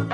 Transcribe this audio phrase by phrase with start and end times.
[0.00, 0.08] Hello,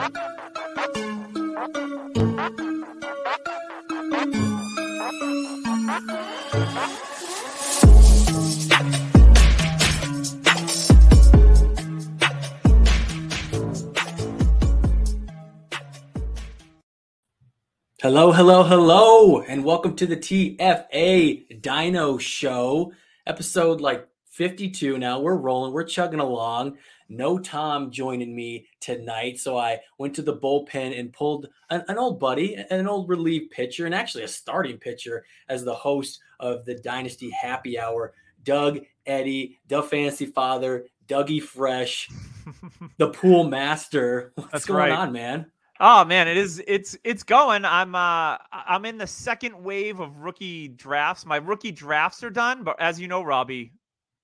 [18.32, 22.92] hello, hello, and welcome to the TFA Dyno Show,
[23.24, 25.20] episode like 52 now.
[25.20, 26.78] We're rolling, we're chugging along.
[27.09, 31.98] No Tom joining me tonight, so I went to the bullpen and pulled an, an
[31.98, 36.64] old buddy, an old relief pitcher, and actually a starting pitcher as the host of
[36.64, 38.14] the Dynasty Happy Hour.
[38.45, 42.09] Doug Eddy, the Fantasy Father, Dougie Fresh,
[42.97, 44.33] the Pool Master.
[44.36, 44.92] What's That's going right.
[44.92, 45.47] on, man?
[45.78, 47.64] Oh man, it is it's it's going.
[47.64, 51.27] I'm uh I'm in the second wave of rookie drafts.
[51.27, 53.73] My rookie drafts are done, but as you know, Robby,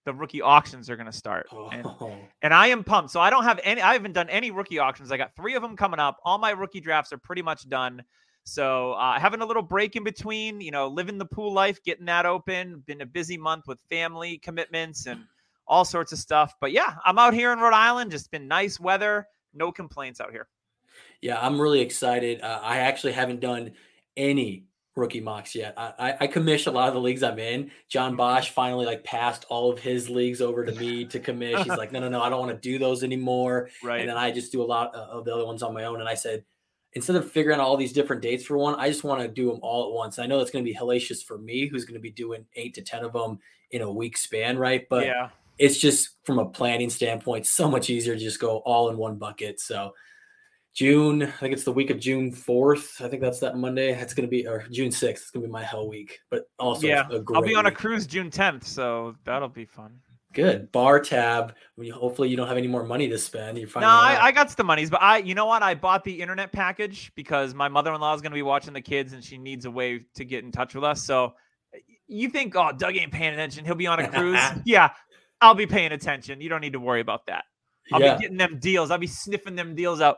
[0.04, 1.46] the rookie auctions are gonna start.
[1.72, 3.10] And, Oh, and I am pumped.
[3.10, 5.12] So I don't have any I haven't done any rookie auctions.
[5.12, 6.18] I got three of them coming up.
[6.24, 8.02] All my rookie drafts are pretty much done.
[8.44, 12.06] So uh, having a little break in between, you know, living the pool life, getting
[12.06, 12.82] that open.
[12.86, 15.24] Been a busy month with family commitments and
[15.68, 16.54] all sorts of stuff.
[16.60, 18.10] But yeah, I'm out here in Rhode Island.
[18.10, 19.26] Just been nice weather.
[19.54, 20.48] No complaints out here.
[21.20, 22.42] Yeah, I'm really excited.
[22.42, 23.72] Uh, I actually haven't done
[24.16, 24.64] any
[24.94, 25.74] rookie mocks yet.
[25.76, 27.70] I, I, I commish a lot of the leagues I'm in.
[27.88, 31.58] John Bosch finally like passed all of his leagues over to me to commish.
[31.58, 33.70] He's like, no, no, no, I don't want to do those anymore.
[33.82, 34.00] Right.
[34.00, 36.00] And then I just do a lot uh, of the other ones on my own.
[36.00, 36.44] And I said,
[36.92, 39.50] instead of figuring out all these different dates for one, I just want to do
[39.50, 40.18] them all at once.
[40.18, 42.74] I know that's going to be hellacious for me, who's going to be doing eight
[42.74, 43.38] to 10 of them
[43.70, 44.86] in a week span, right?
[44.90, 45.30] But yeah.
[45.58, 49.16] it's just from a planning standpoint, so much easier to just go all in one
[49.16, 49.58] bucket.
[49.58, 49.94] So
[50.74, 53.04] June, I think it's the week of June 4th.
[53.04, 53.92] I think that's that Monday.
[53.92, 55.10] It's going to be, or June 6th.
[55.10, 57.66] It's going to be my hell week, but also Yeah, a great I'll be on
[57.66, 60.00] a cruise June 10th, so that'll be fun.
[60.32, 60.72] Good.
[60.72, 61.54] Bar tab.
[61.56, 63.58] I mean, hopefully you don't have any more money to spend.
[63.58, 63.90] You're No, finding.
[63.90, 65.62] I, I got the monies, but I, you know what?
[65.62, 69.12] I bought the internet package because my mother-in-law is going to be watching the kids,
[69.12, 71.02] and she needs a way to get in touch with us.
[71.02, 71.34] So,
[72.08, 73.66] you think, oh, Doug ain't paying attention?
[73.66, 74.40] He'll be on a cruise.
[74.64, 74.90] yeah,
[75.42, 76.40] I'll be paying attention.
[76.40, 77.44] You don't need to worry about that.
[77.92, 78.16] I'll yeah.
[78.16, 78.90] be getting them deals.
[78.90, 80.16] I'll be sniffing them deals out.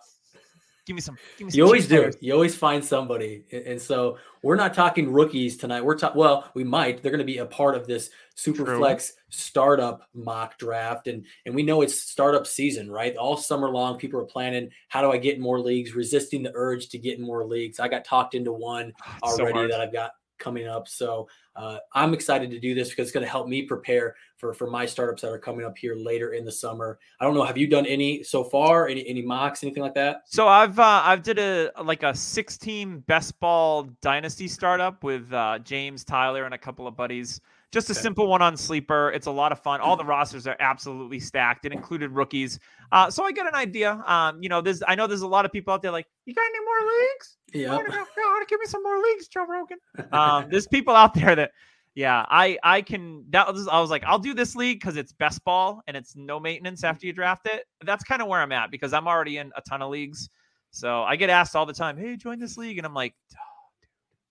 [0.87, 1.17] Give me some.
[1.39, 1.59] Give me some.
[1.59, 1.97] You always do.
[1.97, 2.17] players.
[2.21, 3.45] You always find somebody.
[3.51, 5.83] And- And so we're not talking rookies tonight.
[5.83, 7.03] We're talking, well, we might.
[7.03, 8.79] They're going to be a part of this super True.
[8.79, 11.07] flex startup mock draft.
[11.07, 13.17] And and we know it's startup season, right?
[13.17, 16.53] All summer long, people are planning, how do I get in more leagues, resisting the
[16.55, 17.81] urge to get in more leagues.
[17.81, 20.11] I got talked into one It's so already that I've got
[20.45, 20.87] coming up.
[20.87, 24.53] So uh, I'm excited to do this because it's going to help me prepare for
[24.53, 26.99] for my startups that are coming up here later in the summer.
[27.19, 27.45] I don't know.
[27.45, 28.87] Have you done any so far?
[28.89, 30.23] Any any mocks, anything like that?
[30.27, 35.33] So I've uh, I've did a like a six team best ball dynasty startup with
[35.33, 37.41] uh, James Tyler and a couple of buddies.
[37.75, 39.11] Just a simple one on sleeper.
[39.11, 39.81] It's a lot of fun.
[39.81, 41.67] All the rosters are absolutely stacked.
[41.67, 42.61] It included rookies.
[42.93, 44.01] Uh, so I get an idea.
[44.07, 46.35] Um, you know, there's I know there's a lot of people out there like, you
[46.35, 47.37] got any more leagues?
[47.53, 47.73] Yeah.
[47.73, 49.79] I wanna go- give me some more leagues, Joe Rogan.
[50.13, 51.51] Um, there's people out there that,
[51.97, 53.25] yeah, I I can.
[53.31, 56.15] That was I was like, I'll do this league because it's best ball and it's
[56.15, 57.65] no maintenance after you draft it.
[57.85, 60.29] That's kind of where I'm at because I'm already in a ton of leagues.
[60.71, 63.15] So I get asked all the time, "Hey, join this league," and I'm like,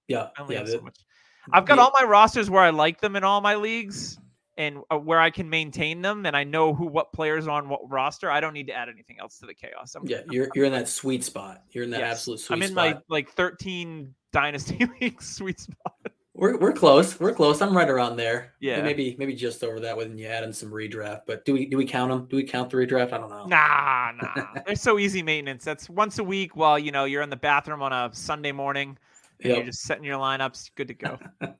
[0.08, 0.28] Yeah.
[0.38, 0.60] I only Yeah.
[0.62, 0.98] have so much.
[1.52, 4.18] I've got all my rosters where I like them in all my leagues
[4.58, 7.70] and uh, where I can maintain them, and I know who what players are on
[7.70, 8.30] what roster.
[8.30, 9.96] I don't need to add anything else to the chaos.
[9.96, 11.64] I'm, Yeah, you're you're in that sweet spot.
[11.72, 12.12] You're in that Yes.
[12.20, 12.58] absolute sweet spot.
[12.58, 13.04] I'm in spot.
[13.10, 15.96] my like 13 dynasty leagues sweet spot.
[16.36, 17.20] We're we're close.
[17.20, 17.62] We're close.
[17.62, 18.54] I'm right around there.
[18.60, 18.82] Yeah.
[18.82, 21.22] Maybe maybe just over that when you add in some redraft.
[21.28, 22.26] But do we do we count them?
[22.28, 23.12] Do we count the redraft?
[23.14, 23.46] I don't know.
[23.46, 24.62] Nah, nah.
[24.66, 25.64] They're so easy maintenance.
[25.64, 28.98] That's once a week while you know you're in the bathroom on a Sunday morning
[29.42, 29.58] and Yep.
[29.58, 30.72] you're just setting your lineups.
[30.76, 31.20] Good to go.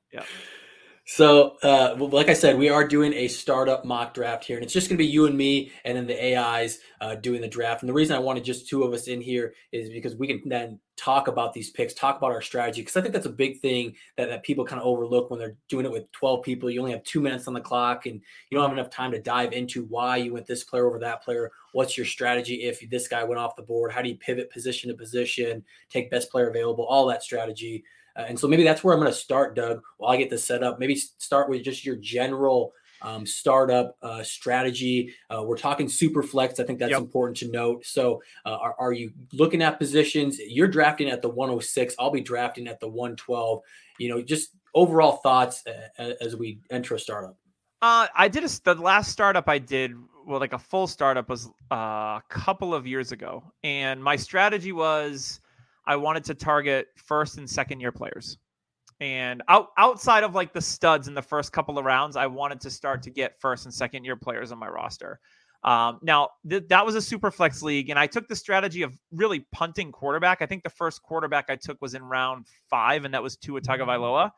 [1.06, 4.72] So, uh, like I said, we are doing a startup mock draft here, and it's
[4.72, 7.82] just going to be you and me, and then the AIs uh, doing the draft.
[7.82, 10.48] And the reason I wanted just two of us in here is because we can
[10.48, 13.60] then talk about these picks, talk about our strategy, because I think that's a big
[13.60, 16.70] thing that, that people kind of overlook when they're doing it with 12 people.
[16.70, 19.22] You only have two minutes on the clock, and you don't have enough time to
[19.22, 21.52] dive into why you went this player over that player.
[21.74, 23.92] What's your strategy if this guy went off the board?
[23.92, 27.84] How do you pivot position to position, take best player available, all that strategy.
[28.16, 30.46] Uh, and so maybe that's where I'm going to start, Doug, while I get this
[30.46, 30.80] set up.
[30.80, 35.14] Maybe start with just your general um, startup uh, strategy.
[35.30, 36.60] Uh, we're talking super flex.
[36.60, 37.02] I think that's Yep.
[37.02, 37.86] important to note.
[37.86, 40.40] So, uh, are, are you looking at positions?
[40.40, 41.96] You're drafting at the 106.
[42.00, 43.62] I'll be drafting at the 112.
[44.00, 47.38] You know, just overall thoughts uh, as we enter a startup.
[47.82, 49.94] Uh, I did a the last startup I did,
[50.26, 54.72] well, like a full startup was uh, a couple of years ago, and my strategy
[54.72, 55.42] was
[55.86, 58.38] I wanted to target first and second year players,
[59.00, 62.62] and out outside of like the studs in the first couple of rounds, I wanted
[62.62, 65.20] to start to get first and second year players on my roster.
[65.64, 68.98] Um, now th- that was a super flex league, and I took the strategy of
[69.12, 70.42] really punting quarterback.
[70.42, 73.62] I think the first quarterback I took was in round five, and that was Tua
[73.62, 74.32] Tagovailoa.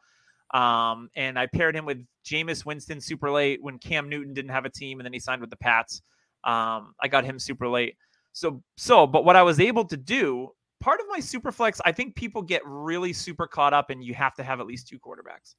[0.54, 4.66] Um, and I paired him with Jameis Winston super late when Cam Newton didn't have
[4.66, 6.02] a team, and then he signed with the Pats.
[6.44, 7.98] Um, I got him super late.
[8.32, 10.50] So so, but what I was able to do,
[10.86, 14.14] part of my super flex, I think people get really super caught up, and you
[14.14, 15.56] have to have at least two quarterbacks.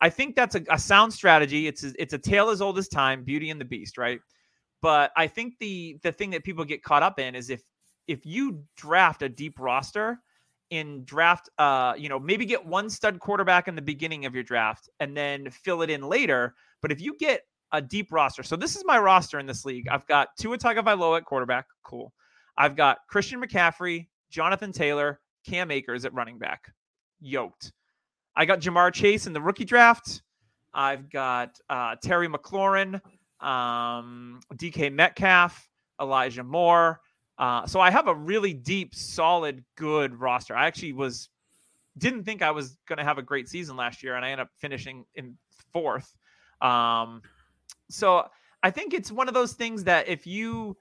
[0.00, 1.66] I think that's a, a sound strategy.
[1.66, 4.20] It's a, it's a tale as old as time, Beauty and the Beast, right?
[4.80, 7.64] But I think the the thing that people get caught up in is if
[8.06, 10.20] if you draft a deep roster
[10.70, 14.44] in draft uh you know maybe get one stud quarterback in the beginning of your
[14.44, 17.40] draft and then fill it in later but if you get
[17.72, 21.18] a deep roster so this is my roster in this league I've got Tua Tagovailoa
[21.18, 22.12] at quarterback cool
[22.56, 26.72] I've got Christian McCaffrey Jonathan Taylor Cam Akers at running back
[27.20, 27.72] yoked
[28.36, 30.22] I got Ja'Marr Chase in the rookie draft
[30.72, 33.00] I've got uh, Terry McLaurin
[33.40, 35.68] um, DK Metcalf,
[36.00, 37.00] Elijah Moore.
[37.38, 40.54] Uh, so I have a really deep, solid, good roster.
[40.54, 41.28] I actually was
[41.98, 44.46] didn't think I was going to have a great season last year, and I ended
[44.46, 45.36] up finishing in
[45.72, 46.14] fourth.
[46.60, 47.22] Um,
[47.88, 48.28] so
[48.62, 50.76] I think it's one of those things that if you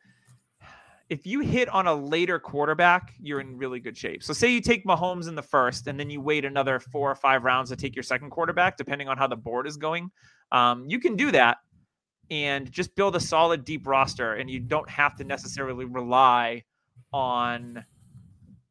[1.09, 4.23] if you hit on a later quarterback, you're in really good shape.
[4.23, 7.15] So say you take Mahomes in the first, and then you wait another four or
[7.15, 10.11] five rounds to take your second quarterback, depending on how the board is going.
[10.51, 11.57] Um, you can do that
[12.29, 16.63] and just build a solid deep roster and you don't have to necessarily rely
[17.11, 17.83] on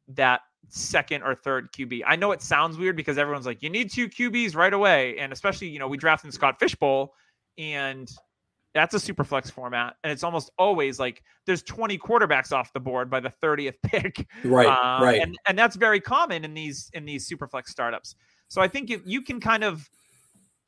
[0.09, 2.03] that second or third QB.
[2.07, 5.33] I know it sounds weird because everyone's like you need two QBs right away and
[5.33, 7.15] especially, you know, we drafted Scott Fish Bowl
[7.57, 8.09] and
[8.75, 12.81] that's a super flex format and it's almost always like there's 20 quarterbacks off the
[12.81, 14.27] board by the 30th pick.
[14.45, 15.21] Right, uh, right.
[15.21, 18.15] And and that's very common in these in these super flex startups.
[18.49, 19.89] So I think if you can kind of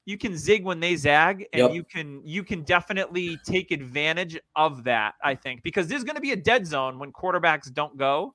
[0.07, 1.73] you can zig when they zag and yep.
[1.73, 6.23] you can you can definitely take advantage of that i think because there's going to
[6.23, 8.35] be a dead zone when quarterbacks don't go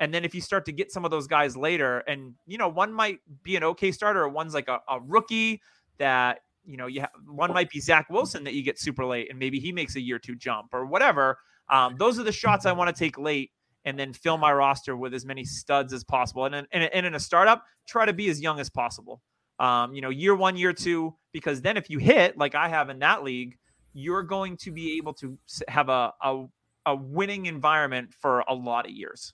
[0.00, 2.68] and then if you start to get some of those guys later and you know
[2.68, 5.60] one might be an okay starter or one's like a, a rookie
[5.98, 9.28] that you know you have one might be zach wilson that you get super late
[9.30, 11.38] and maybe he makes a year two jump or whatever.
[11.70, 13.50] Um, those are the shots i want to take late
[13.84, 16.46] and then fill my roster with as many studs as possible.
[16.46, 19.20] And, and, and in a startup try to be as young as possible.
[19.58, 22.90] Um, you know, year one, year two, because then if you hit like I have
[22.90, 23.56] in that league,
[23.92, 25.38] you're going to be able to
[25.68, 26.46] have a, a,
[26.86, 29.32] a winning environment for a lot of years.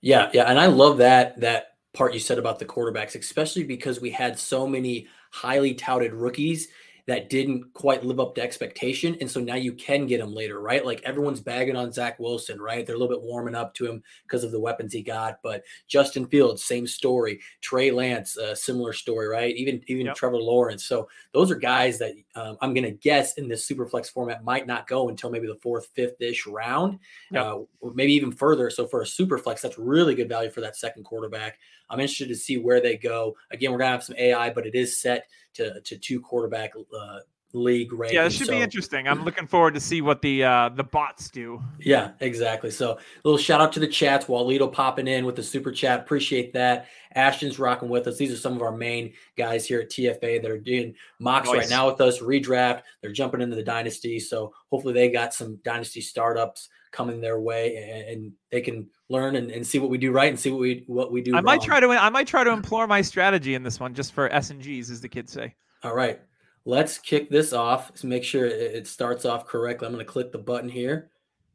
[0.00, 4.00] Yeah, yeah, and I love that that part you said about the quarterbacks, especially because
[4.00, 6.68] we had so many highly touted rookies
[7.06, 9.16] that didn't quite live up to expectation.
[9.20, 10.84] And so now you can get him later, right?
[10.84, 12.86] Like everyone's bagging on Zach Wilson, right?
[12.86, 15.40] They're a little bit warming up to him because of the weapons he got.
[15.42, 17.40] But Justin Fields, same story.
[17.60, 19.54] Trey Lance, uh, similar story, right?
[19.54, 20.16] Even even yep.
[20.16, 20.86] Trevor Lawrence.
[20.86, 24.42] So those are guys that um, I'm going to guess in this super flex format
[24.42, 26.98] might not go until maybe the fourth, fifth ish round,
[27.30, 27.44] yep.
[27.44, 27.58] uh,
[27.94, 28.70] maybe even further.
[28.70, 31.58] So for a super flex, that's really good value for that second quarterback.
[31.90, 33.36] I'm interested to see where they go.
[33.50, 37.20] Again, we're gonna have some AI, but it is set to to two quarterback uh,
[37.54, 38.16] league ranking.
[38.16, 39.08] Yeah, it should so, be interesting.
[39.08, 41.62] I'm looking forward to see what the uh, the bots do.
[41.80, 42.70] Yeah, exactly.
[42.70, 44.26] So a little shout out to the chats.
[44.26, 46.00] Walito popping in with the super chat.
[46.00, 46.88] Appreciate that.
[47.14, 48.16] Ashton's rocking with us.
[48.16, 51.58] These are some of our main guys here at TFA that are doing mocks nice.
[51.58, 52.18] right now with us.
[52.20, 52.82] Redraft.
[53.00, 54.18] They're jumping into the dynasty.
[54.18, 59.34] So hopefully they got some dynasty startups coming their way and, and they can learn
[59.36, 61.32] and, and, see what we do right and see what we what we do.
[61.32, 61.44] I wrong.
[61.44, 64.32] might try to I might try to implore my strategy in this one just for
[64.32, 65.54] S and G's, as the kids say.
[65.82, 66.20] All right,
[66.64, 67.90] let's kick this off.
[67.90, 69.86] Let's make sure it starts off correctly.
[69.86, 71.10] I'm going to click the button here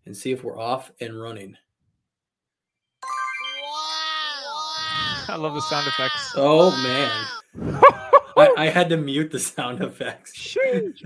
[0.05, 1.55] and see if we're off and running.
[5.29, 6.34] I love the sound effects.
[6.36, 7.25] Oh man.
[8.38, 10.58] I, I, had to mute the sound effects.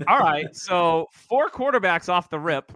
[0.06, 0.54] All right.
[0.54, 2.72] So four quarterbacks off the rip.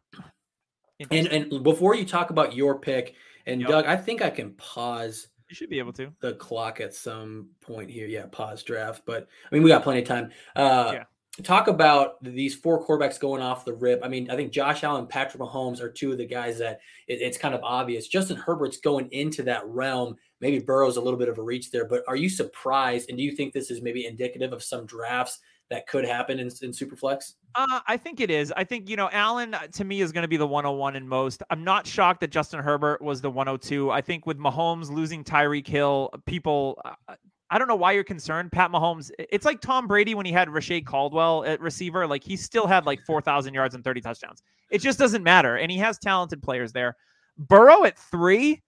[1.11, 3.15] And and before you talk about your pick,
[3.47, 3.71] and yep.
[3.71, 5.29] Doug, I think I can pause.
[5.49, 8.07] You should be able to the clock at some point here.
[8.07, 9.03] Yeah, pause draft.
[9.07, 10.31] But I mean, we got plenty of time.
[10.55, 11.05] Uh, yeah.
[11.45, 14.01] Talk about these four quarterbacks going off the rip.
[14.03, 17.21] I mean, I think Josh Allen, Patrick Mahomes are two of the guys that it,
[17.21, 18.09] it's kind of obvious.
[18.09, 20.17] Justin Herbert's going into that realm.
[20.41, 23.09] Maybe Burrow's a little bit of a reach there, but are you surprised?
[23.09, 25.39] And do you think this is maybe indicative of some drafts
[25.71, 27.35] that could happen in, in Superflex?
[27.55, 28.53] Uh, I think it is.
[28.57, 31.07] I think, you know, Allen uh, to me is going to be the 101 in
[31.07, 31.43] most.
[31.51, 33.91] I'm not shocked that Justin Herbert was the 102.
[33.91, 37.15] I think with Mahomes losing Tyreek Hill, people, uh,
[37.51, 38.53] I don't know why you're concerned.
[38.53, 42.07] Pat Mahomes, it's like Tom Brady when he had Reche Caldwell at receiver.
[42.07, 44.43] Like he still had like 4,000 yards and 30 touchdowns.
[44.71, 45.57] It just doesn't matter.
[45.57, 46.97] And he has talented players there.
[47.39, 48.63] Burrow at three,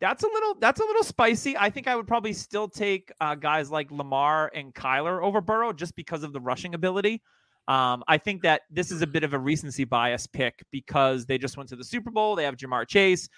[0.00, 1.56] that's a little that's a little spicy.
[1.56, 5.72] I think I would probably still take uh, guys like Lamar and Kyler over Burrow
[5.72, 7.22] just because of the rushing ability.
[7.68, 11.38] Um, I think that this is a bit of a recency bias pick because they
[11.38, 12.34] just went to the Super Bowl.
[12.34, 13.28] They have Ja'Marr Chase.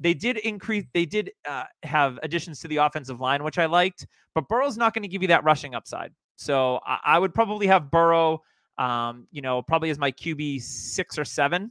[0.00, 4.06] They did increase, they did uh, have additions to the offensive line, which I liked,
[4.34, 6.12] but Burrow's not going to give you that rushing upside.
[6.36, 8.42] So I, I would probably have Burrow,
[8.78, 11.70] um, you know, probably as my QB six or seven.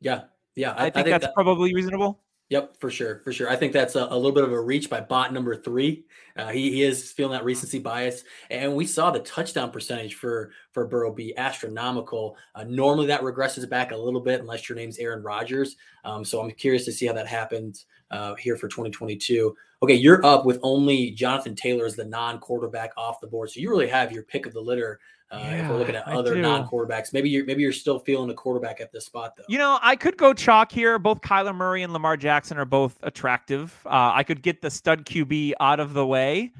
[0.00, 0.24] Yeah.
[0.56, 0.72] Yeah.
[0.72, 2.20] I, I think, I think that's that, probably reasonable.
[2.50, 3.50] Yep, for sure, for sure.
[3.50, 6.06] I think that's a, a little bit of a reach by bot number three.
[6.34, 10.50] Uh, he, he is feeling that recency bias, and we saw the touchdown percentage for
[10.72, 12.36] for Burrow be astronomical.
[12.54, 15.76] Uh, normally, that regresses back a little bit unless your name's Aaron Rodgers.
[16.04, 19.54] Um, so I'm curious to see how that happens uh, here for 2022.
[19.82, 23.68] Okay, you're up with only Jonathan Taylor as the non-quarterback off the board, so you
[23.68, 27.12] really have your pick of the litter uh, yeah, if we're looking at other non-quarterbacks,
[27.12, 29.44] maybe you're maybe you're still feeling a quarterback at this spot though.
[29.48, 30.98] You know, I could go chalk here.
[30.98, 33.76] Both Kyler Murray and Lamar Jackson are both attractive.
[33.84, 36.52] Uh, I could get the stud QB out of the way,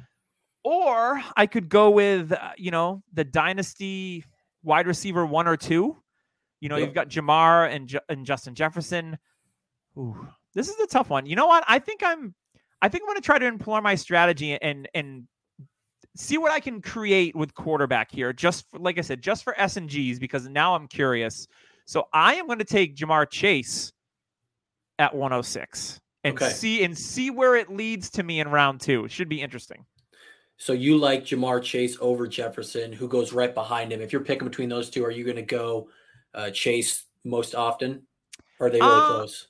[0.65, 4.25] or I could go with uh, you know the dynasty
[4.63, 5.97] wide receiver one or two.
[6.61, 6.89] You know, yep.
[6.89, 9.17] you've got Ja'Marr and J- and Justin Jefferson.
[9.97, 11.25] Ooh, this is a tough one.
[11.25, 11.65] You know what?
[11.67, 12.35] I think I'm.
[12.83, 15.27] I think I'm going to try to employ my strategy and and
[16.19, 18.33] see what I can create with quarterback here.
[18.33, 21.47] Just for, like I said, just for S and G's because now I'm curious.
[21.87, 23.93] So I am going to take Ja'Marr Chase
[24.99, 26.51] at 106 and okay.
[26.51, 29.05] see and see where it leads to me in round two.
[29.05, 29.85] It should be interesting.
[30.57, 34.01] So you like Jamar Chase over Jefferson, who goes right behind him.
[34.01, 35.89] If you're picking between those two, are you going to go
[36.35, 38.03] uh, Chase most often?
[38.59, 39.47] Or are they really uh, close?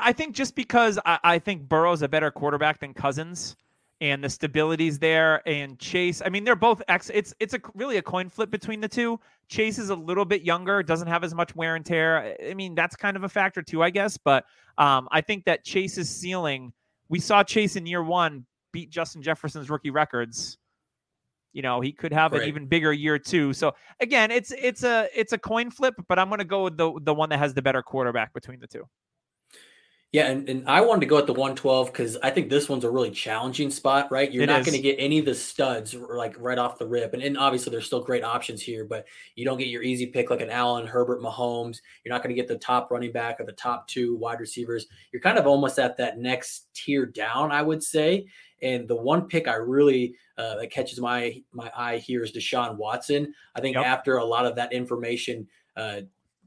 [0.00, 3.54] I think just because I, I think Burrow's a better quarterback than Cousins
[4.00, 5.46] and the stability's there.
[5.48, 7.10] And Chase, I mean, they're both ex.
[7.12, 9.18] It's it's a really a coin flip between the two.
[9.48, 12.36] Chase is a little bit younger, doesn't have as much wear and tear.
[12.46, 14.16] I mean, that's kind of a factor too, I guess.
[14.16, 14.44] But
[14.76, 16.72] um, I think that Chase's ceiling.
[17.08, 20.58] We saw Chase in year one beat Justin Jefferson's rookie records.
[21.54, 22.42] You know, he could have right.
[22.42, 23.52] an even bigger year too.
[23.54, 26.76] So again, it's it's a it's a coin flip, but I'm going to go with
[26.76, 28.84] the the one that has the better quarterback between the two.
[30.10, 32.84] Yeah, and, and I wanted to go at the 112 because I think this one's
[32.84, 34.32] a really challenging spot, right?
[34.32, 37.12] You're it not going to get any of the studs like right off the rip.
[37.12, 40.30] And, and obviously there's still great options here, but you don't get your easy pick
[40.30, 41.80] like an Allen, Herbert, Mahomes.
[42.02, 44.86] You're not going to get the top running back or the top two wide receivers.
[45.12, 48.28] You're kind of almost at that next tier down, I would say.
[48.62, 52.76] And the one pick I really uh, that catches my my eye here is Deshaun
[52.76, 53.34] Watson.
[53.54, 53.84] I think yep.
[53.84, 55.46] after a lot of that information
[55.76, 56.00] uh,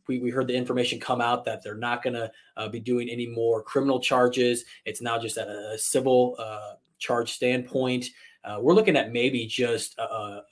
[0.08, 3.10] we, we heard the information come out that they're not going to uh, be doing
[3.10, 4.66] any more criminal charges.
[4.86, 8.08] It's now just at a, civil uh, charge standpoint.
[8.44, 10.44] Uh, we're looking at maybe just a, a,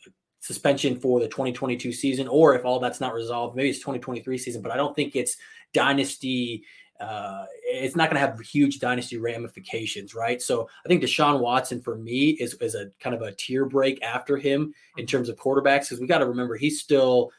[0.42, 4.62] suspension for the 2022 season, or if all that's not resolved, maybe it's 2023 season.
[4.62, 5.38] But I don't think it's
[5.74, 6.64] dynasty.
[7.00, 10.42] Uh, it's not going to have huge dynasty ramifications, right?
[10.42, 14.02] So I think Deshaun Watson for me is, is a kind of a tier break
[14.04, 15.06] after him in mm-hmm.
[15.06, 17.32] terms of quarterbacks because we got to remember he's still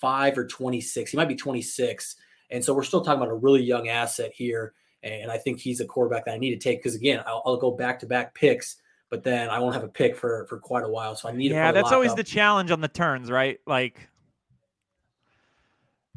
[0.00, 1.10] 25 or 26.
[1.10, 2.16] He might be 26.
[2.50, 4.74] And so we're still talking about a really young asset here.
[5.02, 7.56] And I think he's a quarterback that I need to take because, again, I'll, I'll
[7.56, 8.76] go back to back picks,
[9.10, 11.14] but then I won't have a pick for for quite a while.
[11.14, 12.16] So I need to yeah, that's always up.
[12.16, 13.60] the challenge on the turns, right?
[13.66, 14.08] Like,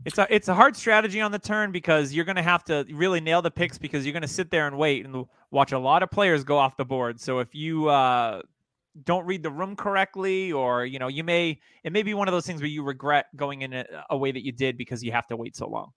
[0.06, 2.86] it's a it's a hard strategy on the turn because you're going to have to
[2.92, 5.80] really nail the picks because you're going to sit there and wait and watch a
[5.80, 7.20] lot of players go off the board.
[7.20, 8.42] So if you uh,
[9.06, 12.32] don't read the room correctly or you know you may it may be one of
[12.32, 15.12] those things where you regret going in a, a, way that you did because you
[15.12, 15.92] have to wait so long.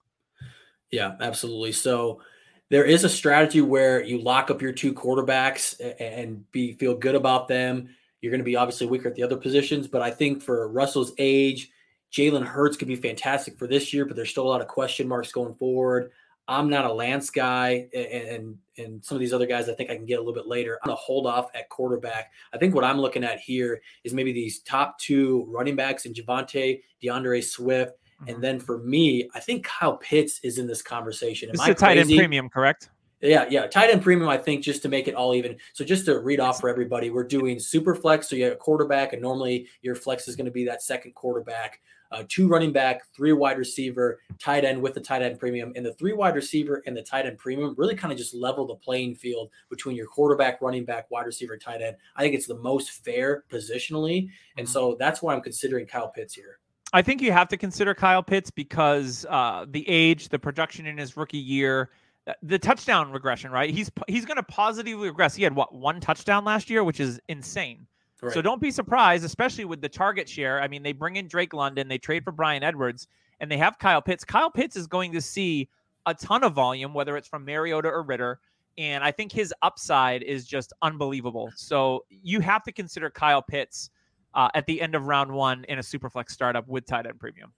[0.91, 1.71] Yeah absolutely.
[1.71, 2.21] So
[2.69, 7.15] there is a strategy where you lock up your two quarterbacks and be feel good
[7.15, 7.89] about them.
[8.21, 11.11] You're going to be obviously weaker at the other positions but i think for russell's
[11.17, 11.69] age
[12.09, 15.09] jalen hurts could be fantastic for this year but there's still a lot of question
[15.09, 16.11] marks going forward
[16.47, 19.89] I'm not a Lance guy, and, and and some of these other guys I think
[19.89, 20.79] I can get a little bit later.
[20.83, 22.31] I'm gonna hold off at quarterback.
[22.53, 26.13] I think what I'm looking at here is maybe these top two running backs in
[26.13, 28.29] Javonte, DeAndre Swift, mm-hmm.
[28.29, 31.49] and then for me, I think Kyle Pitts is in this conversation.
[31.49, 32.89] Am this is a tight end premium, correct?
[33.21, 34.27] Yeah, yeah, tight end premium.
[34.27, 35.55] I think just to make it all even.
[35.71, 38.27] So just to read off for everybody, we're doing super flex.
[38.27, 41.15] So you have a quarterback, and normally your flex is going to be that second
[41.15, 41.79] quarterback
[42.13, 45.85] uh, two running back, three wide receiver, tight end with the tight end premium, and
[45.85, 48.75] the three wide receiver and the tight end premium really kind of just level the
[48.75, 51.97] playing field between your quarterback, running back, wide receiver, tight end.
[52.15, 54.71] I think it's the most fair positionally, and mm-hmm.
[54.71, 56.59] so that's why I'm considering Kyle Pitts here.
[56.93, 60.95] I think you have to consider Kyle Pitts because uh, the age, the production in
[60.95, 61.89] his rookie year,
[62.27, 63.71] uh, the touchdown regression, right?
[63.71, 65.33] He's he's going to positively regress.
[65.35, 67.87] He had what one touchdown last year, which is insane.
[68.23, 68.33] Right.
[68.33, 70.61] So don't be surprised, especially with the target share.
[70.61, 73.07] I mean, they bring in Drake London, they trade for Bryan Edwards,
[73.39, 74.23] and they have Kyle Pitts.
[74.23, 75.67] Kyle Pitts is going to see
[76.05, 78.39] a ton of volume, whether it's from Mariota or Ridder.
[78.77, 81.51] And I think his upside is just unbelievable.
[81.55, 83.89] So you have to consider Kyle Pitts
[84.33, 87.53] uh, at the end of round one in a superflex startup with tight end premium.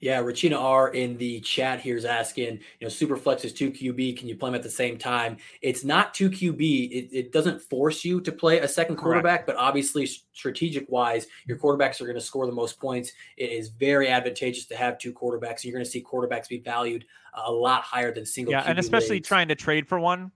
[0.00, 4.18] Yeah, Regina R in the chat here is asking, you know, Superflex is two QB.
[4.18, 5.36] Can you play them at the same time?
[5.62, 6.90] It's not two QB.
[6.90, 9.46] It, it doesn't force you to play a second quarterback, Correct.
[9.46, 13.12] but obviously, strategic wise, your quarterbacks are going to score the most points.
[13.36, 15.64] It is very advantageous to have two quarterbacks.
[15.64, 18.52] You're going to see quarterbacks be valued uh, a lot higher than single.
[18.52, 19.28] Yeah, QB and especially leagues.
[19.28, 20.32] trying to trade for one.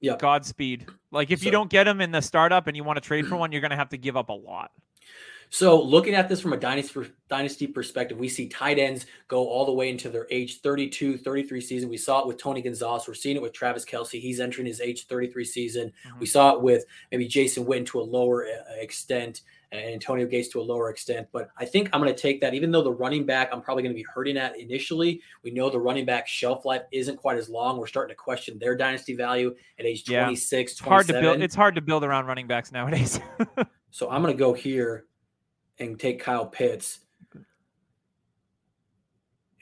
[0.00, 0.86] Yeah, Godspeed.
[1.10, 3.26] Like if so, you don't get them in the startup and you want to trade
[3.26, 4.70] for one, you're going to have to give up a lot.
[5.52, 9.66] So, looking at this from a dynasty, dynasty perspective, we see tight ends go all
[9.66, 11.88] the way into their age 32, 33 season.
[11.88, 13.08] We saw it with Tony Gonzalez.
[13.08, 14.20] We're seeing it with Travis Kelce.
[14.20, 15.92] He's entering his age 33 season.
[16.06, 16.20] Mm-hmm.
[16.20, 19.42] We saw it with maybe Jason Witten to a lower uh, extent
[19.72, 21.28] and Antonio Gates to a lower extent.
[21.32, 23.82] But I think I'm going to take that, even though the running back, I'm probably
[23.82, 25.20] going to be hurting at initially.
[25.42, 27.76] We know the running back shelf life isn't quite as long.
[27.76, 30.60] We're starting to question their dynasty value at age 26, yeah.
[30.60, 31.40] it's hard to build.
[31.40, 33.18] It's hard to build around running backs nowadays.
[33.90, 35.06] so I'm going to go here
[35.80, 37.00] and take Kyle Pitts.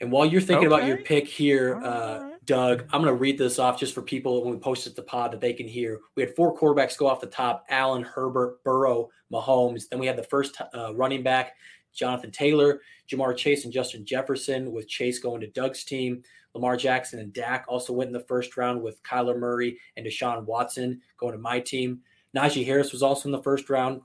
[0.01, 0.75] And while you're thinking okay.
[0.75, 2.45] about your pick here, uh, right.
[2.45, 5.01] Doug, I'm going to read this off just for people when we post it to
[5.01, 5.99] pod that they can hear.
[6.15, 9.89] We had four quarterbacks go off the top Allen, Herbert, Burrow, Mahomes.
[9.89, 11.53] Then we had the first uh, running back,
[11.93, 16.23] Jonathan Taylor, Ja'Marr Chase, and Justin Jefferson, with Chase going to Doug's team.
[16.55, 20.45] Lamar Jackson and Dak also went in the first round with Kyler Murray and Deshaun
[20.45, 21.99] Watson going to my team.
[22.35, 24.01] Najee Harris was also in the first round.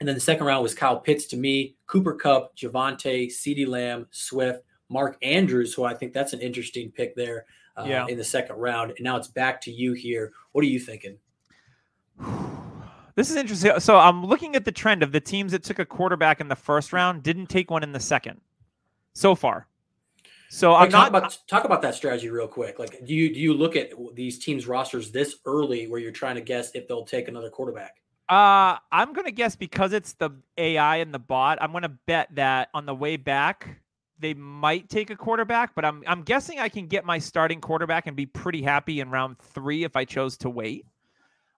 [0.00, 4.06] And then the second round was Kyle Pitts to me, Cooper Kupp, Javonte, CeeDee Lamb,
[4.10, 8.06] Swift, Mark Andrews, who I think that's an interesting pick there uh, yeah.
[8.06, 8.92] in the second round.
[8.92, 10.32] And now it's back to you here.
[10.52, 11.18] What are you thinking?
[13.14, 13.80] This is interesting.
[13.80, 16.56] So I'm looking at the trend of the teams that took a quarterback in the
[16.56, 18.40] first round, didn't take one in the second
[19.12, 19.66] so far.
[20.50, 22.78] So I'm talk not about talk about that strategy real quick.
[22.78, 26.36] Like, do you do you look at these teams' rosters this early where you're trying
[26.36, 27.96] to guess if they'll take another quarterback?
[28.28, 31.58] Uh, I'm gonna guess because it's the AI and the bot.
[31.60, 33.80] I'm gonna bet that on the way back
[34.18, 38.06] they might take a quarterback, but I'm I'm guessing I can get my starting quarterback
[38.06, 40.86] and be pretty happy in round three if I chose to wait.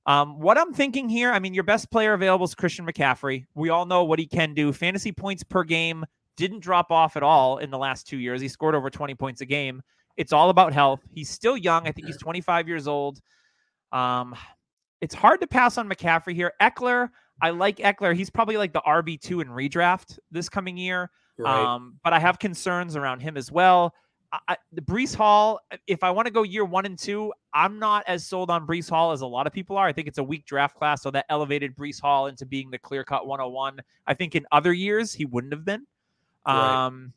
[0.07, 3.47] Um, what I'm thinking here, I mean, your best player available is Christian McCaffrey.
[3.55, 4.73] We all know what he can do.
[4.73, 6.05] Fantasy points per game
[6.37, 8.41] didn't drop off at all in the last two years.
[8.41, 9.83] He scored over 20 points a game.
[10.17, 11.01] It's all about health.
[11.13, 11.87] He's still young.
[11.87, 13.21] I think he's 25 years old.
[13.93, 14.35] Um,
[15.01, 16.53] it's hard to pass on McCaffrey here.
[16.61, 17.09] Ekeler,
[17.43, 18.15] I like Ekeler.
[18.15, 21.11] He's probably like the RB2 in redraft this coming year.
[21.39, 21.75] Right.
[21.75, 23.95] Um, but I have concerns around him as well.
[24.49, 28.05] I, the Breece Hall, if I want to go year one and two, I'm not
[28.07, 29.87] as sold on Breece Hall as a lot of people are.
[29.87, 32.79] I think it's a weak draft class, so that elevated Breece Hall into being the
[32.79, 33.81] clear cut 101.
[34.07, 35.85] I think in other years he wouldn't have been.
[36.47, 36.87] Right.
[36.87, 37.13] Um,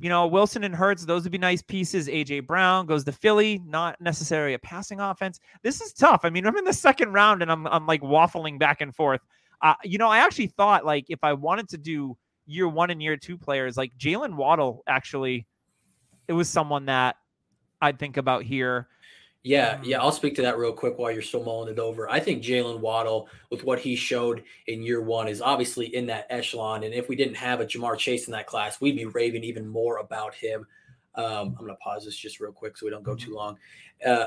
[0.00, 2.06] you know, Wilson and Hurts, those would be nice pieces.
[2.06, 5.40] AJ Brown goes to Philly, not necessarily a passing offense.
[5.62, 6.20] This is tough.
[6.22, 9.20] I mean, I'm in the second round and I'm I'm like waffling back and forth.
[9.60, 13.02] Uh, you know, I actually thought like if I wanted to do year one and
[13.02, 15.46] year two players, like Jaylen Waddle, actually,
[16.28, 17.16] it was someone that
[17.80, 18.88] I'd think about here.
[19.44, 22.10] Yeah, yeah, I'll speak to that real quick while you're still mulling it over.
[22.10, 26.26] I think Jaylen Waddle, with what he showed in year one, is obviously in that
[26.28, 26.82] echelon.
[26.82, 29.66] And if we didn't have a Ja'Marr Chase in that class, we'd be raving even
[29.66, 30.66] more about him.
[31.14, 33.56] Um, I'm going to pause this just real quick so we don't go too long.
[34.04, 34.26] Uh,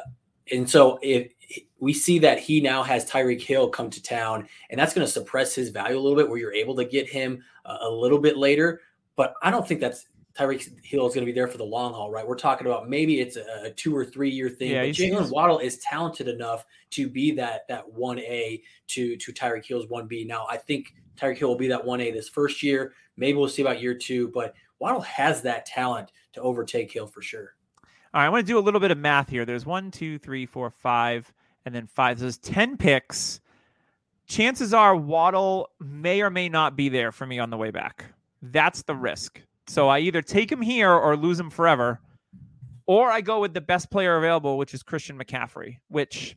[0.52, 1.32] and so if
[1.80, 5.12] we see that he now has Tyreek Hill come to town, and that's going to
[5.12, 8.19] suppress his value a little bit, where you're able to get him a, a little
[8.19, 8.82] bit later.
[9.17, 11.94] But I don't think that's Tyreek Hill is going to be there for the long
[11.94, 12.26] haul, right?
[12.26, 14.72] We're talking about maybe it's a, a two or three year thing.
[14.72, 19.65] Yeah, Jaylen Waddle is talented enough to be that that one A to to Tyreek
[19.65, 20.24] Hill's one B.
[20.24, 22.94] Now, I think Tyreek Hill will be that one A this first year.
[23.17, 27.22] Maybe we'll see about year two, but Waddle has that talent to overtake Hill for
[27.22, 27.56] sure.
[28.13, 29.46] All right, I want to do a little bit of math here.
[29.46, 31.32] There's one, two, three, four, five,
[31.65, 32.20] and then five.
[32.20, 33.41] There's ten picks.
[34.28, 38.06] Chances are Waddle may or may not be there for me on the way back.
[38.41, 39.41] That's the risk.
[39.67, 42.00] So I either take him here or lose him forever,
[42.86, 45.78] or I go with the best player available, which is Christian McCaffrey.
[45.88, 46.36] Which,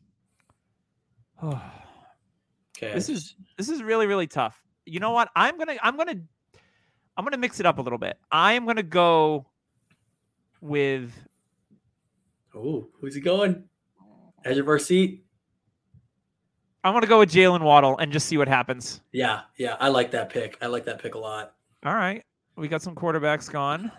[1.42, 1.50] oh,
[2.76, 4.62] okay, this is this is really really tough.
[4.86, 5.30] You know what?
[5.34, 6.20] I'm gonna I'm gonna
[7.16, 8.18] I'm gonna mix it up a little bit.
[8.30, 9.46] I am gonna go
[10.60, 11.12] with.
[12.54, 13.64] Oh, who's he going?
[14.44, 15.24] Edge of our seat.
[16.84, 19.00] I'm gonna go with Jaylen Waddle and just see what happens.
[19.10, 20.58] Yeah, yeah, I like that pick.
[20.60, 21.54] I like that pick a lot.
[21.84, 22.22] All right
[22.56, 23.90] we got some quarterbacks gone.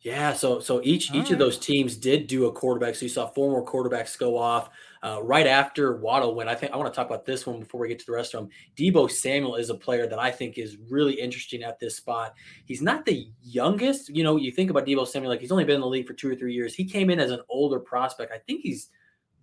[0.00, 1.32] Yeah, so so each All each right.
[1.32, 2.94] of those teams did do a quarterback.
[2.94, 4.70] So you saw four more quarterbacks go off
[5.02, 6.48] uh, right after Waddle went.
[6.48, 8.32] I think I want to talk about this one before we get to the rest
[8.32, 8.50] of them.
[8.76, 12.34] Deebo Samuel is a player that I think is really interesting at this spot.
[12.64, 14.08] He's not the youngest.
[14.14, 16.14] You know, you think about Deebo Samuel like he's only been in the league for
[16.14, 16.76] two or three years.
[16.76, 18.32] He came in as an older prospect.
[18.32, 18.90] I think he's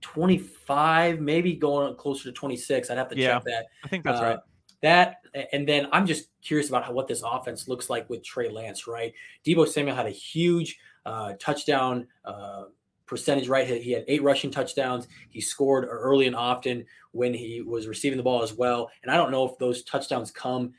[0.01, 2.89] 25, maybe going closer to 26.
[2.89, 3.65] I'd have to yeah, check that.
[3.83, 4.39] I think that's uh, right
[4.85, 5.17] that,
[5.51, 8.87] and then I'm just curious about how what this offense looks like with Trey Lance,
[8.87, 9.13] right?
[9.45, 12.65] Deebo Samuel had a huge uh, touchdown uh,
[13.05, 13.67] percentage, right?
[13.67, 15.07] He had eight rushing touchdowns.
[15.29, 18.89] He scored early and often when he was receiving the ball as well.
[19.03, 20.73] And I don't know if those touchdowns come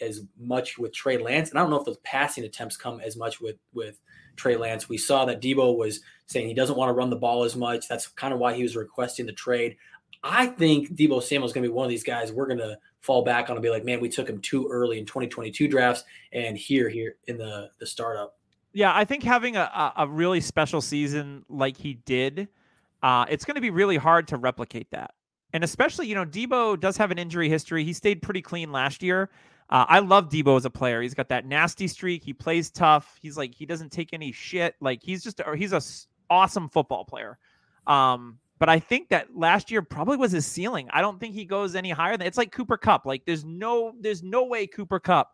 [0.00, 3.16] as much with Trey Lance, and I don't know if those passing attempts come as
[3.16, 4.00] much with with
[4.36, 4.88] Trey Lance.
[4.88, 7.88] We saw that Deebo was saying he doesn't want to run the ball as much.
[7.88, 9.76] That's kind of why he was requesting the trade.
[10.22, 12.78] I think Deebo Samuel is going to be one of these guys we're going to
[13.00, 16.04] fall back on and be like, man, we took him too early in 2022 drafts,
[16.32, 18.38] and here here in the the startup.
[18.72, 22.48] Yeah, I think having a, a really special season like he did,
[23.02, 25.12] uh, it's going to be really hard to replicate that.
[25.52, 27.84] And especially, you know, Deebo does have an injury history.
[27.84, 29.28] He stayed pretty clean last year.
[29.68, 31.02] Uh, I love Deebo as a player.
[31.02, 32.24] He's got that nasty streak.
[32.24, 33.18] He plays tough.
[33.20, 34.74] He's like he doesn't take any shit.
[34.80, 35.82] Like he's just he's a
[36.30, 37.38] awesome football player.
[37.86, 40.88] Um, but I think that last year probably was his ceiling.
[40.92, 43.04] I don't think he goes any higher than it's like Cooper Kupp.
[43.04, 45.32] Like there's no there's no way Cooper Kupp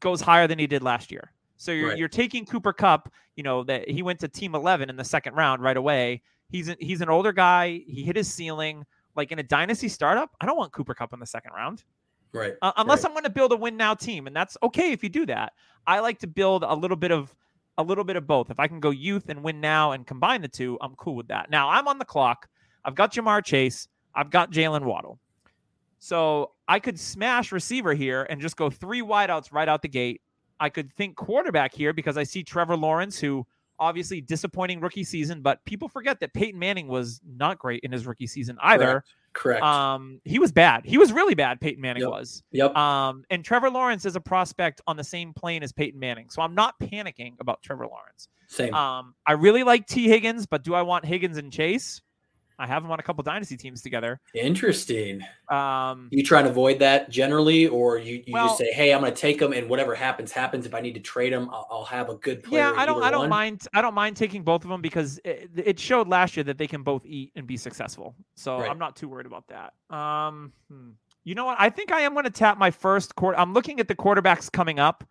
[0.00, 1.30] goes higher than he did last year.
[1.58, 1.96] So you're right.
[1.96, 5.34] you're taking Cooper Kupp, you know, that he went to team 11 in the second
[5.36, 6.22] round right away.
[6.48, 7.82] He's a, he's an older guy.
[7.86, 8.84] He hit his ceiling.
[9.14, 11.84] Like in a dynasty startup, I don't want Cooper Kupp in the second round.
[12.32, 12.54] Right.
[12.62, 13.10] Uh, unless right.
[13.10, 15.52] I'm going to build a win now team, and that's okay if you do that.
[15.86, 17.32] I like to build a little bit of
[17.78, 18.50] a little bit of both.
[18.50, 21.28] If I can go youth and win now and combine the two, I'm cool with
[21.28, 21.50] that.
[21.50, 22.48] Now I'm on the clock.
[22.84, 23.88] I've got Ja'Marr Chase.
[24.14, 25.18] I've got Jaylen Waddle.
[25.98, 30.20] So I could smash receiver here and just go three wideouts right out the gate.
[30.60, 33.46] I could think quarterback here because I see Trevor Lawrence, who
[33.78, 38.06] obviously disappointing rookie season, but people forget that Peyton Manning was not great in his
[38.06, 38.86] rookie season either.
[38.86, 39.08] Correct.
[39.34, 39.62] Correct.
[39.62, 40.86] Um, he was bad.
[40.86, 41.60] He was really bad.
[41.60, 42.10] Peyton Manning yep.
[42.10, 42.42] was.
[42.52, 42.74] Yep.
[42.76, 46.40] Um, and Trevor Lawrence is a prospect on the same plane as Peyton Manning, so
[46.40, 48.28] I'm not panicking about Trevor Lawrence.
[48.46, 48.72] Same.
[48.72, 52.00] Um, I really like Tee Higgins, but do I want Higgins and Chase?
[52.58, 54.20] I have them on a couple dynasty teams together.
[54.34, 55.22] Interesting.
[55.48, 59.00] Um, you try and avoid that generally, or you, you well, just say, "Hey, I'm
[59.00, 60.64] going to take them, and whatever happens, happens.
[60.66, 63.02] If I need to trade them, I'll, I'll have a good player." Yeah, I don't.
[63.02, 63.30] I don't one.
[63.30, 63.66] mind.
[63.74, 66.66] I don't mind taking both of them because it, it, showed last year that they
[66.66, 68.14] can both eat and be successful.
[68.36, 68.70] So right.
[68.70, 69.74] I'm not too worried about that.
[69.94, 70.90] Um, hmm.
[71.24, 71.56] you know what?
[71.60, 73.38] I think I am going to tap my first quarter.
[73.38, 75.04] I'm looking at the quarterbacks coming up,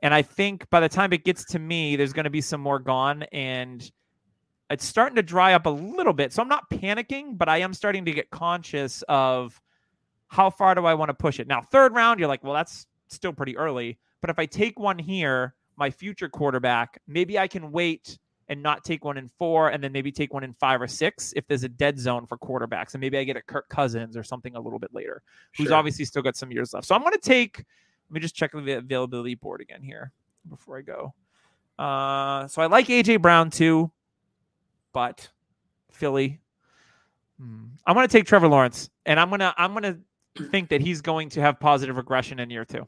[0.00, 2.60] and I think by the time it gets to me, there's going to be some
[2.60, 3.90] more gone and
[4.70, 6.32] it's starting to dry up a little bit.
[6.32, 9.60] So I'm not panicking, but I am starting to get conscious of
[10.28, 11.46] how far do I want to push it.
[11.46, 13.98] Now, third round, you're like, well, that's still pretty early.
[14.20, 18.84] But if I take one here, my future quarterback, maybe I can wait and not
[18.84, 21.64] take one in four and then maybe take one in five or six if there's
[21.64, 22.94] a dead zone for quarterbacks.
[22.94, 25.22] And maybe I get a Kirk Cousins or something a little bit later,
[25.56, 25.76] who's sure.
[25.76, 26.86] obviously still got some years left.
[26.86, 30.12] So I'm going to take, let me just check the availability board again here
[30.48, 31.14] before I go.
[31.78, 33.90] Uh, so I like AJ Brown too
[34.96, 35.28] but
[35.92, 36.40] Philly.
[37.38, 37.66] Hmm.
[37.84, 39.98] I'm going to take Trevor Lawrence, and I'm gonna I'm gonna
[40.50, 42.86] think that he's going to have positive regression in year two.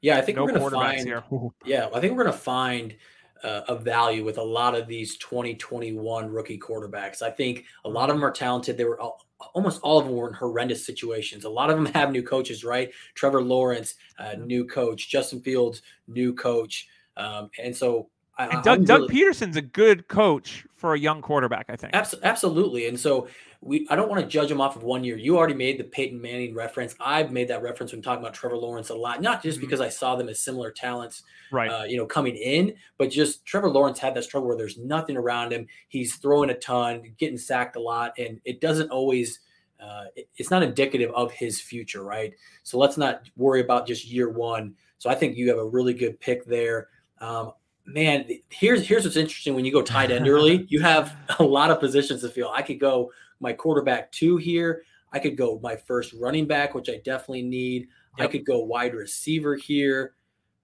[0.00, 1.06] Yeah, I think no we're going to find.
[1.06, 1.22] Here.
[1.64, 2.96] Yeah, I think we're going to find
[3.44, 7.22] uh, a value with a lot of these 2021 rookie quarterbacks.
[7.22, 8.76] I think a lot of them are talented.
[8.76, 9.24] They were all,
[9.54, 11.44] almost all of them were in horrendous situations.
[11.44, 12.90] A lot of them have new coaches, right?
[13.14, 15.08] Trevor Lawrence, uh, new coach.
[15.08, 16.88] Justin Fields, new coach.
[17.16, 21.76] Um, and so and Doug, Doug Pederson's a good coach for a young quarterback, I
[21.76, 21.94] think.
[21.94, 22.88] Absolutely.
[22.88, 23.28] And so
[23.60, 25.16] we I don't want to judge him off of one year.
[25.16, 26.94] You already made the Peyton Manning reference.
[27.00, 29.66] I've made that reference when talking about Trevor Lawrence a lot, not just mm-hmm.
[29.66, 31.70] because I saw them as similar talents, right?
[31.70, 35.16] Uh, you know, coming in, but just Trevor Lawrence had that struggle where there's nothing
[35.16, 35.66] around him.
[35.88, 39.40] He's throwing a ton, getting sacked a lot, and it doesn't always.
[39.80, 42.32] Uh, it, it's not indicative of his future, right?
[42.62, 44.74] So let's not worry about just year one.
[44.98, 46.88] So I think you have a really good pick there.
[47.20, 47.52] Um,
[47.86, 51.70] man, here's here's what's interesting when you go tight end early, you have a lot
[51.70, 52.50] of positions to fill.
[52.50, 54.82] I could go my quarterback two here.
[55.12, 57.88] I could go my first running back, which I definitely need.
[58.18, 58.28] Yep.
[58.28, 60.14] I could go wide receiver here.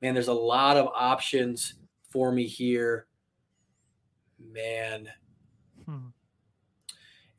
[0.03, 1.75] Man, there's a lot of options
[2.11, 3.07] for me here.
[4.39, 5.09] Man.
[5.87, 6.09] Hmm.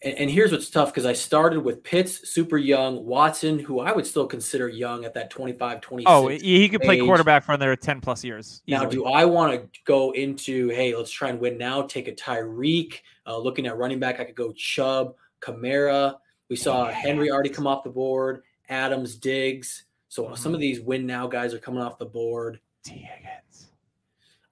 [0.03, 3.91] And, and here's what's tough because I started with Pitts, super young, Watson, who I
[3.91, 6.09] would still consider young at that 25, 26.
[6.09, 7.03] Oh, he could play age.
[7.03, 8.63] quarterback for another 10 plus years.
[8.65, 8.83] Easily.
[8.83, 12.13] Now, do I want to go into, hey, let's try and win now, take a
[12.13, 12.99] Tyreek?
[13.27, 16.15] Uh, looking at running back, I could go Chubb, Kamara.
[16.49, 16.87] We saw.
[16.87, 19.85] Henry already come off the board, Adams, Diggs.
[20.09, 20.35] So mm-hmm.
[20.35, 22.59] some of these win now guys are coming off the board.
[22.83, 23.70] Tee Higgins.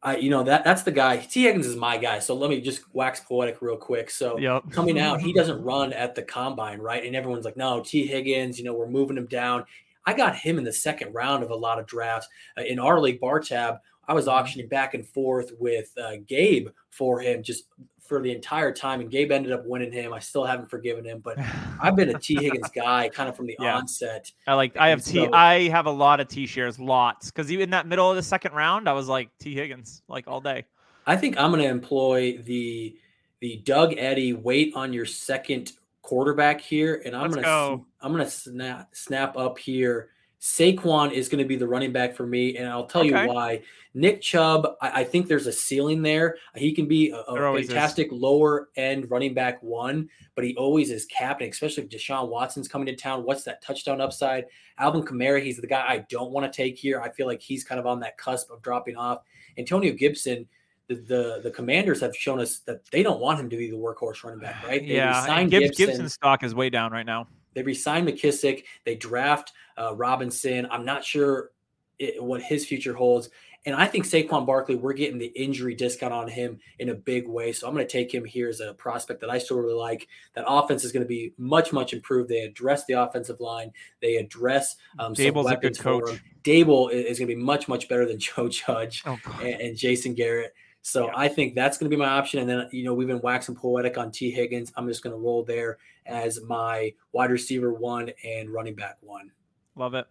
[0.01, 1.17] I, you know that that's the guy.
[1.17, 2.19] Tee Higgins is my guy.
[2.19, 4.09] So let me just wax poetic real quick.
[4.09, 4.63] So yep.
[4.71, 7.05] coming out, he doesn't run at the combine, right?
[7.05, 9.65] And everyone's like, no, Tee Higgins, You know, we're moving him down.
[10.05, 12.99] I got him in the second round of a lot of drafts uh, in our
[12.99, 13.75] league, Bar Tab.
[14.07, 14.38] I was mm-hmm.
[14.38, 17.65] auctioning back and forth with uh, Gabe for him, just
[18.10, 20.12] for the entire time, and Gabe ended up winning him.
[20.13, 21.38] I still haven't forgiven him, but
[21.82, 23.78] I've been a Tee Higgins guy kind of from the yeah.
[23.78, 24.32] onset.
[24.48, 24.76] I like.
[24.76, 25.13] I have T.
[25.13, 28.15] So, I have a lot of T shares, lots, because even in that middle of
[28.15, 30.65] the second round, I was like Tee Higgins, like all day.
[31.06, 32.98] I think I'm going to employ the
[33.39, 38.26] the Doug Eddy wait on your second quarterback here, and I'm going to I'm going
[38.26, 40.10] to snap snap up here
[40.41, 43.23] Saquon is going to be the running back for me, and I'll tell okay.
[43.23, 43.62] you why.
[43.93, 46.38] Nick Chubb, I, I, think there's a ceiling there.
[46.56, 48.13] He can be a, a fantastic is.
[48.13, 52.86] lower end running back one, but he always is capped, especially if Deshaun Watson's coming
[52.86, 53.25] to town.
[53.25, 54.45] What's that touchdown upside?
[54.78, 57.02] Alvin Kamara, he's the guy I don't want to take here.
[57.02, 59.23] I feel like he's kind of on that cusp of dropping off.
[59.58, 60.47] Antonio Gibson,
[60.88, 63.78] the, the, the commanders have shown us that they don't want him to be the
[63.78, 64.82] workhorse running back, right?
[64.82, 65.86] They yeah, Gibson.
[65.88, 67.28] Gibson's stock is way down right now.
[67.60, 68.63] They resign McKissic.
[68.86, 70.65] They draft uh, Robinson.
[70.72, 71.52] I'm not sure
[71.98, 73.30] it, what his future holds.
[73.65, 77.28] And I think Saquon Barkley, we're getting the injury discount on him in a big
[77.28, 77.52] way.
[77.52, 80.08] So I'm going to take him here as a prospect that I still really like.
[80.36, 82.30] That offense is going to be much, much improved.
[82.30, 83.74] They address the offensive line.
[84.02, 86.22] They address um, Daboll's a good coach.
[86.43, 90.13] Daboll is going to be much, much better than Joe Judge oh, and, and, Jason
[90.13, 90.54] Garrett.
[90.89, 91.13] So yeah.
[91.15, 92.39] I think that's going to be my option.
[92.39, 94.71] And then, you know, we've been waxing poetic on Tee Higgins.
[94.75, 99.32] I'm just going to roll there as my wide receiver one and running back one.
[99.75, 100.08] Love it.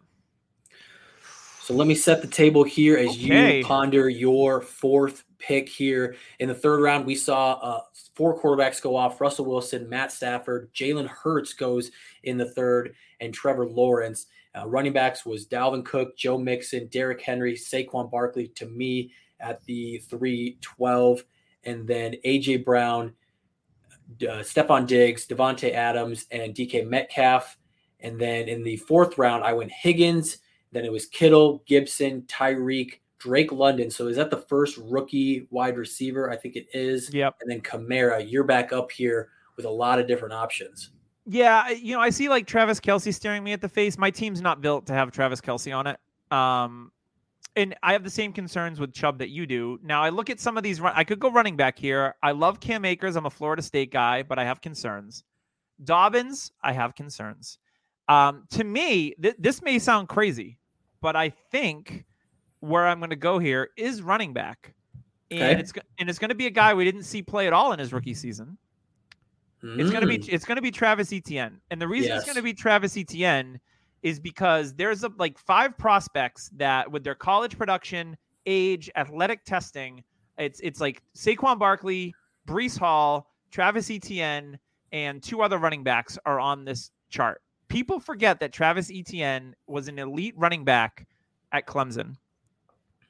[1.62, 3.58] So let me set the table here as okay.
[3.58, 6.16] you ponder your fourth pick here.
[6.38, 7.80] In the third round, we saw uh,
[8.14, 11.90] four quarterbacks go off Russell Wilson, Matt Stafford, Jalen Hurts goes
[12.22, 14.28] in the third, and Trevor Lawrence.
[14.56, 19.62] Uh, running backs was Dalvin Cook, Joe Mixon, Derrick Henry, Saquon Barkley to me at
[19.64, 21.24] the 312,
[21.64, 22.58] and then A.J.
[22.58, 23.14] Brown,
[24.22, 27.56] uh, Stefon Diggs, Davante Adams, and DK Metcalf.
[28.00, 30.38] And then in the fourth round, I went Higgins.
[30.72, 33.90] Then it was Kittle, Gibson, Tyreek, Drake London.
[33.90, 36.30] So is that the first rookie wide receiver?
[36.30, 37.12] I think it is.
[37.12, 37.36] Yep.
[37.40, 40.90] And then Kamara, you're back up here with a lot of different options.
[41.30, 43.98] Yeah, you know, I see like Travis Kelce staring me at the face.
[43.98, 45.98] My team's not built to have Travis Kelce on it.
[46.30, 46.90] Um,
[47.58, 49.78] and I have the same concerns with Chubb that you do.
[49.82, 50.80] Now I look at some of these.
[50.80, 52.14] I could go running back here.
[52.22, 53.16] I love Cam Akers.
[53.16, 55.24] I'm a Florida State guy, but I have concerns.
[55.82, 57.58] Dobbins, I have concerns.
[58.08, 60.58] Um, to me, th- this may sound crazy,
[61.00, 62.04] but I think
[62.60, 64.74] where I'm going to go here is running back,
[65.30, 65.60] and okay.
[65.60, 67.78] it's and it's going to be a guy we didn't see play at all in
[67.78, 68.56] his rookie season.
[69.62, 69.80] Mm.
[69.80, 72.18] It's going to be it's going to be Travis Etienne, and the reason yes.
[72.18, 73.60] it's going to be Travis Etienne
[74.02, 80.02] is because there's a, like five prospects that with their college production, age, athletic testing,
[80.36, 82.14] it's it's like Saquon Barkley,
[82.46, 84.58] Breece Hall, Travis Etienne,
[84.92, 89.88] and two other running backs are on this chart people forget that Travis Etienne was
[89.88, 91.06] an elite running back
[91.52, 92.16] at Clemson.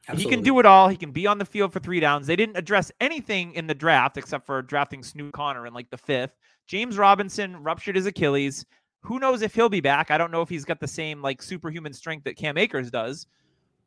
[0.09, 0.31] Absolutely.
[0.31, 0.88] He can do it all.
[0.88, 2.27] He can be on the field for three downs.
[2.27, 5.98] They didn't address anything in the draft except for drafting Snoop Conner in like the
[5.98, 6.37] fifth.
[6.66, 8.64] James Robinson ruptured his Achilles.
[9.00, 10.11] Who knows if he'll be back?
[10.11, 13.26] I don't know if he's got the same like superhuman strength that Cam Akers does.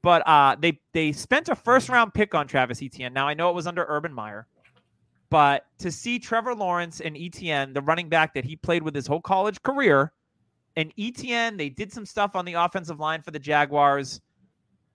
[0.01, 3.13] But uh, they they spent a first round pick on Travis Etienne.
[3.13, 4.47] Now I know it was under Urban Meyer,
[5.29, 9.05] but to see Trevor Lawrence and Etienne, the running back that he played with his
[9.05, 10.11] whole college career,
[10.75, 14.21] and Etienne, they did some stuff on the offensive line for the Jaguars.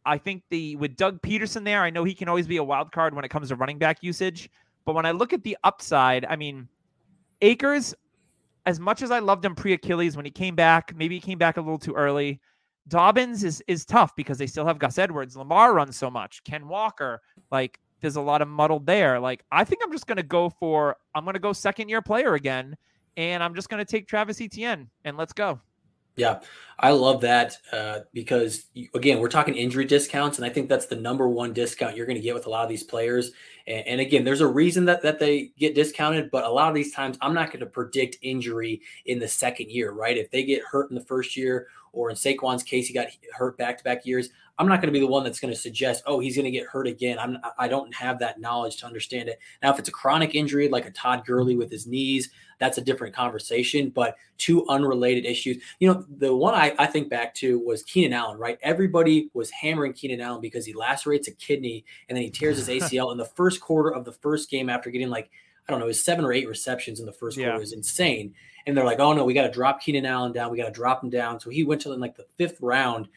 [0.05, 2.90] I think the with Doug Pederson there, I know he can always be a wild
[2.90, 4.50] card when it comes to running back usage.
[4.85, 6.68] But when I look at the upside, I mean,
[7.42, 7.94] Akers,
[8.66, 11.38] as much as I loved him pre Achilles when he came back, maybe he came
[11.38, 12.40] back a little too early.
[12.88, 15.37] Dobbins is is tough because they still have Gus Edwards.
[15.37, 16.44] Lamar runs so much.
[16.44, 19.18] Ken Walker, like there's a lot of muddled there.
[19.18, 22.76] Like I think I'm just gonna go for I'm gonna go second year player again
[23.16, 25.61] and I'm just to take Travis Etienne and let's go.
[26.16, 26.40] Yeah,
[26.79, 30.96] I love that uh, because again, we're talking injury discounts, and I think that's the
[30.96, 33.33] number one discount you're going to get with a lot of these players.
[33.66, 36.74] And, and, again, there's a reason that that they get discounted, but a lot of
[36.74, 40.16] these times, I'm not going to predict injury in the second year, right?
[40.16, 43.57] If they get hurt in the first year, or in Saquon's case, he got hurt
[43.59, 44.31] back to back years.
[44.59, 46.50] I'm not going to be the one that's going to suggest, oh, he's going to
[46.50, 47.18] get hurt again.
[47.18, 49.38] I'm I don't have that knowledge to understand it.
[49.62, 52.81] Now, if it's a chronic injury like a Todd Gurley with his knees, that's a
[52.81, 53.90] different conversation.
[53.90, 55.62] But two unrelated issues.
[55.79, 58.59] You know, the one I, I think back to was Keenan Allen, right?
[58.62, 62.69] Everybody was hammering Keenan Allen because he lacerates a kidney and then he tears his
[62.83, 65.31] ACL in the first quarter of the first game after getting like,
[65.69, 67.47] I don't know, his seven or eight receptions in the first yeah.
[67.47, 68.35] quarter is insane.
[68.66, 70.51] And they're like, oh no, we got to drop Keenan Allen down.
[70.51, 71.40] We got to drop him down.
[71.40, 73.09] So he went to like the fifth round.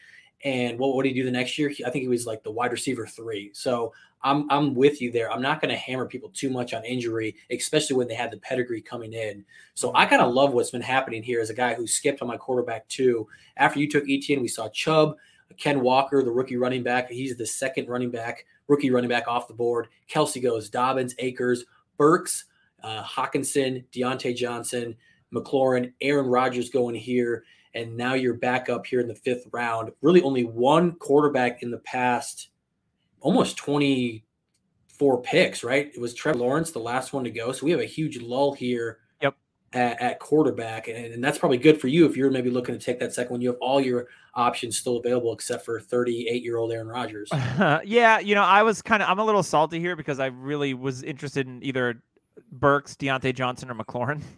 [0.42, 1.70] And what, what did he do the next year?
[1.84, 3.50] I think he was like the wide receiver three.
[3.52, 5.32] So I'm I'm with you there.
[5.32, 8.36] I'm not going to hammer people too much on injury, especially when they have the
[8.38, 9.44] pedigree coming in.
[9.74, 12.28] So I kind of love what's been happening here as a guy who skipped on
[12.28, 13.26] my quarterback too.
[13.56, 15.16] After you took Etienne, we saw Chubb,
[15.56, 17.10] Ken Walker, the rookie running back.
[17.10, 19.88] He's the second running back, rookie running back off the board.
[20.08, 21.64] Kelce goes, Dobbins, Akers,
[21.96, 22.44] Burks,
[22.82, 24.96] uh, Hockenson, Diontae Johnson,
[25.34, 29.92] McLaurin, Aaron Rodgers going here, and now you're back up here in the fifth round.
[30.02, 32.49] Really, only one quarterback in the past
[33.20, 35.90] almost 24 picks, right?
[35.94, 37.52] It was Trevor Lawrence, the last one to go.
[37.52, 38.98] So we have a huge lull here
[39.72, 42.84] at, at quarterback, and, and, that's probably good for you if you're maybe looking to
[42.84, 43.40] take that second one.
[43.40, 47.28] You have all your options still available except for 38 year old Aaron Rodgers.
[47.84, 50.74] yeah, you know, I was kind of I'm a little salty here because I really
[50.74, 52.02] was interested in either
[52.50, 54.22] Burks, Diontae Johnson, or McLaurin.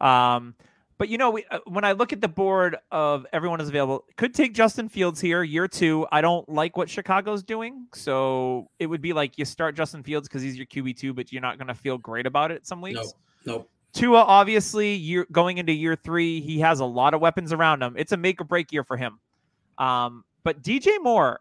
[0.00, 0.56] Um,
[0.98, 4.04] but you know, we, uh, when I look at the board of everyone is available,
[4.16, 6.06] could take Justin Fields here, year two.
[6.12, 10.28] I don't like what Chicago's doing, so it would be like you start Justin Fields
[10.28, 12.80] because he's your QB two, but you're not going to feel great about it some
[12.80, 13.00] weeks.
[13.00, 13.14] Nope.
[13.44, 13.70] Nope.
[13.92, 17.94] Tua, obviously, year going into year three, he has a lot of weapons around him.
[17.98, 19.18] It's a make or break year for him.
[19.76, 21.40] Um, but DJ Moore,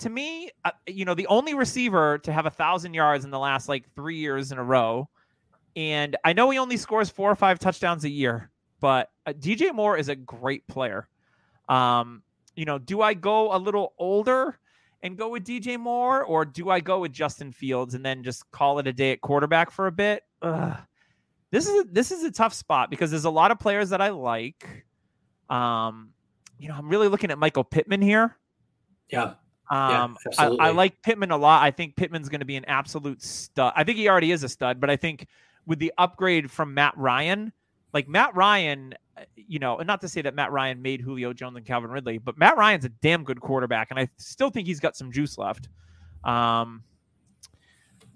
[0.00, 3.38] to me, uh, you know, the only receiver to have a thousand yards in the
[3.38, 5.08] last like three years in a row,
[5.76, 8.50] and I know he only scores four or five touchdowns a year,
[8.80, 11.08] but uh, DJ Moore is a great player.
[11.68, 12.22] Um,
[12.56, 14.58] you know, do I go a little older
[15.02, 18.50] and go with DJ Moore, or do I go with Justin Fields and then just
[18.50, 20.24] call it a day at quarterback for a bit?
[20.42, 20.76] Ugh
[21.50, 24.00] this is a, this is a tough spot because there's a lot of players that
[24.00, 24.84] I like.
[25.48, 26.10] Um,
[26.58, 28.36] you know, I'm really looking at Michael Pittman here.
[29.10, 29.34] Yeah.
[29.70, 31.62] Um, yeah, I, I, like Pittman a lot.
[31.62, 33.72] I think Pittman's going to be an absolute stud.
[33.76, 35.26] I think he already is a stud, but I think
[35.68, 37.52] with the upgrade from Matt Ryan,
[37.92, 41.32] like Matt Ryan, uh, you know, and not to say that Matt Ryan made Julio
[41.32, 44.66] Jones and Calvin Ridley, but Matt Ryan's a damn good quarterback, and I still think
[44.66, 45.68] he's got some juice left.
[46.24, 46.82] Um,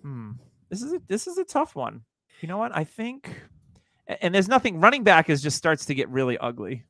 [0.03, 0.33] hmm,
[0.69, 2.03] this is a this is a tough one
[2.43, 2.77] you know what?
[2.77, 3.41] I think,
[4.07, 4.81] and there's nothing.
[4.81, 6.85] Running back is just starts to get really ugly.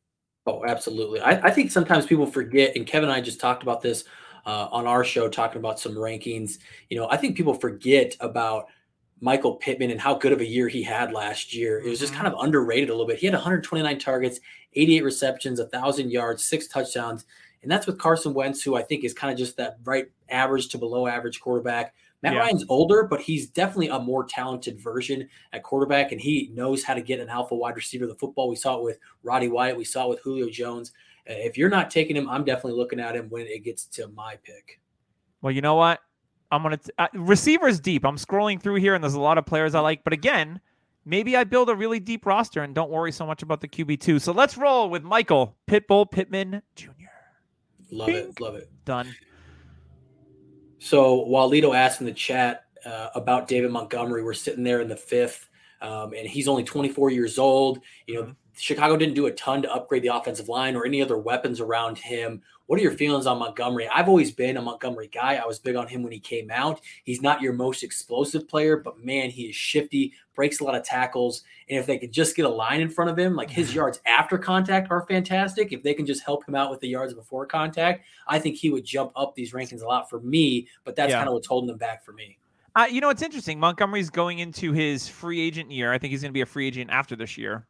[0.47, 1.21] Oh, absolutely.
[1.21, 4.05] I, I think sometimes people forget, and Kevin and I just talked about this
[4.45, 6.59] uh, on our show, talking about some rankings.
[6.89, 8.67] You know, I think people forget about
[9.23, 11.79] Michael Pittman and how good of a year he had last year.
[11.79, 12.37] It was just kind mm-hmm.
[12.37, 13.21] of underrated a little bit.
[13.21, 14.41] He had 129 targets,
[14.75, 17.25] 88 receptions, 1,000 yards, six touchdowns.
[17.63, 20.71] And that's with Carson Wentz, who I think is kind of just that right average
[20.71, 21.95] to below average quarterback.
[22.23, 22.41] Matt yeah.
[22.41, 26.95] Ryan's older, but he's definitely a more talented version at quarterback, and he knows how
[26.95, 28.49] to get an alpha wide receiver the football.
[28.49, 30.93] We saw it with Roddy White, we saw it with Julio Jones.
[31.31, 34.09] Uh, if you're not taking him, I'm definitely looking at him when it gets to
[34.09, 34.81] my pick.
[35.43, 36.01] Well, you know what?
[36.53, 38.05] I'm gonna t- uh, receivers deep.
[38.05, 40.05] I'm scrolling through here, and there's a lot of players I like.
[40.05, 40.61] But again,
[41.05, 44.01] maybe I build a really deep roster and don't worry so much about the QB
[44.01, 44.19] two.
[44.19, 46.91] So let's roll with Michael Pitbull Pittman Jr.
[47.91, 48.17] Love Bing.
[48.17, 48.71] it, love it.
[48.85, 49.15] Done.
[50.79, 54.89] So while Lito asked in the chat uh, about David Montgomery, we're sitting there in
[54.89, 55.49] the fifth,
[55.81, 57.81] um, and he's only 24 years old.
[58.07, 61.17] You know, Chicago didn't do a ton to upgrade the offensive line or any other
[61.17, 62.43] weapons around him.
[62.67, 63.89] What are your feelings on Montgomery?
[63.89, 65.37] I've always been a Montgomery guy.
[65.37, 66.81] I was big on him when he came out.
[67.05, 70.85] He's not your most explosive player, but man, he is shifty, breaks a lot of
[70.85, 71.43] tackles.
[71.69, 74.01] And if they could just get a line in front of him, like his yards
[74.07, 75.73] after contact are fantastic.
[75.73, 78.71] If they can just help him out with the yards before contact, I think he
[78.71, 80.69] would jump up these rankings a lot for me.
[80.85, 81.19] But that's yeah.
[81.19, 82.39] kind of what's holding them back for me.
[82.75, 83.61] Uh, you know, it's interesting.
[83.61, 85.93] Montgomery's going into his free agent year.
[85.93, 87.67] I think he's going to be a free agent after this year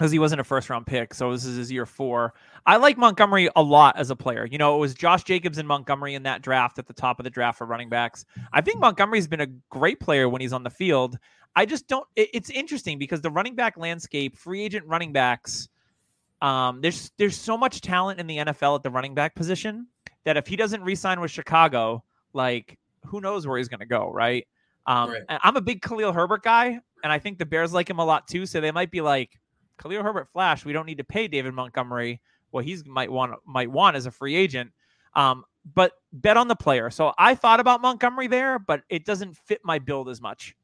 [0.00, 1.12] because he wasn't a first round pick.
[1.12, 2.32] So this is his year four.
[2.64, 4.46] I like Montgomery a lot as a player.
[4.46, 7.24] You know, it was Josh Jacobs and Montgomery in that draft at the top of
[7.24, 8.24] the draft for running backs.
[8.54, 11.18] I think Montgomery's been a great player when he's on the field.
[11.54, 12.06] I just don't.
[12.16, 15.68] It, it's interesting because the running back landscape, free agent running backs,
[16.40, 19.86] um, there's there's so much talent in the NFL at the running back position
[20.24, 24.10] that if he doesn't re-sign with Chicago, like who knows where he's going to go,
[24.10, 24.46] right?
[24.86, 25.22] Um, right.
[25.28, 28.26] I'm a big Khalil Herbert guy, and I think the Bears like him a lot
[28.28, 28.46] too.
[28.46, 29.38] So they might be like,
[29.80, 30.64] Khalil Herbert flash.
[30.64, 34.10] We don't need to pay David Montgomery what he's might want might want as a
[34.10, 34.72] free agent.
[35.14, 36.90] Um, but bet on the player.
[36.90, 40.56] So I thought about Montgomery there, but it doesn't fit my build as much.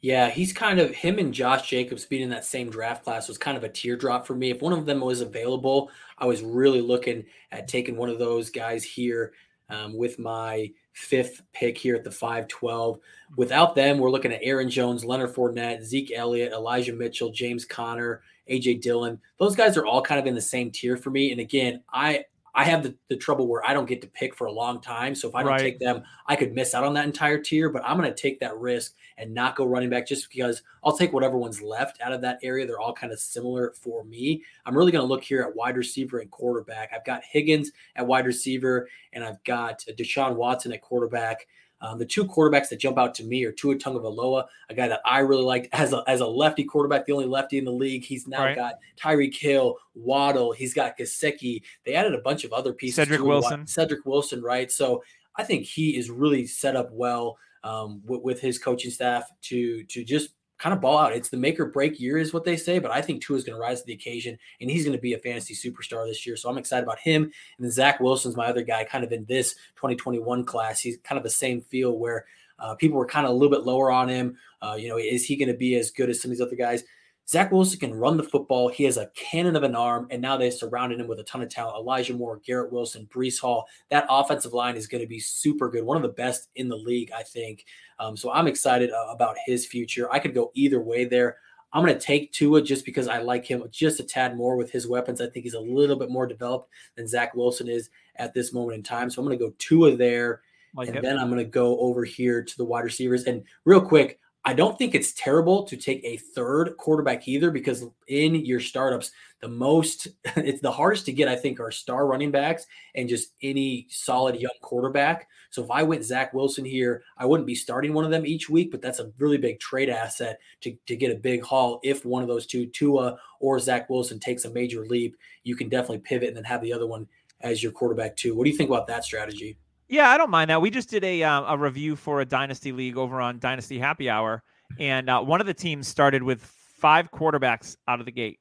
[0.00, 3.38] Yeah, he's kind of him and Josh Jacobs being in that same draft class was
[3.38, 4.50] kind of a teardrop for me.
[4.50, 8.50] If one of them was available, I was really looking at taking one of those
[8.50, 9.32] guys here
[9.68, 12.98] um, with my fifth pick here at the 512.
[13.36, 18.22] Without them, we're looking at Aaron Jones, Leonard Fournette, Zeke Elliott, Elijah Mitchell, James Conner,
[18.50, 19.20] AJ Dillon.
[19.38, 21.32] Those guys are all kind of in the same tier for me.
[21.32, 24.46] And again, I I have the, the trouble where I don't get to pick for
[24.46, 25.14] a long time.
[25.14, 25.60] So if I don't right.
[25.60, 27.70] take them, I could miss out on that entire tier.
[27.70, 30.96] But I'm going to take that risk and not go running back just because I'll
[30.96, 32.66] take whatever one's left out of that area.
[32.66, 34.42] They're all kind of similar for me.
[34.66, 36.90] I'm really going to look here at wide receiver and quarterback.
[36.94, 41.46] I've got Higgins at wide receiver, and I've got uh, Deshaun Watson at quarterback.
[41.82, 45.00] Um, the two quarterbacks that jump out to me are Tua Tagovailoa, a guy that
[45.04, 48.04] I really liked as a, as a lefty quarterback, the only lefty in the league.
[48.04, 48.56] He's now right.
[48.56, 50.52] got Tyreek Hill, Waddle.
[50.52, 51.62] He's got Gesicki.
[51.84, 52.96] They added a bunch of other pieces.
[52.96, 53.66] Cedric Wilson.
[53.66, 54.70] Cedric Wilson, right?
[54.70, 55.02] So
[55.36, 59.84] I think he is really set up well um, with, with his coaching staff to
[59.84, 60.30] to just
[60.62, 61.12] kind of ball out.
[61.12, 62.78] It's the make or break year, is what they say.
[62.78, 65.02] But I think Tua is going to rise to the occasion, and he's going to
[65.02, 66.36] be a fantasy superstar this year.
[66.36, 67.24] So I'm excited about him.
[67.24, 70.78] And then Zach Wilson's my other guy, kind of in this 2021 class.
[70.78, 72.26] He's kind of the same feel where
[72.60, 74.38] uh, people were kind of a little bit lower on him.
[74.62, 76.54] Uh, you know, is he going to be as good as some of these other
[76.54, 76.84] guys?
[77.28, 78.68] Zach Wilson can run the football.
[78.68, 81.42] He has a cannon of an arm, and now they surrounded him with a ton
[81.42, 81.76] of talent.
[81.76, 83.66] Elijah Moore, Garrett Wilson, Breece Hall.
[83.90, 85.84] That offensive line is going to be super good.
[85.84, 87.64] One of the best in the league, I think.
[87.98, 90.12] Um, so I'm excited uh, about his future.
[90.12, 91.36] I could go either way there.
[91.72, 94.70] I'm going to take Tua just because I like him just a tad more with
[94.70, 95.20] his weapons.
[95.20, 98.76] I think he's a little bit more developed than Zach Wilson is at this moment
[98.76, 99.08] in time.
[99.08, 100.42] So I'm going to go Tua there.
[100.74, 101.02] Like and it.
[101.02, 103.24] then I'm going to go over here to the wide receivers.
[103.24, 107.84] And real quick, I don't think it's terrible to take a third quarterback either because
[108.08, 112.32] in your startups, the most it's the hardest to get, I think, are star running
[112.32, 115.28] backs and just any solid young quarterback.
[115.50, 118.50] So if I went Zach Wilson here, I wouldn't be starting one of them each
[118.50, 121.78] week, but that's a really big trade asset to, to get a big haul.
[121.84, 125.68] If one of those two, Tua or Zach Wilson, takes a major leap, you can
[125.68, 127.06] definitely pivot and then have the other one
[127.42, 128.34] as your quarterback too.
[128.34, 129.58] What do you think about that strategy?
[129.92, 130.62] Yeah, I don't mind that.
[130.62, 134.08] We just did a uh, a review for a dynasty league over on Dynasty Happy
[134.08, 134.42] Hour,
[134.78, 136.40] and uh, one of the teams started with
[136.78, 138.40] five quarterbacks out of the gate.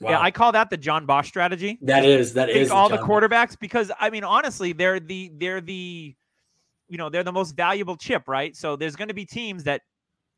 [0.00, 0.10] Wow.
[0.10, 1.78] Yeah, I call that the John Bosch strategy.
[1.82, 5.30] That is that Take is all the, the quarterbacks because I mean honestly, they're the
[5.36, 6.16] they're the
[6.88, 8.56] you know they're the most valuable chip, right?
[8.56, 9.82] So there's going to be teams that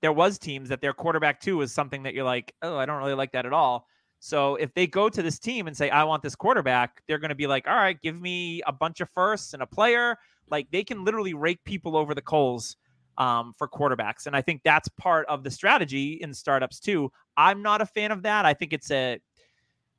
[0.02, 2.98] there was teams that their quarterback two is something that you're like, oh, I don't
[2.98, 3.86] really like that at all.
[4.20, 7.30] So if they go to this team and say, I want this quarterback, they're going
[7.30, 10.16] to be like, all right, give me a bunch of firsts and a player.
[10.50, 12.76] Like they can literally rake people over the coals
[13.16, 14.26] um, for quarterbacks.
[14.26, 17.10] And I think that's part of the strategy in startups too.
[17.36, 18.44] I'm not a fan of that.
[18.44, 19.18] I think it's a,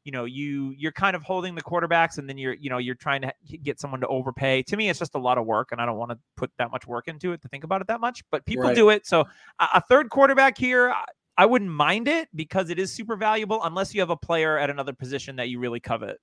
[0.04, 2.96] you know, you you're kind of holding the quarterbacks and then you're, you know, you're
[2.96, 4.64] trying to get someone to overpay.
[4.64, 6.72] To me, it's just a lot of work, and I don't want to put that
[6.72, 8.24] much work into it to think about it that much.
[8.32, 8.76] But people right.
[8.76, 9.06] do it.
[9.06, 9.26] So
[9.60, 10.92] a, a third quarterback here,
[11.38, 14.70] I wouldn't mind it because it is super valuable unless you have a player at
[14.70, 16.20] another position that you really covet.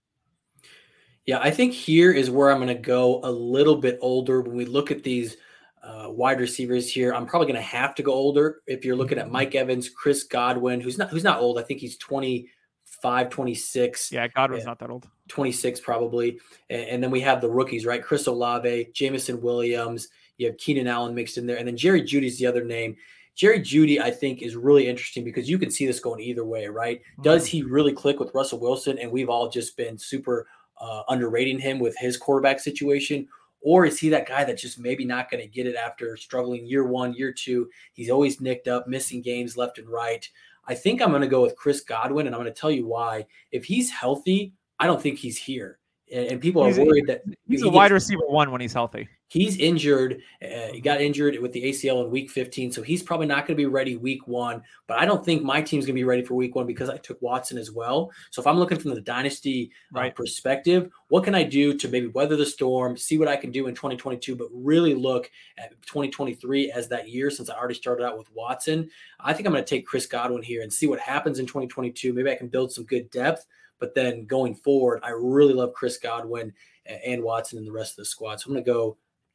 [1.26, 4.56] Yeah, I think here is where I'm going to go a little bit older when
[4.56, 5.36] we look at these
[5.82, 7.12] uh, wide receivers here.
[7.12, 9.34] I'm probably going to have to go older if you're looking at mm-hmm.
[9.34, 11.58] Mike Evans, Chris Godwin, who's not who's not old.
[11.58, 14.12] I think he's 25, 26.
[14.12, 15.06] Yeah, Godwin's not that old.
[15.28, 16.40] 26 probably.
[16.70, 18.02] And, and, then we have the rookies, right?
[18.02, 20.08] Chris Olave, Jameson Williams.
[20.38, 22.96] You have Keenan Allen mixed in there, and then Jerry Jeudy's the other name.
[23.38, 26.66] Jerry Jeudy, I think, is really interesting because you can see this going either way,
[26.66, 27.00] right?
[27.22, 27.58] Does mm-hmm.
[27.58, 28.98] he really click with Russell Wilson?
[28.98, 30.48] And we've all just been super
[30.80, 33.28] uh, underrating him with his quarterback situation.
[33.60, 36.66] Or is he that guy that's just maybe not going to get it after struggling
[36.66, 37.70] year one, year two?
[37.92, 40.28] He's always nicked up, missing games left and right.
[40.66, 42.86] I think I'm going to go with Chris Godwin, and I'm going to tell you
[42.86, 43.26] why.
[43.52, 45.78] If he's healthy, I don't think he's here.
[46.12, 49.08] And, and people are worried that he's he a wide receiver one when he's healthy.
[49.28, 50.22] He's injured.
[50.42, 53.56] Uh, he got injured with the ACL in week 15, so he's probably not going
[53.56, 54.62] to be ready week one.
[54.86, 56.96] But I don't think my team's going to be ready for week one because I
[56.96, 58.10] took Watson as well.
[58.30, 60.14] So if I'm looking from the dynasty uh, right.
[60.14, 63.66] perspective, what can I do to maybe weather the storm, see what I can do
[63.66, 68.16] in 2022, but really look at 2023 as that year since I already started out
[68.16, 68.88] with Watson?
[69.20, 72.14] I think I'm going to take Chris Godwin here and see what happens in 2022.
[72.14, 73.44] Maybe I can build some good depth.
[73.78, 76.52] But then going forward, I really love Chris Godwin
[76.86, 78.40] and Watson and the rest of the squad.
[78.40, 78.96] So I'm going to go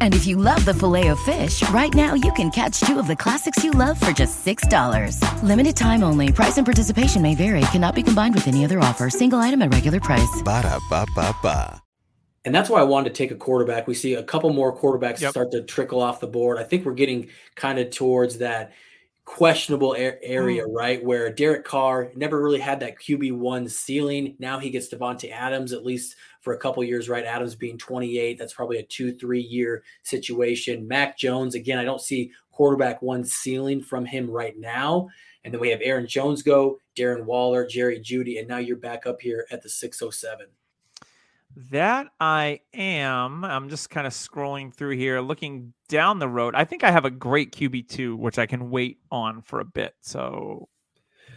[0.00, 3.06] And if you love the filet of fish, right now you can catch two of
[3.06, 5.20] the classics you love for just $6.
[5.42, 6.32] Limited time only.
[6.32, 7.60] Price and participation may vary.
[7.72, 9.10] Cannot be combined with any other offer.
[9.10, 10.42] Single item at regular price.
[10.42, 11.82] Ba da ba ba ba.
[12.46, 13.88] And that's why I wanted to take a quarterback.
[13.88, 15.32] We see a couple more quarterbacks yep.
[15.32, 16.58] start to trickle off the board.
[16.58, 18.72] I think we're getting kind of towards that
[19.24, 20.72] questionable area, mm.
[20.72, 21.04] right?
[21.04, 24.36] Where Derek Carr never really had that QB one ceiling.
[24.38, 26.14] Now he gets Davante Adams at least
[26.46, 27.24] for a couple years, right?
[27.24, 30.86] Adams being 28, that's probably a two three year situation.
[30.86, 35.08] Mac Jones again, I don't see quarterback one ceiling from him right now.
[35.42, 39.08] And then we have Aaron Jones go, Darren Waller, Jerry Jeudy, and now you're back
[39.08, 40.46] up here at the 607.
[41.72, 43.44] That I am.
[43.44, 46.54] I'm just kind of scrolling through here, looking down the road.
[46.54, 49.96] I think I have a great QB2, which I can wait on for a bit.
[50.00, 50.68] So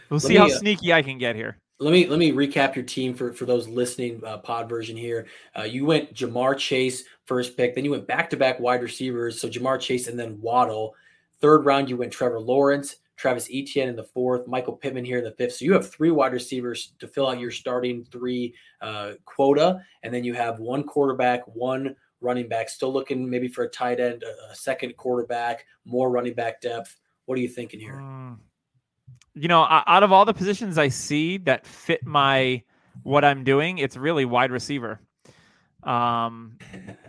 [0.08, 1.58] we'll Let see me, how uh, sneaky I can get here.
[1.80, 5.26] Let me let me recap your team for for those listening uh, pod version here.
[5.58, 9.40] Uh, you went Ja'Marr Chase first pick, then you went back to back wide receivers,
[9.40, 10.94] so Ja'Marr Chase and then Waddle.
[11.40, 15.24] Third round you went Trevor Lawrence, Travis Etienne in the fourth, Michael Pittman here in
[15.24, 15.54] the fifth.
[15.54, 20.12] So you have three wide receivers to fill out your starting three uh, quota, and
[20.12, 22.68] then you have one quarterback, one running back.
[22.68, 26.98] Still looking maybe for a tight end, a, a second quarterback, more running back depth.
[27.24, 27.94] What are you thinking here?
[27.94, 28.36] Mm.
[29.40, 32.62] You know, out of all the positions I see that fit my
[33.04, 35.00] what I'm doing, it's really wide receiver.
[35.82, 36.58] Um,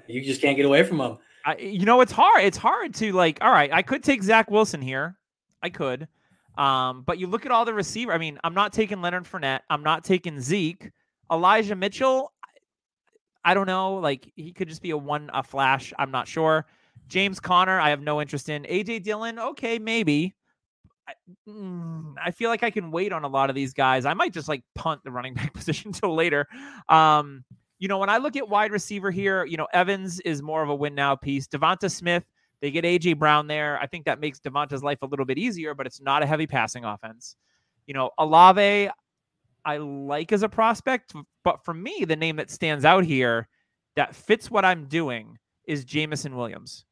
[0.07, 1.17] You just can't get away from them.
[1.45, 2.45] I, you know, it's hard.
[2.45, 3.39] It's hard to like.
[3.41, 5.17] All right, I could take Zach Wilson here.
[5.61, 6.07] I could,
[6.57, 8.13] um, but you look at all the receiver.
[8.13, 9.61] I mean, I'm not taking Leonard Fournette.
[9.69, 10.89] I'm not taking Zeke.
[11.29, 12.31] Elijah Mitchell.
[13.43, 13.95] I don't know.
[13.95, 15.91] Like he could just be a one a flash.
[15.99, 16.65] I'm not sure.
[17.09, 18.63] James Conner, I have no interest in.
[18.63, 19.37] AJ Dillon.
[19.37, 20.33] Okay, maybe.
[21.07, 21.13] I,
[21.49, 24.05] mm, I feel like I can wait on a lot of these guys.
[24.05, 26.47] I might just like punt the running back position until later.
[26.89, 27.43] Um,
[27.79, 30.69] you know, when I look at wide receiver here, you know, Evans is more of
[30.69, 31.47] a win now piece.
[31.47, 32.23] Devonta Smith,
[32.61, 33.79] they get AJ Brown there.
[33.79, 36.45] I think that makes Devonta's life a little bit easier, but it's not a heavy
[36.45, 37.35] passing offense.
[37.87, 38.89] You know, Olave,
[39.65, 43.47] I like as a prospect, but for me, the name that stands out here
[43.95, 46.85] that fits what I'm doing is Jameson Williams.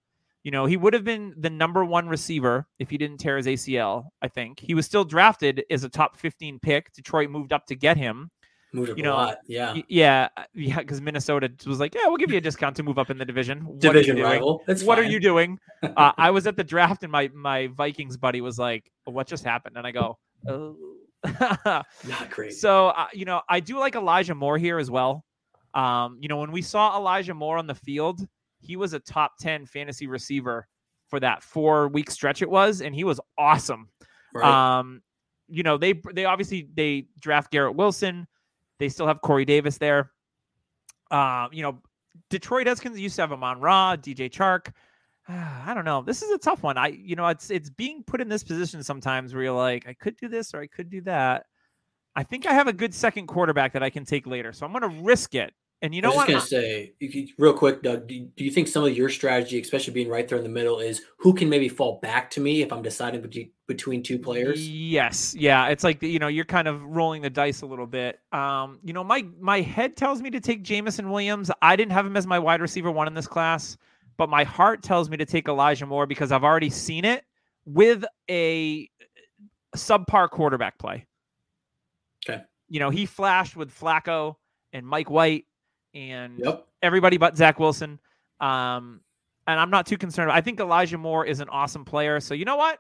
[0.50, 3.46] You know, he would have been the number one receiver if he didn't tear his
[3.46, 4.60] ACL, I think.
[4.60, 6.92] He was still drafted as a top 15 pick.
[6.92, 8.32] Detroit moved up to get him.
[8.74, 9.38] Moved up You a know, lot.
[9.46, 9.76] Yeah.
[9.88, 13.12] Yeah, yeah, because Minnesota was like, yeah, we'll give you a discount to move up
[13.12, 13.60] in the division.
[13.64, 14.28] What are you Division doing?
[14.28, 14.64] rival.
[14.66, 15.60] That's what are you doing?
[15.84, 19.44] Uh, I was at the draft and my my Vikings buddy was like, what just
[19.44, 19.78] happened?
[19.78, 20.76] And I go, oh.
[21.64, 21.86] Not
[22.32, 22.54] great.
[22.54, 25.24] so uh, you know, I do like Elijah Moore here as well.
[25.76, 28.28] Um, you know, when we saw Elijah Moore on the field,
[28.60, 30.68] he was a top ten fantasy receiver
[31.08, 33.90] for that four week stretch it was, and he was awesome.
[34.34, 34.80] right.
[34.80, 35.02] Um,
[35.48, 38.28] you know, they they obviously they draft Garrett Wilson.
[38.78, 40.12] They still have Corey Davis there.
[41.12, 41.82] Um, you know,
[42.30, 44.72] Detroit has used to have Amon Ra, DJ Chark.
[45.28, 46.02] I don't know.
[46.02, 46.78] This is a tough one.
[46.78, 49.94] I, you know, it's it's being put in this position sometimes where you're like, I
[49.94, 51.46] could do this or I could do that.
[52.16, 54.74] I think I have a good second quarterback that I can take later, so I'm
[54.74, 55.54] going to risk it.
[55.82, 56.28] And you know I was what?
[56.28, 56.94] just gonna say,
[57.38, 58.08] real quick, Doug.
[58.08, 60.80] Do, do you think some of your strategy, especially being right there in the middle,
[60.80, 64.68] is who can maybe fall back to me if I'm deciding between between two players?
[64.68, 68.20] Yes, yeah, it's like you know you're kind of rolling the dice a little bit.
[68.34, 71.50] Um, you know, my my head tells me to take Jameson Williams.
[71.62, 73.78] I didn't have him as my wide receiver one in this class,
[74.18, 77.24] but my heart tells me to take Elijah Moore because I've already seen it
[77.64, 78.90] with a
[79.78, 81.06] subpar quarterback play.
[82.28, 82.44] Okay.
[82.68, 84.36] You know, he flashed with Flacco
[84.74, 85.46] and Mike White
[85.94, 86.68] and Yep.
[86.82, 88.00] everybody but Zach Wilson.
[88.40, 89.02] Um,
[89.48, 90.32] and I'm not too concerned.
[90.32, 92.20] I think Elijah Moore is an awesome player.
[92.20, 92.80] So you know what?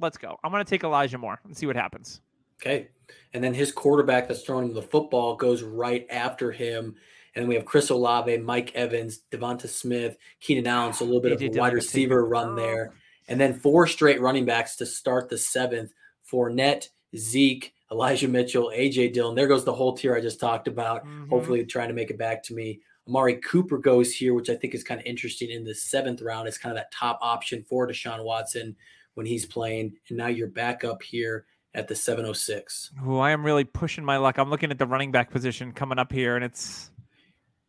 [0.00, 0.36] Let's go.
[0.42, 2.20] I'm going to take Elijah Moore and see what happens.
[2.60, 2.88] Okay.
[3.32, 6.96] And then his quarterback that's throwing him the football goes right after him.
[7.34, 10.92] And then we have Chris Olave, Mike Evans, Devonta Smith, Keenan Allen.
[10.92, 12.56] So a little bit of a wide receiver run Oh.
[12.56, 12.92] there.
[13.28, 15.92] And then four straight running backs to start the seventh.
[16.30, 19.34] Fournette, Zeke, Elijah Mitchell, AJ Dillon.
[19.34, 21.04] There goes the whole tier I just talked about.
[21.06, 21.28] Mhm.
[21.28, 22.80] Hopefully trying to make it back to me.
[23.08, 26.46] Amari Cooper goes here, which I think is kind of interesting in the seventh round.
[26.46, 28.76] It's kind of that top option for Deshaun Watson
[29.14, 29.94] when he's playing.
[30.08, 32.92] And now you're back up here at the 706.
[33.06, 34.38] Ooh, I am really pushing my luck.
[34.38, 36.90] I'm looking at the running back position coming up here, and it's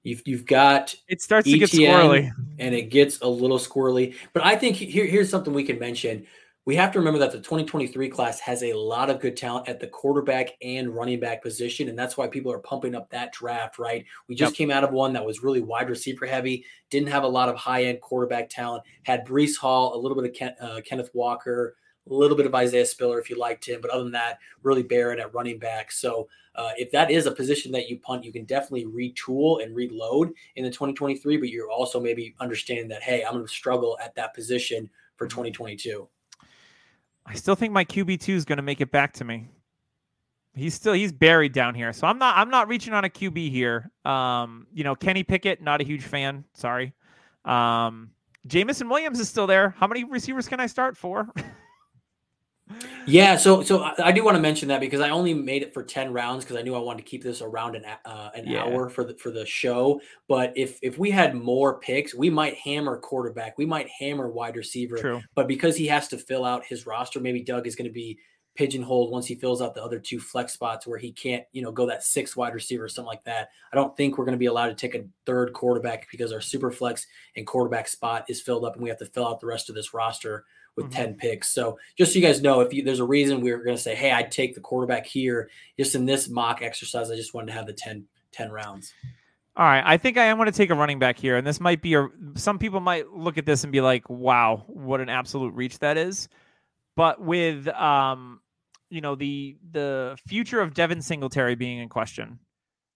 [0.04, 2.32] You've, you've got it starts to get squirrely.
[2.58, 4.16] and it gets a little squirrely.
[4.34, 6.26] But I think here, here's something we can mention.
[6.66, 9.80] We have to remember that the 2023 class has a lot of good talent at
[9.80, 11.90] the quarterback and running back position.
[11.90, 14.06] And that's why people are pumping up that draft, right?
[14.28, 14.58] We just Yep.
[14.58, 17.56] came out of one that was really wide receiver heavy, didn't have a lot of
[17.56, 21.76] high end quarterback talent, had Breece Hall, a little bit of Ken, uh, Kenneth Walker,
[22.08, 23.82] a little bit of Isaiah Spiller if you liked him.
[23.82, 25.92] But other than that, really barren at running back.
[25.92, 29.76] So uh, if that is a position that you punt, you can definitely retool and
[29.76, 33.98] reload in the 2023, but you're also maybe understanding that, hey, I'm going to struggle
[34.00, 36.08] at that position for 2022.
[37.26, 39.48] I still think my QB two is going to make it back to me.
[40.54, 43.52] He's still he's buried down here, so I'm not I'm not reaching on a QB
[43.52, 43.90] here.
[44.04, 46.44] Um, you know, Kenny Pickett, not a huge fan.
[46.54, 46.94] Sorry.
[47.46, 48.12] Um,
[48.48, 49.76] Jameson Williams is still there.
[49.78, 51.30] How many receivers can I start for?
[53.06, 55.84] Yeah, so so I, do want to mention that because I only made it for
[55.84, 58.64] 10 rounds because I knew I wanted to keep this around an uh, an Yeah.
[58.64, 60.00] hour for the for the show.
[60.28, 64.56] But if if we had more picks, we might hammer quarterback, we might hammer wide
[64.56, 64.98] receiver.
[64.98, 65.22] True.
[65.36, 68.20] But because he has to fill out his roster, maybe Doug is going to be
[68.56, 71.72] pigeonholed once he fills out the other two flex spots where he can't, you know,
[71.72, 73.50] go that six wide receiver or something like that.
[73.72, 76.42] I don't think we're going to be allowed to take a third quarterback because our
[76.42, 79.48] super flex and quarterback spot is filled up and we have to fill out the
[79.48, 80.46] rest of this roster
[80.76, 80.96] with mm-hmm.
[80.96, 81.50] 10 picks.
[81.50, 83.82] So just so you guys know, if you, there's a reason we are going to
[83.82, 87.12] say, Hey, I'd take the quarterback here just in this mock exercise.
[87.12, 88.94] I just wanted to have the 10, 10 rounds.
[89.58, 91.60] All right, I think I am going to take a running back here, and this
[91.60, 92.08] might be a.
[92.36, 95.98] Some people might look at this and be like, "Wow, what an absolute reach that
[95.98, 96.30] is."
[96.96, 98.40] But with um,
[98.90, 102.40] you know the the future of Devin Singletary being in question,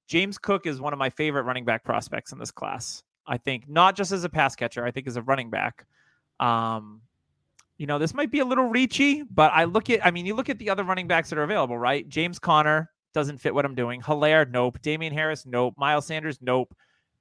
[0.07, 3.03] James Cook is one of my favorite running back prospects in this class.
[3.27, 5.85] I think not just as a pass catcher, I think as a running back.
[6.39, 7.01] Um,
[7.77, 10.35] you know, this might be a little reachy, but I look at, I mean, you
[10.35, 12.07] look at the other running backs that are available, right?
[12.07, 14.01] James Conner, doesn't fit what I'm doing.
[14.01, 14.77] Helaire, nope.
[14.81, 15.73] Damien Harris, nope.
[15.77, 16.75] Miles Sanders, nope.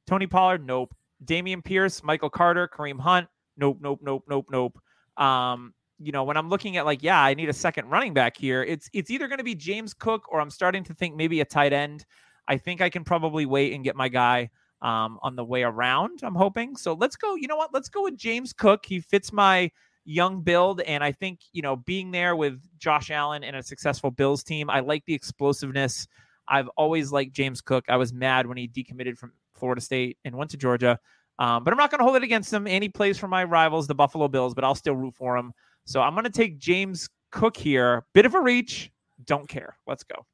[0.06, 0.94] Tony Pollard, nope.
[1.24, 4.78] Dameon Pierce, Michael Carter, Kareem Hunt, nope, nope, nope, nope, nope.
[5.16, 8.36] Um, you know, when I'm looking at like, yeah, I need a second running back
[8.36, 11.40] here, it's it's either going to be James Cook or I'm starting to think maybe
[11.40, 12.04] a tight end.
[12.48, 14.50] I think I can probably wait and get my guy
[14.82, 16.20] um, on the way around.
[16.24, 16.76] I'm hoping.
[16.76, 17.36] So let's go.
[17.36, 17.72] You know what?
[17.72, 18.84] Let's go with James Cook.
[18.84, 19.70] He fits my
[20.04, 20.80] young build.
[20.82, 24.70] And I think, you know, being there with Josh Allen and a successful Bills team,
[24.70, 26.06] I like the explosiveness.
[26.46, 27.84] I've always liked James Cook.
[27.88, 30.98] I was mad when he decommitted from Florida State and went to Georgia.
[31.38, 32.66] Um, but I'm not going to hold it against him.
[32.66, 35.52] And he plays for my rivals, the Buffalo Bills, but I'll still root for him.
[35.84, 38.04] So I'm going to take James Cook here.
[38.12, 38.92] Bit of a reach.
[39.24, 39.76] Don't care.
[39.86, 40.26] Let's go.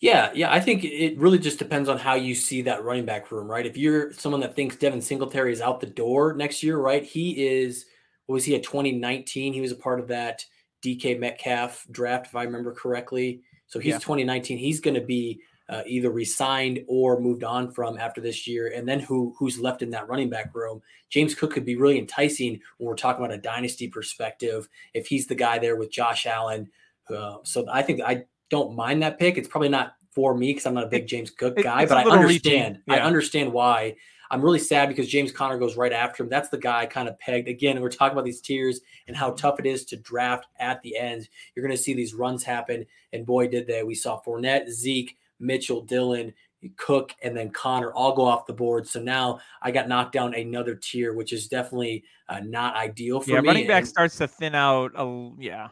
[0.00, 0.52] Yeah, yeah.
[0.52, 3.64] I think it really just depends on how you see that running back room, right?
[3.64, 7.02] If you're someone that thinks Devin Singletary is out the door next year, right?
[7.02, 7.86] He is
[8.26, 9.52] what was he at 2019?
[9.52, 10.44] He was a part of that
[10.84, 13.42] DK Metcalf draft, if I remember correctly.
[13.66, 13.98] So he's yeah.
[13.98, 14.58] 2019.
[14.58, 18.72] He's going to be uh, either resigned or moved on from after this year.
[18.74, 20.80] And then who who's left in that running back room?
[21.10, 25.26] James Cook could be really enticing when we're talking about a dynasty perspective if he's
[25.26, 26.68] the guy there with Josh Allen.
[27.12, 29.38] Uh, so I think I don't mind that pick.
[29.38, 32.04] It's probably not for me because I'm not a big James Cook guy, but I
[32.04, 32.80] understand.
[32.86, 32.94] Yeah.
[32.94, 33.96] I understand why
[34.30, 36.28] I'm really sad because James Conner goes right after him.
[36.28, 37.48] That's the guy I kind of pegged.
[37.48, 40.96] Again, we're talking about these tiers and how tough it is to draft at the
[40.96, 41.28] end.
[41.54, 42.86] You're going to see these runs happen.
[43.12, 43.82] And boy, did they.
[43.82, 46.32] We saw Fournette, Zeke, Mitchell, Dillon,
[46.76, 48.86] Cook, and then Conner all go off the board.
[48.88, 53.30] So now I got knocked down another tier, which is definitely uh, not ideal for
[53.30, 53.46] yeah, me.
[53.46, 54.92] Yeah, running back and, starts to thin out.
[54.96, 55.68] A, yeah.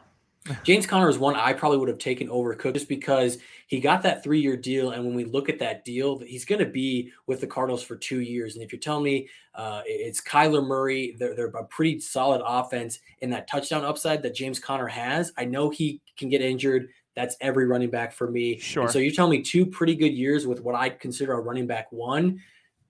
[0.63, 4.03] James Conner is one I probably would have taken over Cook just because he got
[4.03, 4.91] that three year deal.
[4.91, 7.95] And when we look at that deal, he's going to be with the Cardinals for
[7.95, 8.55] two years.
[8.55, 12.99] And if you're telling me uh, it's Kyler Murray, they're, they're a pretty solid offense
[13.21, 15.31] in that touchdown upside that James Conner has.
[15.37, 16.89] I know he can get injured.
[17.15, 18.59] That's every running back for me.
[18.59, 18.83] Sure.
[18.83, 21.65] And so you're telling me two pretty good years with what I'd consider a running
[21.65, 22.41] back one.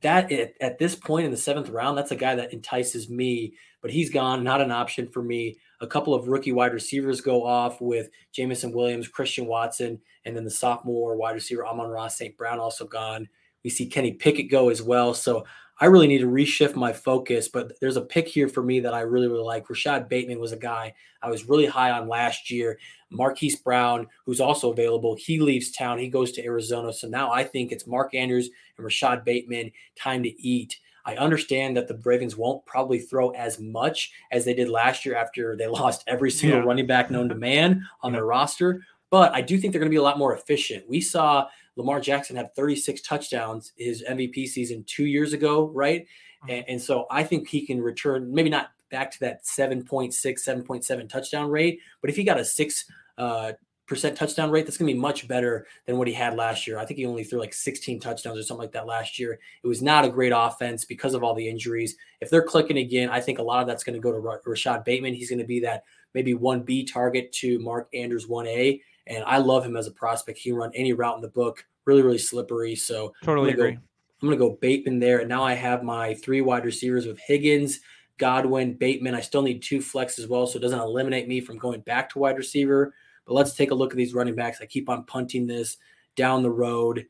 [0.01, 3.53] That at, at this point in the seventh round, that's a guy that entices me,
[3.82, 7.45] but he's gone, not an option for me a couple of rookie wide receivers go
[7.45, 12.38] off with Jameson Williams, Christian Watson, and then the sophomore wide receiver Amon-Ra St.
[12.38, 13.28] Brown also gone.
[13.63, 15.13] We see Kenny Pickett go as well.
[15.13, 15.45] So
[15.80, 18.93] I really need to reshift my focus, but there's a pick here for me that
[18.93, 19.69] I really, really like.
[19.69, 22.80] Rashod Bateman was a guy I was really high on last year.
[23.09, 25.99] Marquise Brown, who's also available, he leaves town.
[25.99, 26.93] He goes to Arizona.
[26.93, 30.78] So now I think it's Mark Andrews and Rashod Bateman time to eat.
[31.06, 35.16] I understand that the Ravens won't probably throw as much as they did last year
[35.16, 36.66] after they lost every single yeah.
[36.66, 39.95] running back known to man on their roster, but I do think they're going to
[39.95, 40.89] be a lot more efficient.
[40.89, 46.01] We saw Lamar Jackson have 36 touchdowns his MVP season two years ago, right?
[46.01, 46.49] Mm-hmm.
[46.49, 51.10] And, and so I think he can return, maybe not back to that 7.6, 7.7
[51.10, 52.86] touchdown rate, but if he got a six
[53.18, 53.53] uh,
[53.88, 56.77] percent touchdown rate, that's going to be much better than what he had last year.
[56.77, 59.39] I think he only threw like 16 touchdowns or something like that last year.
[59.63, 61.95] It was not a great offense because of all the injuries.
[62.21, 64.83] If they're clicking again, I think a lot of that's going to go to Rashod
[64.83, 65.13] Bateman.
[65.13, 65.83] He's going to be that
[66.13, 68.81] maybe 1B target to Mark Andrews 1A.
[69.07, 70.39] And I love him as a prospect.
[70.39, 72.75] He can run any route in the book, really, really slippery.
[72.75, 73.71] So totally I'm agree.
[73.73, 73.77] Go,
[74.21, 75.19] I'm going to go Bateman there.
[75.19, 77.81] And now I have my three wide receivers with Higgins,
[78.17, 79.13] Godwin, Bateman.
[79.13, 80.47] I still need two flex as well.
[80.47, 82.95] So it doesn't eliminate me from going back to wide receiver.
[83.26, 84.59] But let's take a look at these running backs.
[84.61, 85.78] I keep on punting this
[86.15, 87.05] down the road.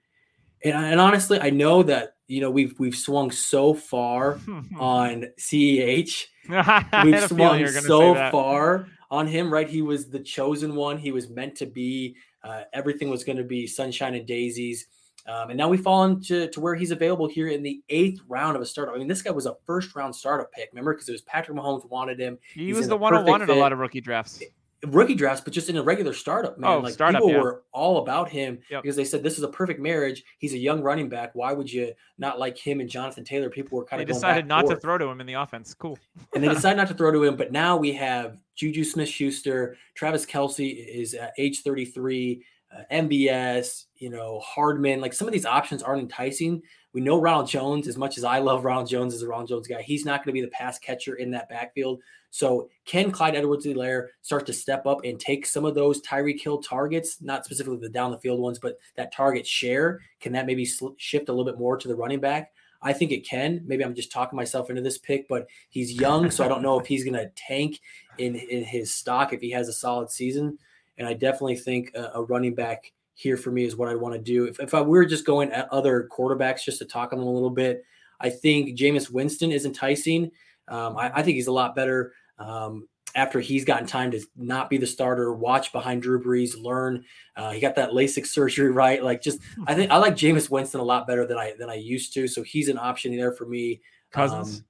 [0.64, 4.40] And, and honestly, I know that you know we've we've swung so far
[4.80, 6.26] on CEH.
[7.04, 9.68] We've swung so far on him, right?
[9.68, 10.98] He was the chosen one.
[11.00, 12.16] He was meant to be.
[12.44, 14.86] Uh, everything was going to be sunshine and daisies.
[15.28, 18.56] Um, and now we fall into to where he's available here in the eighth round
[18.56, 18.94] of a startup.
[18.94, 20.94] I mean, this guy was a first round startup pick, remember?
[20.94, 22.38] Because it was Patrick Mahomes wanted him.
[22.54, 23.58] He he's was the one who wanted fit.
[23.58, 24.44] a lot of rookie drafts
[24.88, 26.70] rookie drafts, but just in a regular startup, man.
[26.72, 27.42] Oh, like startup, people yeah.
[27.42, 28.84] were all about him Yep.
[28.84, 30.24] because they said this is a perfect marriage.
[30.40, 31.32] He's a young running back.
[31.34, 33.50] Why would you not like him and Jonathan Taylor?
[33.50, 35.74] People were kind They of decided not and to throw to him in the offense.
[35.74, 35.98] Cool.
[36.34, 37.36] and they decided not to throw to him.
[37.36, 42.44] But now we have Juju Smith Schuster, Travis Kelce is at age 33,
[42.76, 45.02] uh, MBS, you know, Hardman.
[45.02, 46.62] Like some of these options aren't enticing.
[46.94, 49.68] We know Ronald Jones, as much as I love Ronald Jones as a Ronald Jones
[49.68, 52.02] guy, he's not going to be the pass catcher in that backfield.
[52.36, 56.42] So can Clyde Edwards Helaire start to step up and take some of those Tyreek
[56.42, 60.02] Hill targets, not specifically the down the field ones, but that target share?
[60.20, 60.66] Can that maybe
[60.98, 62.52] shift a little bit more to the running back?
[62.82, 63.62] I think it can.
[63.66, 66.78] Maybe I'm just talking myself into this pick, but he's young, so I don't know
[66.78, 67.80] if he's going to tank
[68.18, 70.60] in in his stock if he has a solid season.
[70.98, 74.14] And I definitely think a, a running back here for me is what I'd want
[74.14, 74.44] to do.
[74.44, 77.32] If, if I were just going at other quarterbacks just to talk on them a
[77.32, 77.86] little bit,
[78.20, 80.32] I think Jameis Winston is enticing.
[80.68, 84.70] Um, I, I think he's a lot better um, after he's gotten time to not
[84.70, 87.04] be the starter, watch behind Drew Brees, learn.
[87.38, 89.02] Uh, he got that LASIK surgery right.
[89.04, 91.76] Like, just I think I like Jameis Winston a lot better than I than I
[91.76, 92.28] used to.
[92.28, 93.82] So he's an option there for me.
[94.12, 94.60] Cousins.
[94.60, 94.66] Um,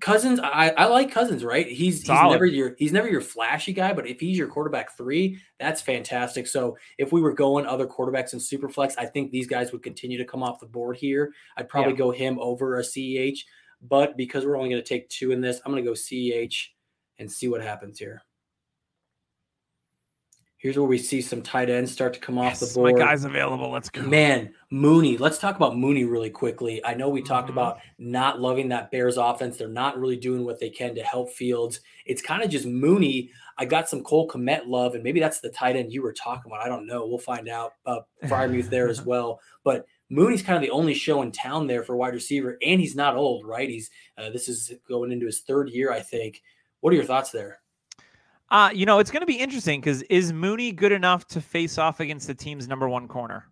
[0.00, 1.68] Cousins, I, I like Cousins, right?
[1.68, 5.38] He's he's never your he's never your flashy guy, but if he's your quarterback three,
[5.60, 6.48] that's fantastic.
[6.48, 10.18] So if we were going other quarterbacks in Superflex, I think these guys would continue
[10.18, 11.30] to come off the board here.
[11.56, 11.98] I'd probably Yeah.
[11.98, 13.38] go him over a CEH,
[13.88, 16.68] but because we're only going to take two in this, I'm going to go CEH
[17.18, 18.22] and see what happens here.
[20.56, 23.02] Here's where we see some tight ends start to come off Yes, the my board.
[23.02, 23.70] guy's available.
[23.70, 24.00] Let's go.
[24.00, 25.18] Man, Mooney.
[25.18, 26.82] Let's talk about Mooney really quickly.
[26.86, 27.52] I know we talked Mhm.
[27.52, 29.58] about not loving that Bears offense.
[29.58, 31.80] They're not really doing what they can to help Fields.
[32.06, 33.30] It's kind of just Mooney.
[33.58, 36.50] I got some Cole Kmet love, and maybe that's the tight end you were talking
[36.50, 36.64] about.
[36.64, 37.06] I don't know.
[37.06, 37.74] We'll find out.
[37.84, 39.40] Uh, Freiermuth there as well.
[39.64, 42.94] But Mooney's kind of the only show in town there for wide receiver, and he's
[42.94, 43.68] not old, right?
[43.68, 46.40] He's uh, this is going into his third year, I think.
[46.80, 47.58] What are your thoughts there?
[48.48, 51.78] Uh, you know, it's going to be interesting because is Mooney good enough to face
[51.78, 53.46] off against the team's number one corner?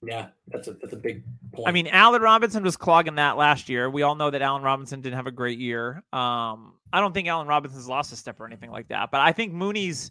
[0.00, 1.68] Yeah, that's a that's a big point.
[1.68, 3.90] I mean, Allen Robinson was clogging that last year.
[3.90, 6.02] We all know that Allen Robinson didn't have a great year.
[6.12, 9.32] Um, I don't think Allen Robinson's lost a step or anything like that, but I
[9.32, 10.10] think Mooney's.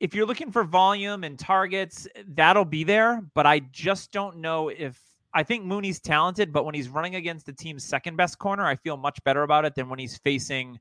[0.00, 3.22] If you're looking for volume and targets, that'll be there.
[3.34, 5.00] But I just don't know if
[5.34, 8.76] I think Mooney's talented, but when he's running against the team's second best corner, I
[8.76, 10.78] feel much better about it than when he's facing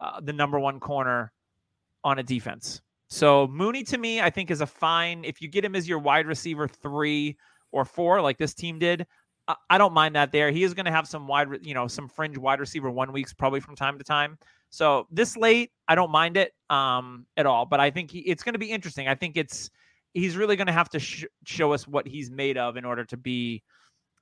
[0.00, 1.32] uh, the number one corner
[2.04, 2.82] on a defense.
[3.08, 5.24] So Mooney to me, I think is a fine.
[5.24, 7.36] If you get him as your wide receiver three
[7.72, 9.06] or four, like this team did,
[9.68, 10.32] I, don't mind that.
[10.32, 13.12] There, he is going to have some wide, you know, some fringe wide receiver one
[13.12, 14.38] weeks probably from time to time.
[14.70, 17.66] So this late, I don't mind it um, at all.
[17.66, 19.08] But I think he, it's going to be interesting.
[19.08, 19.70] I think it's
[20.14, 23.04] he's really going to have to sh- show us what he's made of in order
[23.04, 23.62] to be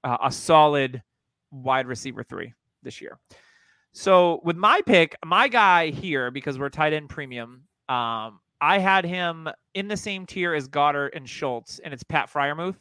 [0.05, 1.03] uh, a solid
[1.51, 2.53] wide receiver three
[2.83, 3.19] this year.
[3.93, 9.05] So with my pick, my guy here because we're tight end premium, um, I had
[9.05, 12.77] him in the same tier as Goedert and Schultz, and it's Pat Freiermuth.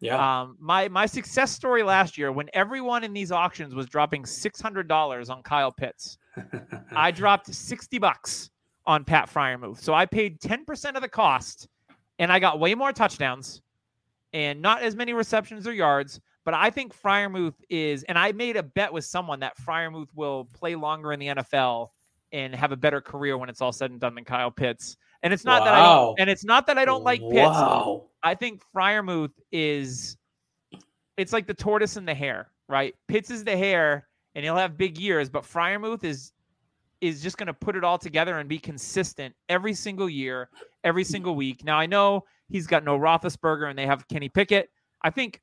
[0.00, 4.24] Yeah, Um, my my success story last year, when everyone in these auctions was dropping
[4.24, 6.16] six hundred dollars on Kyle Pitts,
[6.96, 8.50] I dropped sixty bucks
[8.86, 9.78] on Pat Freiermuth.
[9.78, 11.68] So I paid ten percent of the cost,
[12.18, 13.60] and I got way more touchdowns,
[14.32, 16.20] and not as many receptions or yards.
[16.46, 20.46] But I think Freiermuth is, and I made a bet with someone that Freiermuth will
[20.54, 21.90] play longer in the NFL
[22.32, 24.96] and have a better career when it's all said and done than Kyle Pitts.
[25.22, 27.34] And it's not that I don't, and it's not that I don't like Pitts.
[27.34, 28.06] Wow.
[28.22, 30.16] I think Freiermuth is
[31.16, 32.94] it's like the tortoise and the hare, right?
[33.08, 36.32] Pitts is the hare and he'll have big years, but Freiermuth is
[37.00, 40.50] is just going to put it all together and be consistent every single year,
[40.84, 41.64] every single week.
[41.64, 44.70] Now I know he's got no Roethlisberger and they have Kenny Pickett.
[45.02, 45.40] I think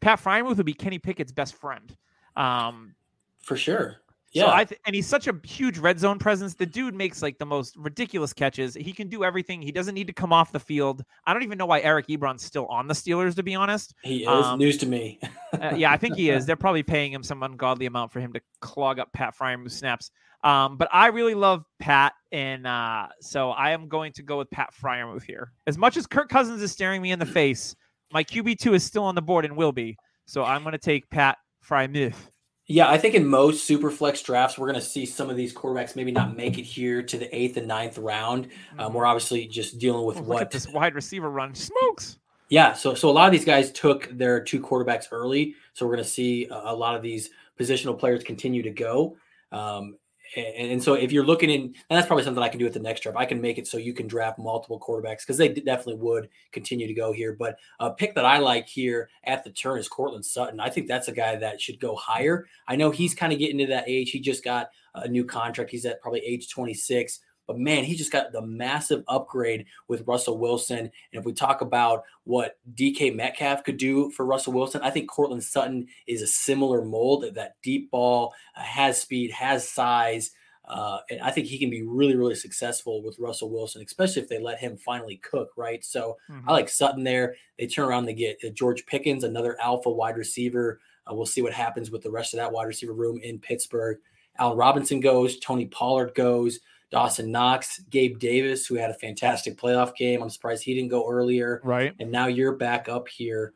[0.00, 1.94] Pat Freiermuth would be Kenny Pickett's best friend.
[2.36, 2.94] Um,
[3.40, 3.96] For sure.
[4.34, 4.52] So Yeah.
[4.52, 6.54] I th- and he's such a huge red zone presence.
[6.54, 8.74] The dude makes like the most ridiculous catches.
[8.74, 9.62] He can do everything.
[9.62, 11.02] He doesn't need to come off the field.
[11.26, 13.94] I don't even know why Eric Ebron's still on the Steelers, to be honest.
[14.02, 15.18] he is um, news to me.
[15.50, 16.44] Uh, yeah, I think he is.
[16.44, 20.10] They're probably paying him some ungodly amount for him to clog up Pat Freiermuth snaps.
[20.44, 24.50] Um, but I really love Pat, and uh, so I am going to go with
[24.50, 25.52] Pat Freiermuth here.
[25.66, 27.74] As much as Kirk Cousins is staring me in the face,
[28.12, 29.96] my QB two is still on the board and will be.
[30.26, 32.28] So I'm going to take Pat Freiermuth.
[32.70, 35.54] Yeah, I think in most super flex drafts, we're going to see some of these
[35.54, 38.48] quarterbacks maybe not make it here to the eighth and ninth round.
[38.78, 41.54] Um, we're obviously just dealing with Oh, what at this wide receiver run.
[41.54, 42.18] Smokes.
[42.50, 45.94] Yeah, so so a lot of these guys took their two quarterbacks early, so we're
[45.94, 49.16] going to see a, a lot of these positional players continue to go.
[49.50, 49.96] Um,
[50.36, 52.80] and, and so if you're looking in, that's probably something I can do at the
[52.80, 53.18] next draft.
[53.18, 56.86] I can make it so you can draft multiple quarterbacks because they definitely would continue
[56.86, 57.36] to go here.
[57.38, 60.60] But a pick that I like here at the turn is Courtland Sutton.
[60.60, 62.46] I think that's a guy that should go higher.
[62.66, 64.10] I know he's kind of getting to that age.
[64.10, 65.70] He just got a new contract.
[65.70, 70.38] He's at probably age 26 But man, he just got the massive upgrade with Russell
[70.38, 70.78] Wilson.
[70.78, 75.08] And if we talk about what DK Metcalf could do for Russell Wilson, I think
[75.08, 77.24] Courtland Sutton is a similar mold.
[77.34, 80.30] That deep ball uh, has speed, has size.
[80.68, 84.28] Uh, and I think he can be really, really successful with Russell Wilson, especially if
[84.28, 85.82] they let him finally cook, right?
[85.82, 86.46] So mm-hmm.
[86.46, 87.36] I like Sutton there.
[87.58, 90.80] They turn around, they get uh, George Pickens, another alpha wide receiver.
[91.10, 93.98] Uh, we'll see what happens with the rest of that wide receiver room in Pittsburgh.
[94.38, 96.60] Allen Robinson goes, Tony Pollard goes,
[96.90, 100.22] Dawson Knox, Gabe Davis, who had a fantastic playoff game.
[100.22, 101.60] I'm surprised he didn't go earlier.
[101.64, 101.94] Right.
[102.00, 103.54] And now you're back up here.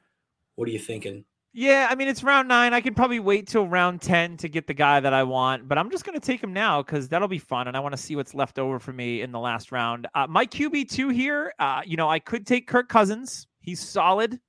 [0.56, 1.24] What are you thinking?
[1.54, 2.72] Yeah, I mean it's round nine.
[2.72, 5.76] I could probably wait till round ten to get the guy that I want, but
[5.76, 8.00] I'm just going to take him now because that'll be fun, and I want to
[8.00, 10.06] see what's left over for me in the last round.
[10.14, 13.46] Uh, my QB two here, uh, you know, I could take Kirk Cousins.
[13.60, 14.40] He's solid.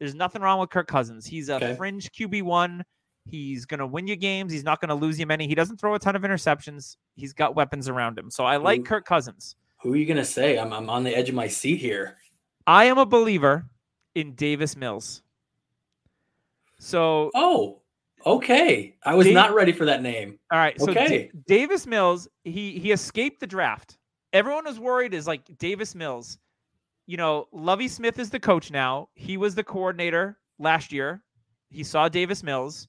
[0.00, 1.26] There's nothing wrong with Kirk Cousins.
[1.26, 1.76] He's a okay.
[1.76, 2.84] fringe QB one.
[3.30, 4.52] He's going to win you games.
[4.52, 5.46] He's not going to lose you many.
[5.46, 6.96] He doesn't throw a ton of interceptions.
[7.16, 8.30] He's got weapons around him.
[8.30, 9.56] So I like who, Kirk Cousins.
[9.82, 10.58] Who are you going to say?
[10.58, 12.16] I'm, I'm on the edge of my seat here.
[12.66, 13.66] I am a believer
[14.14, 15.22] in Davis Mills.
[16.78, 17.80] So oh,
[18.24, 18.94] okay.
[19.04, 20.38] I was not ready for that name.
[20.52, 20.78] All right.
[20.80, 21.30] So okay.
[21.32, 23.98] D- Davis Mills, he he escaped the draft.
[24.32, 26.38] Everyone was worried is like Davis Mills.
[27.06, 29.08] You know, Lovie Smith is the coach now.
[29.14, 31.22] He was the coordinator last year.
[31.70, 32.86] He saw Davis Mills.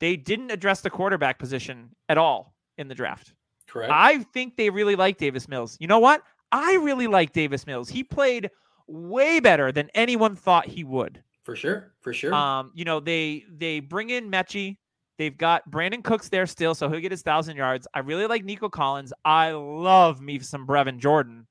[0.00, 3.34] They didn't address the quarterback position at all in the draft.
[3.68, 3.92] Correct.
[3.92, 5.76] I think they really like Davis Mills.
[5.80, 6.22] You know what?
[6.52, 7.88] I really like Davis Mills.
[7.88, 8.50] He played
[8.86, 11.22] way better than anyone thought he would.
[11.44, 12.32] For sure, for sure.
[12.32, 14.78] Um, you know, they they bring in Metchie.
[15.18, 17.86] They've got Brandin Cooks there still, so he'll get his thousand yards.
[17.94, 19.12] I really like Nico Collins.
[19.24, 21.46] I love me some Brevin Jordan.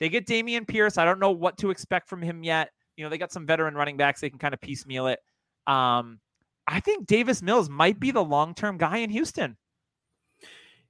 [0.00, 0.98] They get Dameon Pierce.
[0.98, 2.70] I don't know what to expect from him yet.
[2.96, 4.20] You know, they got some veteran running backs.
[4.20, 5.20] They can kind of piecemeal it.
[5.66, 6.20] Um,
[6.68, 9.56] I think Davis Mills might be the long term guy in Houston.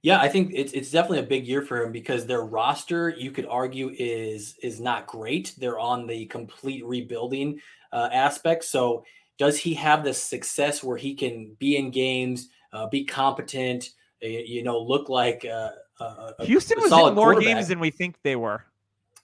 [0.01, 3.31] Yeah, I think it's it's definitely a big year for him because their roster, you
[3.31, 5.53] could argue, is is not great.
[5.57, 7.59] They're on the complete rebuilding
[7.91, 8.63] uh, aspect.
[8.65, 9.03] So,
[9.37, 13.89] does he have the success where he can be in games, uh, be competent,
[14.21, 18.35] you know, look like uh, a, Houston was in more games than we think they
[18.35, 18.63] were.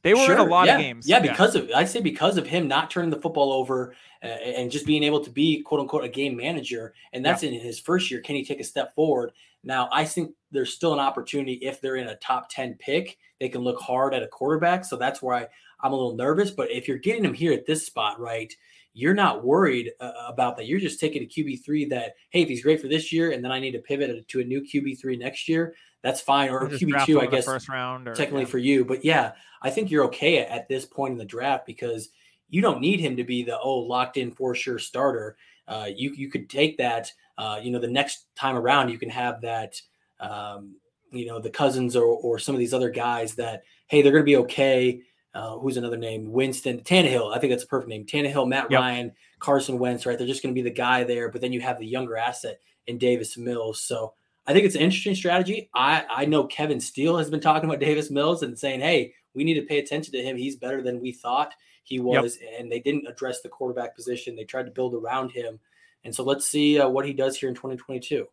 [0.06, 0.76] They were sure, in a lot yeah.
[0.76, 1.08] of games.
[1.10, 1.64] Yeah, because yeah.
[1.64, 5.02] of I say because of him not turning the football over uh, and just being
[5.02, 7.50] able to be quote unquote a game manager, and that's yeah.
[7.50, 8.22] in his first year.
[8.22, 9.32] Can he take a step forward?
[9.64, 13.50] Now, I think there's still an opportunity if they're in a top ten pick, they
[13.50, 14.86] can look hard at a quarterback.
[14.86, 15.48] So that's why
[15.82, 16.52] I'm a little nervous.
[16.52, 18.54] But if you're getting him here at this spot, right,
[18.98, 20.68] you're not worried uh, about that.
[20.68, 23.44] You're just taking a QB three that hey, if he's great for this year, and
[23.44, 26.50] then I need to pivot to a new QB three next year, that's fine.
[26.50, 28.50] Or QB two, I guess, first round, or, technically yeah.
[28.50, 28.86] for you.
[28.86, 32.10] But yeah, I think you're okay at, at, this point in the draft because
[32.48, 35.36] you don't need him to be the oh locked in for sure starter.
[35.68, 37.12] Uh, you you could take that.
[37.38, 39.76] Uh, you know, the next time around, you can have that.
[40.22, 40.76] Um,
[41.12, 44.24] you know, the cousins or or some of these other guys that hey, they're going
[44.24, 45.02] to be okay.
[45.36, 46.32] Uh, who's another name?
[46.32, 47.36] Winston Tannehill.
[47.36, 48.06] I think that's a perfect name.
[48.06, 48.80] Tannehill, Matt yep.
[48.80, 50.06] Ryan, Carson Wentz.
[50.06, 51.30] Right, they're just going to be the guy there.
[51.30, 53.82] But then you have the younger asset in Davis Mills.
[53.82, 54.14] So
[54.48, 55.70] I think it's an interesting strategy.
[55.76, 59.44] I I know Kevin Steele has been talking about Davis Mills and saying, hey, we
[59.44, 60.38] need to pay attention to him.
[60.38, 62.52] He's better than we thought he was, yep.
[62.58, 64.36] and they didn't address the quarterback position.
[64.36, 65.60] They tried to build around him,
[66.04, 68.26] and so let's see uh, what he does here in 2022.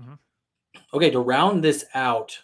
[0.00, 0.14] Mm-hmm.
[0.94, 2.38] Okay, to round this out,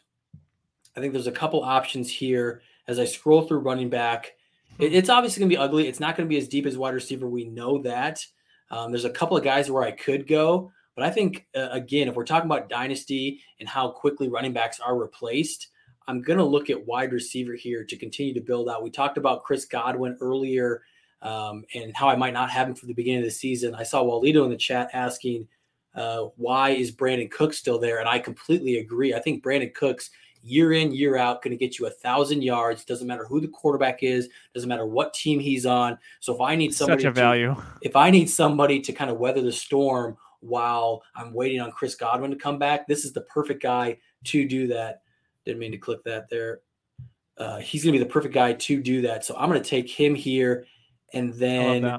[0.97, 4.33] I think there's a couple options here as I scroll through running back.
[4.79, 4.95] It, hmm.
[4.95, 5.89] it's obviously going to be ugly.
[5.89, 7.29] It's not going to be as deep as wide receiver.
[7.29, 8.25] We know that.
[8.71, 12.09] Um, there's a couple of guys where I could go, but I think uh, again,
[12.09, 15.69] if we're talking about dynasty and how quickly running backs are replaced,
[16.07, 18.83] I'm going to look at wide receiver here to continue to build out.
[18.83, 20.83] We talked about Chris Godwin earlier
[21.23, 23.75] um, and how I might not have him for the beginning of the season.
[23.75, 25.49] I saw Walito in the chat asking,
[25.95, 28.01] uh, why is Brandin Cooks still there?
[28.01, 29.15] And I completely agree.
[29.15, 30.11] I think Brandin Cooks,
[30.45, 32.85] year in, year out, going to get you a thousand yards.
[32.85, 35.99] Doesn't matter who the quarterback is, doesn't matter what team he's on.
[36.21, 37.57] So if I need somebody, such a value.
[37.83, 41.95] if I need somebody to kind of weather the storm while I'm waiting on Chris
[41.95, 45.03] Godwin to come back, this is the perfect guy to do that.
[45.45, 46.61] Didn't mean to click that there.
[47.37, 49.25] Uh, he's going to be the perfect guy to do that.
[49.25, 50.67] So I'm going to take him here.
[51.13, 51.99] And then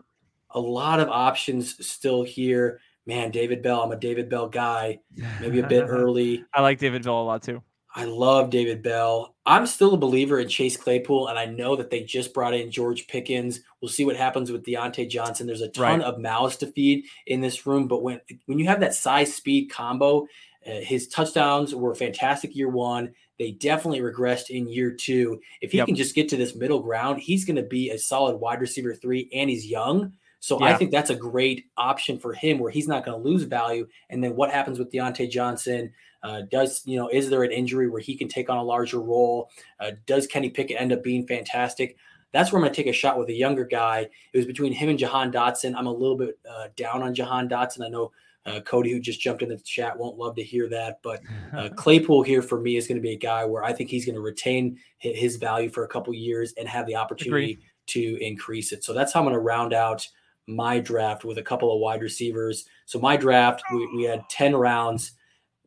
[0.51, 2.79] a lot of options still here.
[3.05, 3.81] Man, David Bell.
[3.81, 4.99] I'm a David Bell guy.
[5.39, 6.43] Maybe a bit early.
[6.53, 7.61] I like David Bell a lot too.
[7.97, 9.33] I love David Bell.
[9.45, 12.69] I'm still a believer in Chase Claypool, and I know that they just brought in
[12.69, 13.61] George Pickens.
[13.79, 15.47] We'll see what happens with Diontae Johnson.
[15.47, 16.01] There's a ton right.
[16.01, 19.69] of mouths to feed in this room, but when when you have that size speed
[19.69, 20.27] combo,
[20.67, 23.13] uh, his touchdowns were fantastic year one.
[23.39, 25.39] They definitely regressed in year two.
[25.61, 25.87] If he yep.
[25.87, 28.93] can just get to this middle ground, he's going to be a solid wide receiver
[28.93, 30.11] three, and he's young.
[30.41, 30.65] So Yeah.
[30.65, 33.87] I think that's a great option for him where he's not going to lose value.
[34.09, 35.91] And then what happens with Diontae Johnson?
[36.25, 38.99] Uh, does you know is there an injury where he can take on a larger
[38.99, 39.49] role?
[39.79, 41.97] Uh, does Kenny Pickett end up being fantastic?
[42.31, 44.09] That's where I'm going to take a shot with a younger guy.
[44.33, 45.75] It was between him and Jahan Dotson.
[45.77, 47.85] I'm a little bit uh, down on Jahan Dotson.
[47.85, 48.11] I know
[48.45, 51.21] uh, Cody, who just jumped in the chat, won't love to hear that, but
[51.55, 54.05] uh, Claypool here for me is going to be a guy where I think he's
[54.05, 58.71] going to retain his value for a couple years and have the opportunity to increase
[58.71, 58.83] it.
[58.83, 60.07] So that's how I'm going to round out
[60.47, 62.65] my draft with a couple of wide receivers.
[62.85, 65.13] So my draft, we, we had 10 rounds.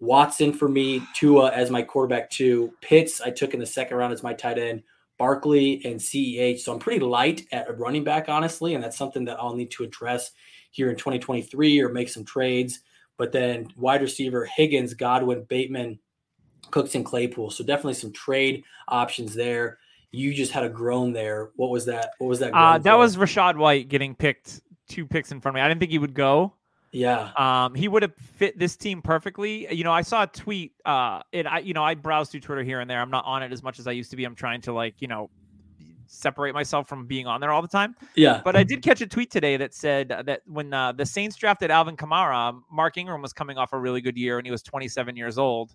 [0.00, 4.12] Watson for me, Tua as my quarterback two, Pitts I took in the second round
[4.12, 4.82] as my tight end,
[5.18, 6.60] Barkley and CEH.
[6.60, 9.70] So I'm pretty light at a running back, honestly, and that's something that I'll need
[9.72, 10.30] to address
[10.70, 12.80] here in 2023 or make some trades.
[13.16, 15.98] But then wide receiver Higgins, Godwin, Bateman,
[16.70, 17.50] Cooks, and Claypool.
[17.50, 19.78] So definitely some trade options there.
[20.12, 21.50] You just had a groan there.
[21.56, 22.12] What was that?
[22.18, 22.54] What was that?
[22.54, 22.98] Uh, that for?
[22.98, 25.64] was Rachaad White getting picked two picks in front of me.
[25.64, 26.54] I didn't think he would go.
[26.92, 27.30] Yeah.
[27.36, 29.72] Um, he would have fit this team perfectly.
[29.72, 30.72] You know, I saw a tweet.
[30.84, 33.00] Uh, it I you know I browse through Twitter here and there.
[33.00, 34.24] I'm not on it as much as I used to be.
[34.24, 35.30] I'm trying to like you know
[36.06, 37.94] separate myself from being on there all the time.
[38.16, 38.40] Yeah.
[38.42, 41.70] But I did catch a tweet today that said that when uh, the Saints drafted
[41.70, 45.16] Alvin Kamara, Mark Ingram was coming off a really good year and he was 27
[45.16, 45.74] years old.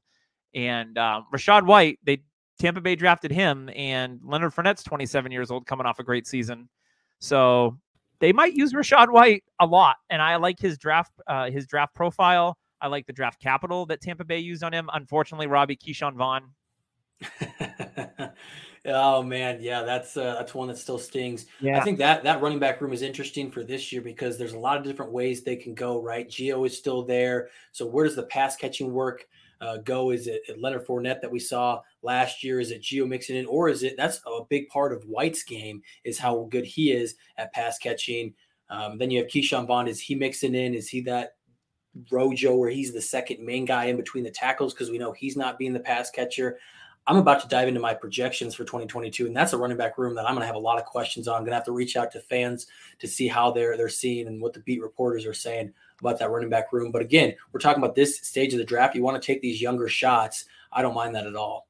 [0.56, 2.24] And um, Rachaad White, they
[2.60, 6.70] Tampa Bay drafted him, and Leonard Fournette's 27 years old, coming off a great season.
[7.20, 7.78] So
[8.24, 11.94] they might use Rachaad White a lot, and I like his draft uh, his draft
[11.94, 12.58] profile.
[12.80, 14.90] I like the draft capital that Tampa Bay used on him.
[14.94, 16.44] Unfortunately, Robby Ke'Shawn Vaughn.
[18.86, 21.48] oh man, yeah, that's uh, that's one that still stings.
[21.62, 24.60] I think that that running back room is interesting for this year because there's a
[24.60, 26.02] lot of different ways they can go.
[26.02, 27.50] Right, Gio is still there.
[27.74, 29.28] So where does the pass catching work
[29.64, 30.12] uh, go?
[30.12, 32.60] Is it Leonard Fournette that we saw last year?
[32.60, 35.82] Is it Gio mixing in, or is it that's a big part of White's game
[36.04, 38.34] is how good he is at pass catching.
[38.70, 39.88] Um, then you have Ke'Shawn Vaughn.
[39.88, 40.74] Is he mixing in?
[40.74, 41.36] Is he that
[42.12, 45.38] Rojo where he's the second main guy in between the tackles because we know he's
[45.38, 46.58] not being the pass catcher.
[47.06, 50.16] I'm about to dive into my projections for 2022, and that's a running back room
[50.16, 51.36] that I'm going to have a lot of questions on.
[51.36, 52.68] I'm going to have to reach out to fans
[53.00, 55.74] to see how they're they're seeing and what the beat reporters are saying
[56.04, 56.92] about that running back room.
[56.92, 58.96] But again, we're talking about this stage of the draft.
[58.96, 60.46] You want to take these younger shots.
[60.72, 61.68] I don't mind that at all.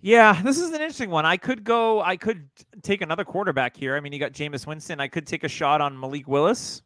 [0.00, 1.24] Yeah, this is an interesting one.
[1.24, 2.02] I could go.
[2.02, 2.48] I could
[2.82, 3.96] take another quarterback here.
[3.96, 5.00] I mean, you got Jameis Winston.
[5.00, 6.82] I could take a shot on Malik Willis.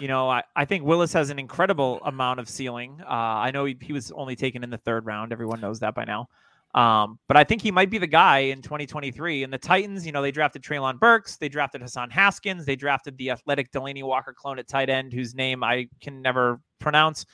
[0.00, 3.00] You know, I, I think Willis has an incredible amount of ceiling.
[3.02, 5.32] Uh, I know he, he was only taken in the third round.
[5.32, 6.28] Everyone knows that by now.
[6.74, 9.42] Um, but I think he might be the guy in 2023.
[9.42, 13.18] And the Titans, you know, they drafted Treylon Burks, they drafted Hassan Haskins, they drafted
[13.18, 17.26] the athletic Delanie Walker clone at tight end, whose name I can never pronounce.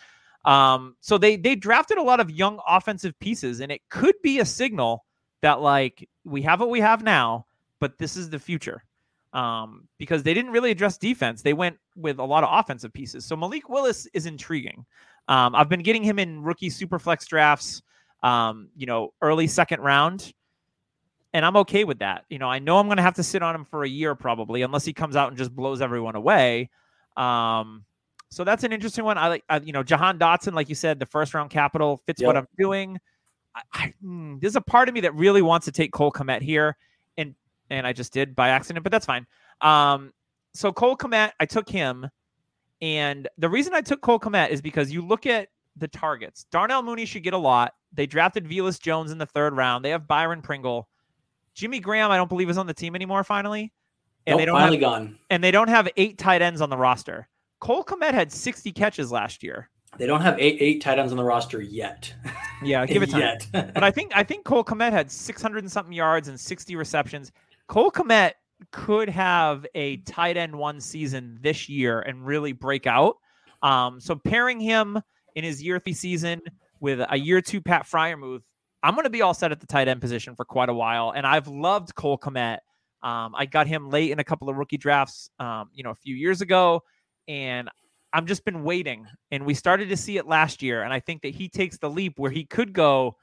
[0.45, 4.41] Um, so they they drafted a lot of young offensive pieces, and it could be
[4.41, 5.05] a signal
[5.43, 7.47] that like we have what we have now,
[7.81, 8.85] but this is the future.
[9.35, 11.43] Um, because they didn't really address defense.
[11.43, 13.27] They went with a lot of offensive pieces.
[13.27, 14.87] So Malik Willis is intriguing.
[15.29, 17.83] Um, I've been getting him in rookie super flex drafts,
[18.23, 20.33] um, you know, early second round.
[21.35, 22.25] And I'm okay with that.
[22.31, 24.15] You know, I know I'm going to have to sit on him for a year
[24.15, 26.71] probably, unless he comes out and just blows everyone away.
[27.17, 27.85] Um,
[28.31, 29.19] so that's an interesting one.
[29.19, 32.37] I like, you know, Jahan Dotson, like you said, the first round capital fits what
[32.37, 32.99] I'm doing.
[33.55, 36.43] I, I, mm, there's a part of me that really wants to take Cole Kmet
[36.43, 36.77] here,
[37.17, 37.35] and
[37.71, 39.27] and I just did by accident, but that's fine.
[39.61, 40.13] Um,
[40.55, 42.09] so Cole Kmet, I took him,
[42.83, 46.45] and the reason I took Cole Kmet is because you look at the targets.
[46.51, 47.75] Darnell Mooney should get a lot.
[47.93, 49.85] They drafted Velus Jones in the third round.
[49.85, 50.89] They have Byron Pringle.
[51.55, 53.25] Jimmy Graham, I don't believe is on the team anymore.
[53.25, 53.73] Finally,
[54.27, 55.19] and Nope, they don't finally have, gone.
[55.31, 57.29] and they don't have eight tight ends on the roster.
[57.61, 59.69] Cole Kmet had 60 catches last year.
[59.97, 62.15] They don't have eight eight tight ends on the roster yet.
[62.63, 63.21] Yeah, give it time.
[63.21, 63.47] yet.
[63.53, 67.33] but I think I think Cole Kmet had 600 and something yards and 60 receptions.
[67.69, 68.33] Cole Kmet
[68.71, 73.17] could have a tight end one season this year and really break out.
[73.63, 75.01] Um, so pairing him
[75.35, 76.43] in his year three season
[76.81, 78.43] with a year two Pat Freiermuth,
[78.83, 81.13] I'm going to be all set at the tight end position for quite a while.
[81.15, 82.59] And I've loved Cole Kmet.
[83.03, 85.95] Um, I got him late in a couple of rookie drafts, um, you know, a
[85.95, 86.83] few years ago,
[87.29, 87.69] and
[88.13, 89.07] I'm just been waiting.
[89.31, 91.89] And we started to see it last year, and I think that he takes the
[91.89, 93.17] leap where he could go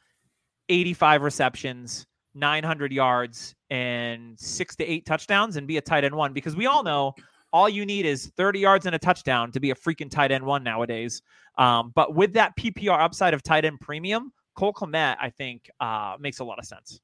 [0.70, 6.32] 85 receptions, 900 yards, and six to eight touchdowns, and be a tight end one.
[6.32, 7.14] Because we all know
[7.56, 10.43] all you need is 30 yards and a touchdown to be a freaking tight end
[10.43, 11.22] one nowadays.
[11.58, 16.18] Um, but with that PPR upside of tight end premium, Cole Kmet, I think, uh,
[16.20, 16.99] makes a lot of sense.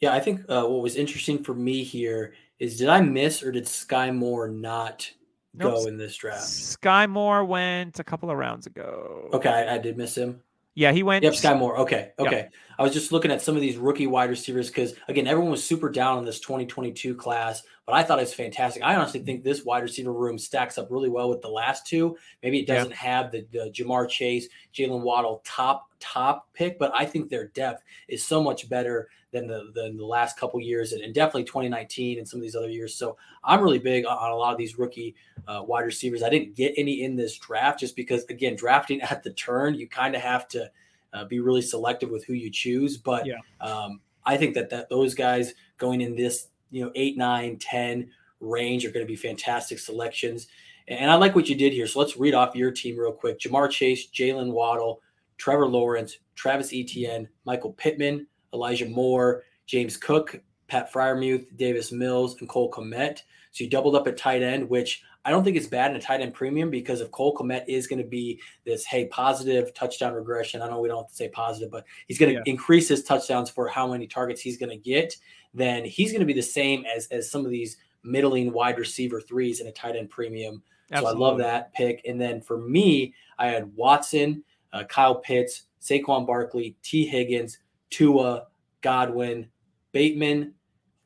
[0.00, 3.52] Yeah, I think uh, what was interesting for me here is did I miss or
[3.52, 5.12] did Sky Moore not
[5.52, 5.74] Nope.
[5.74, 6.44] go in this draft?
[6.44, 9.28] Sky Moore went a couple of rounds ago.
[9.34, 10.40] Okay, I, I did miss him.
[10.74, 11.22] Yeah, he went.
[11.22, 11.76] Yep, Sky Moore.
[11.80, 12.52] Okay, Yep.
[12.82, 15.62] I was just looking at some of these rookie wide receivers because again, everyone was
[15.62, 17.62] super down on this 2022 class.
[17.86, 18.82] but I thought it was fantastic.
[18.82, 22.16] I honestly think this wide receiver room stacks up really well with the last two.
[22.42, 22.96] Maybe it doesn't yeah.
[22.96, 27.84] have the, the Ja'Marr Chase, Jaylen Waddle top top pick, but I think their depth
[28.08, 32.18] is so much better than the than the last couple years, and, and definitely 2019
[32.18, 32.96] and some of these other years.
[32.96, 35.14] So I'm really big on, on a lot of these rookie
[35.46, 36.24] uh, wide receivers.
[36.24, 39.86] I didn't get any in this draft just because, again, drafting at the turn, you
[39.86, 40.68] kind of have to
[41.12, 42.96] uh, be really selective with who you choose.
[42.96, 43.38] But yeah.
[43.60, 48.10] um, I think that that those guys going in this you know eight, nine, ten
[48.40, 50.48] range are going to be fantastic selections.
[50.88, 51.86] And I like what you did here.
[51.86, 55.00] So let's read off your team real quick: Ja'Marr Chase, Jaylen Waddle,
[55.36, 60.40] Trevor Lawrence, Travis Etienne, Michael Pittman, Elijah Moore, James Cook,
[60.72, 63.18] Pat Freiermuth, Davis Mills, and Cole Kmet.
[63.50, 66.00] So you doubled up at tight end, which I don't think it's bad in a
[66.00, 70.14] tight end premium because if Cole Kmet is going to be this, hey, positive touchdown
[70.14, 72.50] regression, I know we don't have to say positive, but he's going to yeah.
[72.50, 75.14] increase his touchdowns for how many targets he's going to get,
[75.52, 79.20] then he's going to be the same as, as some of these middling wide receiver
[79.20, 80.62] threes in a tight end premium.
[80.90, 81.20] Absolutely.
[81.20, 82.00] So I love that pick.
[82.08, 84.42] And then for me, I had Watson,
[84.72, 87.58] uh, Kyle Pitts, Saquon Barkley, Tee Higgins,
[87.90, 88.46] Tua,
[88.80, 89.50] Godwin,
[89.92, 90.54] Bateman,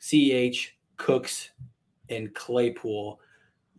[0.07, 1.51] CH, Cooks,
[2.09, 3.21] and Claypool.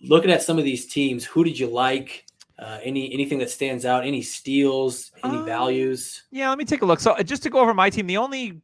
[0.03, 2.25] Looking at some of these teams, who did you like?
[2.59, 4.05] Uh, any anything that stands out?
[4.05, 5.11] Any steals?
[5.23, 6.23] Any um, values?
[6.31, 6.99] Yeah, let me take a look.
[6.99, 8.61] So uh, just to go over my team, the only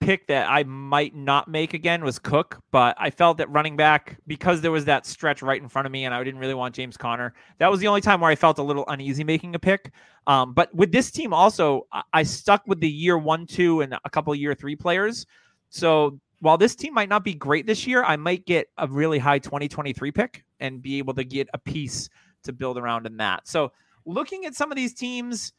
[0.00, 4.18] pick that I might not make again was Cook, but I felt that running back
[4.26, 6.74] because there was that stretch right in front of me, and I didn't really want
[6.74, 7.34] James Conner.
[7.58, 9.92] That was the only time where I felt a little uneasy making a pick.
[10.26, 13.96] Um, but with this team, also, I, I stuck with the year one, two, and
[14.04, 15.24] a couple year three players.
[15.70, 19.18] So while this team might not be great this year, I might get a really
[19.18, 22.08] high 2023 pick and be able to get a piece
[22.44, 23.48] to build around in that.
[23.48, 23.72] So
[24.04, 25.52] looking at some of these teams,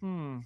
[0.00, 0.38] hmm,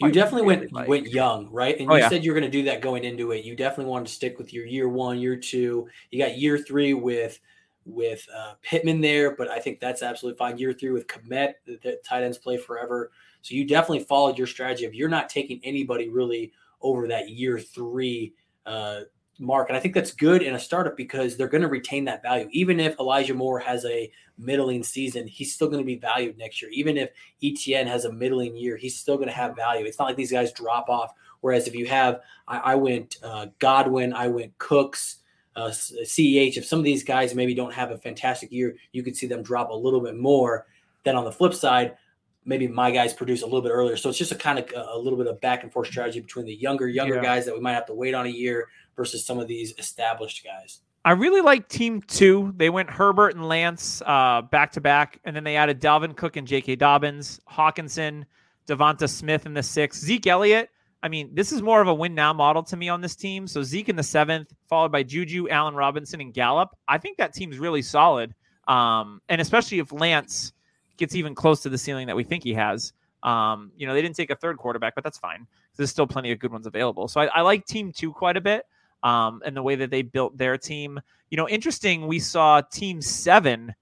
[0.00, 0.88] you definitely went like?
[0.88, 1.78] went young, right?
[1.78, 2.08] And oh, you yeah.
[2.08, 3.44] said you're going to do that going into it.
[3.44, 5.88] You definitely wanted to stick with your year one, year two.
[6.10, 7.40] You got year three with
[7.84, 10.58] with uh, Pittman there, but I think that's absolutely fine.
[10.58, 13.10] Year three with Kmet, the, the tight ends play forever.
[13.42, 17.58] So you definitely followed your strategy of you're not taking anybody really over that year
[17.58, 18.34] three
[18.66, 19.02] uh,
[19.38, 19.68] mark.
[19.68, 22.48] And I think that's good in a startup because they're going to retain that value.
[22.52, 26.62] Even if Elijah Moore has a middling season, he's still going to be valued next
[26.62, 26.70] year.
[26.72, 27.10] Even if
[27.42, 29.84] Etienne has a middling year, he's still going to have value.
[29.84, 31.12] It's not like these guys drop off.
[31.40, 35.16] Whereas if you have, I, I went uh, Godwin, I went Cooks,
[35.54, 36.56] uh, CEH.
[36.56, 39.42] If some of these guys maybe don't have a fantastic year, you could see them
[39.42, 40.66] drop a little bit more.
[41.04, 41.96] Then on the flip side,
[42.44, 43.96] maybe my guys produce a little bit earlier.
[43.96, 46.46] So it's just a kind of a little bit of back and forth strategy between
[46.46, 47.22] the younger, younger yeah.
[47.22, 50.44] guys that we might have to wait on a year versus some of these established
[50.44, 50.80] guys.
[51.04, 52.52] I really like team two.
[52.56, 56.46] They went Herbert and Lance back to back, and then they added Dalvin Cook and
[56.46, 56.76] J.K.
[56.76, 58.24] Dobbins, Hockenson,
[58.66, 60.70] DeVonta Smith in the sixth, Zeke Elliott.
[61.02, 63.46] I mean, this is more of a win now model to me on this team.
[63.46, 66.70] So Zeke in the seventh, followed by Juju, Allen Robinson, and Gallup.
[66.88, 68.34] I think that team's really solid.
[68.66, 70.52] Um, and especially if Lance
[70.96, 72.92] gets even close to the ceiling that we think he has.
[73.22, 75.46] Um, you know, they didn't take a third quarterback, but that's fine.
[75.76, 77.06] There's still plenty of good ones available.
[77.06, 78.64] So I, I like team two quite a bit
[79.06, 81.00] um, and the way that they built their team.
[81.30, 83.72] You know, interesting, we saw Team Seven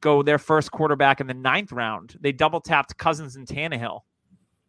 [0.00, 2.16] go their first quarterback in the ninth round.
[2.20, 4.00] They double tapped Cousins and Tannehill.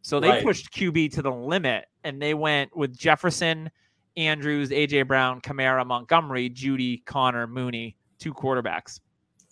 [0.03, 0.43] So they right.
[0.43, 3.72] pushed QB to the limit and they went with Jefferson,
[4.16, 8.99] Andrews, AJ Brown, Kamara, Montgomery, Jeudy, Conner, Mooney, two quarterbacks.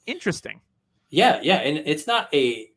[0.05, 0.61] Interesting.
[1.09, 2.67] Yeah, yeah, and it's not a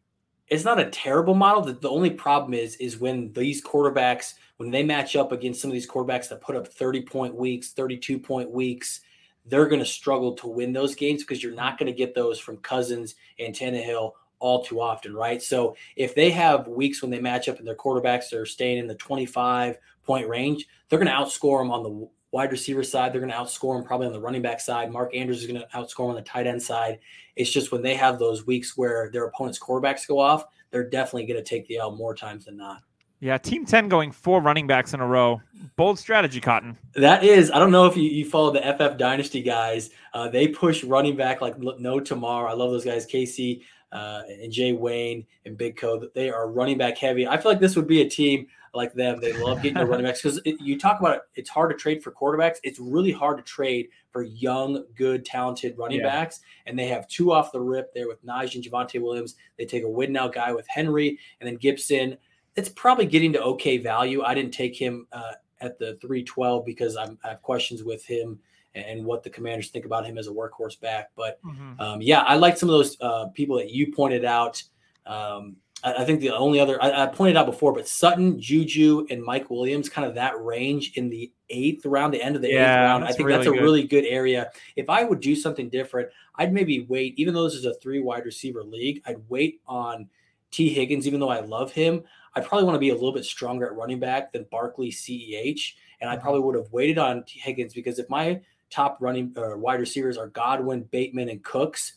[0.48, 1.62] it's not a terrible model.
[1.62, 5.70] The, the only problem is is when these quarterbacks when they match up against some
[5.70, 9.00] of these quarterbacks that put up 30 point weeks, 32 point weeks,
[9.46, 12.38] they're going to struggle to win those games because you're not going to get those
[12.38, 15.42] from Cousins and Tannehill all too often, right?
[15.42, 18.86] So if they have weeks when they match up and their quarterbacks are staying in
[18.86, 23.12] the 25 point range, they're going to outscore them on the wide receiver side.
[23.12, 24.90] They're going to outscore them probably on the running back side.
[24.90, 26.98] Mark Andrews is going to outscore on the tight end side.
[27.36, 31.26] It's just when they have those weeks where their opponent's quarterbacks go off, they're definitely
[31.26, 32.82] going to take the L more times than not.
[33.20, 35.40] Yeah, Team 10 going four running backs in a row.
[35.76, 36.76] Bold strategy, Cotton.
[36.94, 39.90] That is, I don't know if you, you follow the FF Dynasty guys.
[40.12, 42.50] Uh, they push running back like no tomorrow.
[42.50, 46.08] I love those guys, Casey uh, and Jay Wayne and Big Co.
[46.14, 47.26] They are running back heavy.
[47.26, 49.20] I feel like this would be a team like them.
[49.20, 52.02] They love getting their running backs because you talk about it, it's hard to trade
[52.02, 52.56] for quarterbacks.
[52.62, 56.06] It's really hard to trade for young, good, talented running yeah.
[56.06, 56.40] backs.
[56.66, 59.36] And they have two off the rip there with Najee and Javonte Williams.
[59.58, 62.16] They take a win now guy with Henry and then Gibson
[62.56, 64.22] it's probably getting to okay value.
[64.22, 68.38] I didn't take him uh, at the 312 because I'm, i have questions with him
[68.74, 71.10] and what the commanders think about him as a workhorse back.
[71.14, 71.80] But mm-hmm.
[71.80, 74.62] um, yeah, I like some of those uh, people that you pointed out.
[75.06, 79.06] Um, I, I, think the only other I, I, pointed out before, but Sutton, Juju,
[79.10, 82.48] and Mike Williams, kind of that range in the eighth round, the end of the
[82.50, 83.04] Yeah, eighth round.
[83.04, 83.62] I think really that's a good.
[83.62, 84.50] really good area.
[84.76, 88.00] If I would do something different, I'd maybe wait, even though this is a three
[88.00, 90.08] wide receiver league, I'd wait on
[90.50, 92.02] Tee Higgins, even though I love him.
[92.34, 95.74] I probably want to be a little bit stronger at running back than Barkley CEH.
[96.00, 96.20] And I Mhm.
[96.20, 98.40] probably would have waited on Tee Higgins because if my
[98.70, 101.94] top running uh, wide receivers are Godwin, Bateman, and Cooks,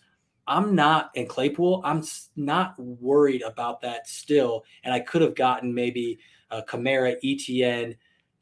[0.48, 1.82] I'm not in Claypool.
[1.84, 2.04] I'm
[2.36, 4.64] not worried about that still.
[4.84, 6.20] And I could have gotten maybe
[6.50, 7.96] uh, Kamara, ETN,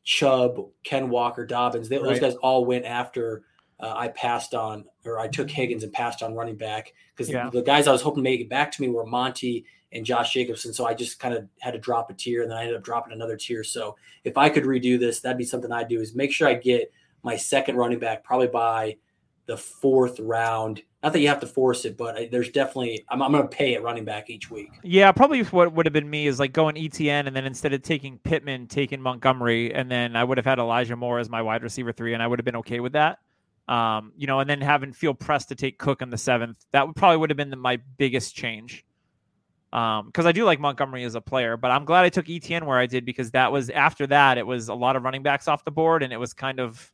[0.04, 1.90] Chubb, Ken Walker, Dobbins.
[1.90, 2.22] They, Those Right.
[2.22, 3.44] guys all went after
[3.80, 7.50] uh, I passed on, or I took Higgins and passed on running back because Yeah.
[7.50, 10.32] the guys I was hoping to make it back to me were Monty and Josh
[10.32, 10.74] Jacobson.
[10.74, 12.84] So I just kind of had to drop a tier, and then I ended up
[12.84, 13.64] dropping another tier.
[13.66, 16.54] So if I could redo this, that'd be something I'd do is make sure I
[16.54, 16.92] get
[17.24, 18.96] my second running back probably by
[19.46, 20.82] the fourth round.
[21.06, 23.76] Not that you have to force it, but there's definitely I'm, I'm going to pay
[23.76, 24.72] at running back each week.
[24.82, 27.84] Yeah, probably what would have been me is like going ETN and then instead of
[27.84, 31.62] taking Pittman, taking Montgomery, and then I would have had Elijah Moore as my wide
[31.62, 33.20] receiver three, and I would have been okay with that.
[33.68, 36.88] Um, you know, and then having feel pressed to take Cook in the seventh, that
[36.88, 38.84] would probably would have been the, my biggest change.
[39.74, 42.66] Um, because I do like Montgomery as a player, but I'm glad I took ETN
[42.66, 45.48] where I did because that was after that it was a lot of running backs
[45.48, 46.92] off the board, and it was kind of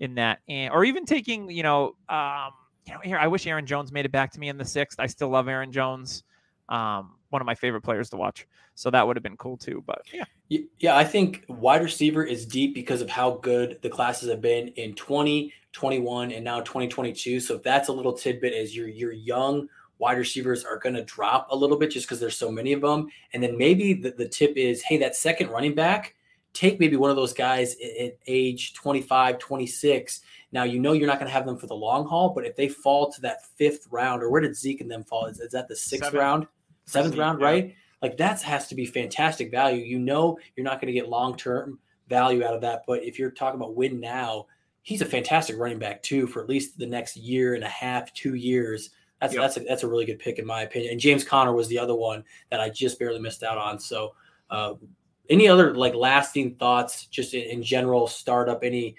[0.00, 2.52] in that, and, or even taking, you know, um,
[2.86, 5.00] you know, here I wish Aaron Jones made it back to me in the sixth.
[5.00, 6.24] I still love Aaron Jones
[6.68, 8.46] um, one of my favorite players to watch.
[8.74, 9.82] So that would have been cool too.
[9.86, 10.24] But yeah,
[10.78, 14.68] Yeah, I think wide receiver is deep because of how good the classes have been
[14.68, 17.40] in 2021 and now 2022.
[17.40, 19.68] So if that's a little tidbit is your your young
[19.98, 22.82] wide receivers are going to drop a little bit just because there's so many of
[22.82, 23.08] them.
[23.32, 26.14] And then maybe the, the tip is, hey, that second running back,
[26.52, 30.20] take maybe one of those guys at, at age 25, 26.
[30.56, 32.56] Now you know you're not going to have them for the long haul, but if
[32.56, 35.26] they fall to that fifth round, or where did Zeke and them fall?
[35.26, 36.18] Is, is that the sixth Seventh.
[36.18, 36.46] round,
[36.86, 37.46] seventh Zeke, round, yeah.
[37.46, 37.74] right?
[38.00, 39.84] Like that has to be fantastic value.
[39.84, 41.78] You know you're not going to get long term
[42.08, 44.46] value out of that, but if you're talking about win now,
[44.80, 48.10] he's a fantastic running back too for at least the next year and a half,
[48.14, 48.88] two years.
[49.20, 49.42] That's Yep.
[49.42, 50.92] that's a, that's a really good pick in my opinion.
[50.92, 53.78] And James Conner was the other one that I just barely missed out on.
[53.78, 54.14] So,
[54.48, 54.72] uh,
[55.28, 58.62] any other like lasting thoughts, just in, in general, startup?
[58.62, 58.96] Any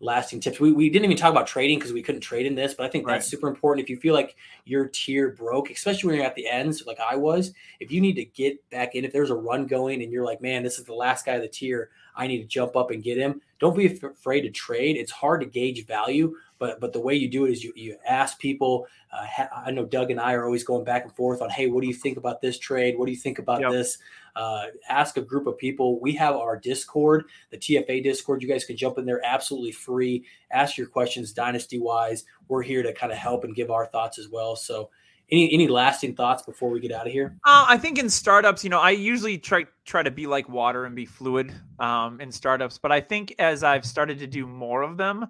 [0.00, 0.58] lasting tips?
[0.58, 2.88] We, we didn't even talk about trading because we couldn't trade in this, but I
[2.88, 3.30] think that's Right.
[3.30, 3.84] super important.
[3.84, 7.16] If you feel like your tier broke, especially when you're at the ends, like I
[7.16, 10.24] was, if you need to get back in, if there's a run going and you're
[10.24, 12.90] like, man, this is the last guy of the tier, I need to jump up
[12.90, 13.40] and get him.
[13.60, 14.96] Don't be afraid to trade.
[14.96, 17.96] It's hard to gauge value, but but the way you do it is you you
[18.06, 18.86] ask people.
[19.12, 21.66] Uh, ha- I know Doug and I are always going back and forth on, hey,
[21.66, 22.96] what do you think about this trade?
[22.98, 23.70] What do you think about Yep.
[23.72, 23.98] this?
[24.36, 26.00] Uh, ask a group of people.
[26.00, 28.42] We have our Discord, the TFA Discord.
[28.42, 30.24] You guys can jump in there absolutely free.
[30.52, 32.24] Ask your questions dynasty wise.
[32.48, 34.56] We're here to kind of help and give our thoughts as well.
[34.56, 34.90] So,
[35.32, 37.36] any any lasting thoughts before we get out of here?
[37.44, 40.86] Uh, I think in startups, you know, I usually try try to be like water
[40.86, 42.78] and be fluid um, in startups.
[42.78, 45.26] But I think as I've started to do more of them,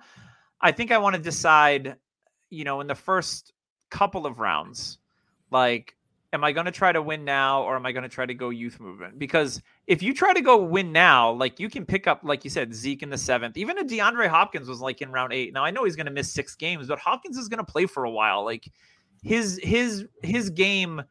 [0.61, 1.97] I think I want to decide,
[2.49, 3.53] you know, in the first
[3.91, 4.99] couple of rounds,
[5.51, 5.97] like,
[6.33, 8.35] am I going to try to win now or am I going to try to
[8.35, 9.19] go youth movement?
[9.19, 12.51] Because if you try to go win now, like you can pick up, like you
[12.51, 13.57] said, Zeke in the seventh.
[13.57, 15.53] Even a DeAndre Hopkins was like in round eight.
[15.53, 17.87] Now I know he's going to miss six games, but Hopkins is going to play
[17.87, 18.45] for a while.
[18.45, 18.71] Like
[19.23, 21.03] his his his game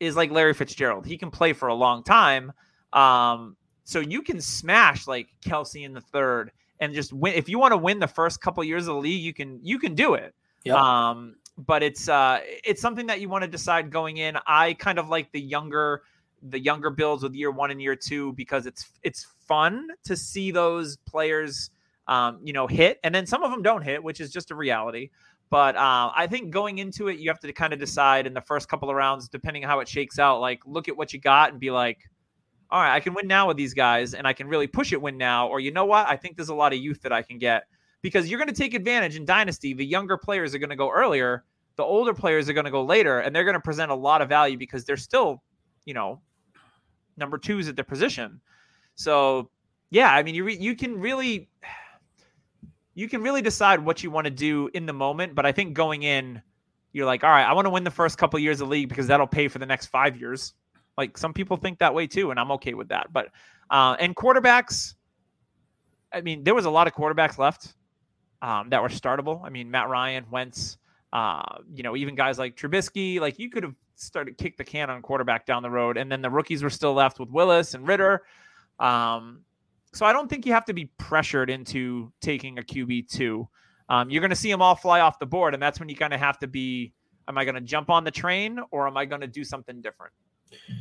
[0.00, 1.06] is like Larry Fitzgerald.
[1.06, 2.52] He can play for a long time.
[2.92, 7.34] Um, so you can smash like Kelce in the third and just win.
[7.34, 9.78] If you want to win the first couple years of the league, you can you
[9.78, 10.34] can do it.
[10.64, 10.76] Yep.
[10.76, 14.36] Um, but it's uh it's something that you want to decide going in.
[14.46, 16.02] I kind of like the younger
[16.42, 20.50] the younger builds with year one and year two because it's it's fun to see
[20.50, 21.70] those players
[22.06, 24.54] um, you know hit and then some of them don't hit, which is just a
[24.54, 25.10] reality.
[25.50, 28.40] But uh, I think going into it, you have to kind of decide in the
[28.40, 30.40] first couple of rounds, depending on how it shakes out.
[30.40, 31.98] Like, look at what you got and be like,
[32.70, 35.00] all right, I can win now with these guys, and I can really push it
[35.00, 35.46] win now.
[35.46, 36.08] Or you know what?
[36.08, 37.64] I think there's a lot of youth that I can get
[38.04, 39.72] because you're going to take advantage in Dynasty.
[39.72, 41.42] The younger players are going to go earlier,
[41.76, 44.20] the older players are going to go later, and they're going to present a lot
[44.20, 45.42] of value because they're still,
[45.86, 46.20] you know,
[47.16, 48.42] number twos at their position.
[48.94, 49.48] So,
[49.88, 51.48] yeah, I mean, you re- you can really
[52.94, 55.34] you can really decide what you want to do in the moment.
[55.34, 56.42] But I think going in,
[56.92, 59.06] you're like, all right, I want to win the first couple years of league because
[59.06, 60.52] that'll pay for the next five years.
[60.98, 63.14] Like some people think that way too, and I'm okay with that.
[63.14, 63.28] But
[63.70, 64.92] uh, and quarterbacks,
[66.12, 67.72] I mean, there was a lot of quarterbacks left
[68.44, 69.42] um, that were startable.
[69.42, 70.76] I mean, Matt Ryan, Wentz,
[71.14, 73.18] uh, you know, even guys like Trubisky.
[73.18, 76.20] Like you could have started kick the can on quarterback down the road, and then
[76.20, 78.22] the rookies were still left with Willis and Ridder.
[78.78, 79.40] Um,
[79.94, 83.48] so I don't think you have to be pressured into taking a QB two.
[83.88, 85.96] Um, you're going to see them all fly off the board, and that's when you
[85.96, 86.92] kind of have to be:
[87.26, 89.80] Am I going to jump on the train, or am I going to do something
[89.80, 90.12] different?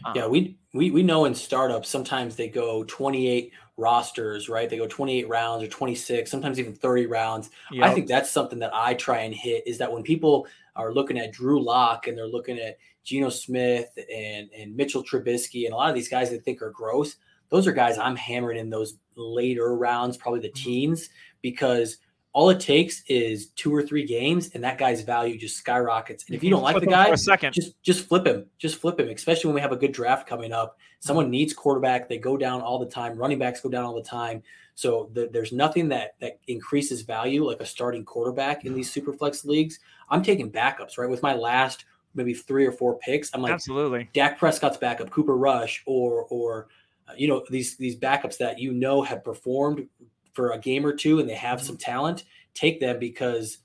[0.05, 4.69] Um, yeah, we, we we know in startups sometimes they go 28 rosters, right?
[4.69, 7.49] They go 28 rounds or 26, sometimes even 30 rounds.
[7.71, 7.85] Yep.
[7.85, 11.17] I think that's something that I try and hit is that when people are looking
[11.17, 15.77] at Drew Lock and they're looking at Geno Smith and and Mitchell Trubisky and a
[15.77, 17.15] lot of these guys that think are gross,
[17.49, 20.63] those are guys I'm hammering in those later rounds, probably the mm-hmm.
[20.63, 21.09] teens,
[21.41, 21.97] because
[22.34, 26.26] all it takes is two or three games and that guy's value just skyrockets.
[26.26, 27.15] And if you don't like the guy,
[27.51, 28.47] just just flip him.
[28.57, 30.80] Just flip him, especially when we have a good draft coming up.
[30.99, 32.10] Someone needs quarterback.
[32.10, 33.18] They go down all the time.
[33.18, 34.41] Running backs go down all the time.
[34.73, 39.14] So the, there's nothing that that increases value like a starting quarterback in these super
[39.14, 39.80] flex leagues.
[40.10, 41.10] I'm taking backups, right?
[41.10, 41.85] With my last
[42.15, 46.68] maybe three or four picks, I'm like absolutely Dak Prescott's backup, Cooper Rush, or or
[47.07, 49.88] uh, you know these these backups that you know have performed
[50.34, 51.68] for a game or two and they have mm-hmm.
[51.68, 53.60] some talent, take them because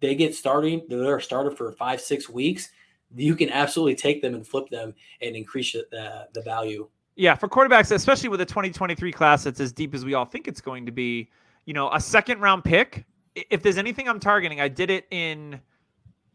[0.00, 0.82] they get starting.
[0.88, 2.70] They're a starter for five, six weeks.
[3.16, 6.88] You can absolutely take them and flip them and increase the, the value.
[7.16, 10.48] Yeah, for quarterbacks, especially with the 2023 class that's as deep as we all think
[10.48, 11.30] it's going to be,
[11.64, 13.04] you know, a second round pick.
[13.36, 15.60] If there's anything I'm targeting, I did it in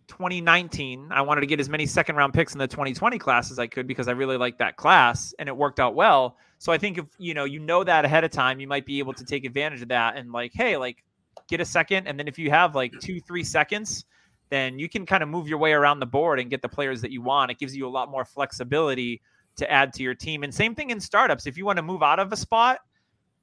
[0.09, 1.09] 2019.
[1.11, 3.67] I wanted to get as many second round picks in the 2020 class as I
[3.67, 6.35] could because I really liked that class and it worked out well.
[6.57, 8.99] So I think if you know you know that ahead of time, you might be
[8.99, 11.03] able to take advantage of that and like, hey, like
[11.47, 14.05] get a second, and then if you have like two, three seconds,
[14.49, 17.01] then you can kind of move your way around the board and get the players
[17.01, 17.51] that you want.
[17.51, 19.21] It gives you a lot more flexibility
[19.57, 20.43] to add to your team.
[20.43, 21.45] And same thing in startups.
[21.45, 22.79] If you want to move out of a spot,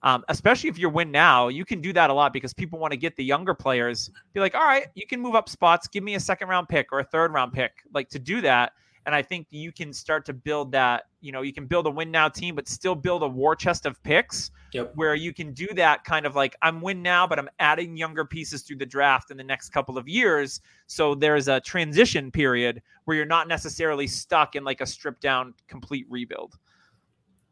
[0.06, 2.92] um, especially if you're win now, you can do that a lot because people want
[2.92, 4.08] to get the younger players.
[4.34, 5.88] Be like, all right, you can move up spots.
[5.88, 7.72] Give me a second round pick or a third round pick.
[7.92, 8.74] Like to do that,
[9.04, 11.06] and I think you can start to build that.
[11.22, 13.84] You know, you can build a win now team, but still build a war chest
[13.84, 14.92] of picks yep.
[14.94, 18.24] where you can do that kind of like I'm win now, but I'm adding younger
[18.24, 20.60] pieces through the draft in the next couple of years.
[20.86, 25.54] So there's a transition period where you're not necessarily stuck in like a stripped down
[25.66, 26.56] complete rebuild.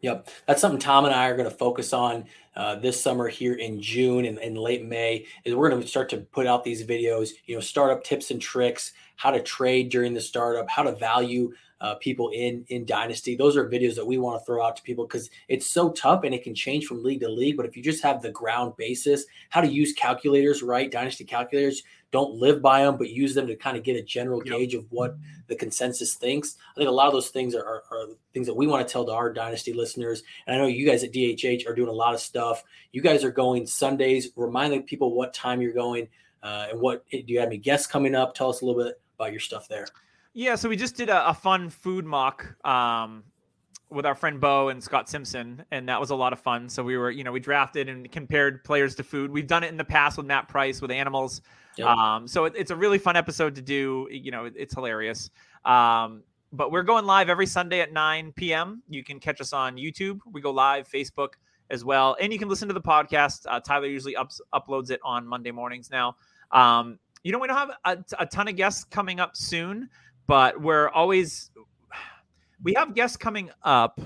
[0.05, 2.27] Yep, that's something Tom and I are going to focus on
[2.57, 5.27] uh, this summer here in June and, and late May.
[5.45, 8.41] Is we're going to start to put out these videos, you know, startup tips and
[8.41, 13.37] tricks, how to trade during the startup, how to value uh, people in in Dynasty.
[13.37, 16.25] Those are videos that we want to throw out to people because it's so tough
[16.25, 17.57] and it can change from league to league.
[17.57, 20.91] But if you just have the ground basis, how to use calculators, right?
[20.91, 21.83] Dynasty calculators,
[22.15, 24.57] don't live by them, but use them to kind of get a general yep.
[24.57, 25.17] gauge of what
[25.49, 26.57] the consensus thinks.
[26.71, 28.93] I think a lot of those things are, are, are, things that we want to
[28.93, 30.23] tell to our dynasty listeners.
[30.47, 32.63] And I know you guys at DHH are doing a lot of stuff.
[32.93, 34.29] You guys are going Sundays.
[34.37, 36.07] Remind the people what time you're going
[36.41, 38.33] uh, and what do you have any guests coming up?
[38.33, 39.89] Tell us a little bit about your stuff there.
[40.35, 43.25] Yeah, so we just did a, a fun food mock um,
[43.91, 46.69] with our friend Bo and Scott Simpson, and that was a lot of fun.
[46.69, 49.33] So we were, you know, we drafted and compared players to food.
[49.33, 51.41] We've done it in the past with Matt Price with animals.
[51.77, 51.87] Yep.
[51.87, 54.09] Um, so it, it's a really fun episode to do.
[54.11, 55.31] You know, it, it's hilarious.
[55.65, 56.23] Um,
[56.53, 58.83] but we're going live every Sunday at 9 p.m.
[58.89, 60.21] You can catch us on YouTube.
[60.31, 61.31] We go live, Facebook
[61.71, 63.47] as well, and you can listen to the podcast.
[63.49, 66.17] Uh, Tyler usually ups, uploads it on Monday mornings now.
[66.53, 69.89] Um, you know, we don't have a, a ton of guests coming up soon,
[70.27, 71.51] but we're always
[72.63, 74.01] we have guests coming up,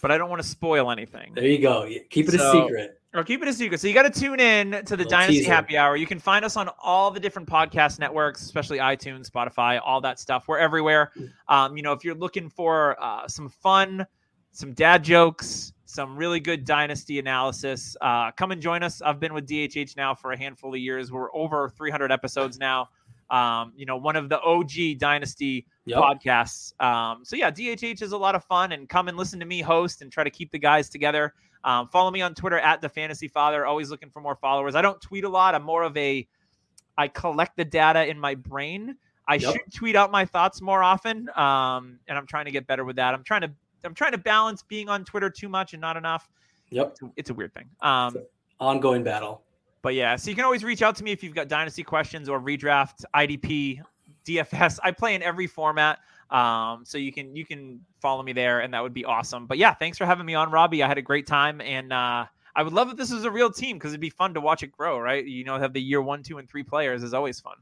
[0.00, 1.32] but I don't want to spoil anything.
[1.34, 1.88] There you go.
[2.10, 2.99] Keep it so, a secret.
[3.12, 3.80] Or keep it a secret.
[3.80, 5.50] So you got to tune in to the Dynasty teaser.
[5.50, 5.96] Happy Hour.
[5.96, 10.20] You can find us on all the different podcast networks, especially iTunes, Spotify, all that
[10.20, 10.44] stuff.
[10.46, 11.10] We're everywhere.
[11.18, 11.30] Mm.
[11.48, 14.06] Um, you know, if you're looking for uh, some fun,
[14.52, 19.02] some dad jokes, some really good dynasty analysis, uh, come and join us.
[19.02, 21.10] I've been with DHH now for a handful of years.
[21.10, 22.90] We're over 300 episodes now.
[23.28, 25.98] Um, you know, one of the OG dynasty yep.
[25.98, 26.80] podcasts.
[26.80, 29.62] Um, so yeah, DHH is a lot of fun, and come and listen to me
[29.62, 31.34] host and try to keep the guys together.
[31.64, 33.66] Um, follow me on Twitter at the Fantasy Father.
[33.66, 34.74] Always looking for more followers.
[34.74, 35.54] I don't tweet a lot.
[35.54, 36.26] I'm more of a
[36.96, 38.96] I collect the data in my brain.
[39.26, 39.52] I yep.
[39.52, 42.96] should tweet out my thoughts more often, um, and I'm trying to get better with
[42.96, 43.14] that.
[43.14, 43.50] I'm trying to
[43.84, 46.28] I'm trying to balance being on Twitter too much and not enough.
[46.70, 47.68] Yep, it's a, it's a weird thing.
[47.80, 48.16] Um,
[48.58, 49.42] ongoing battle.
[49.82, 52.28] But yeah, so you can always reach out to me if you've got dynasty questions
[52.28, 53.80] or redraft, IDP,
[54.26, 54.78] DFS.
[54.82, 56.00] I play in every format.
[56.30, 59.46] Um, so you can you can follow me there, and that would be awesome.
[59.46, 60.82] But yeah, thanks for having me on, Robby.
[60.82, 63.50] I had a great time, and uh, I would love if this was a real
[63.50, 64.98] team because it'd be fun to watch it grow.
[64.98, 65.24] Right?
[65.24, 67.56] You know, have the year one, two, and three players is always fun.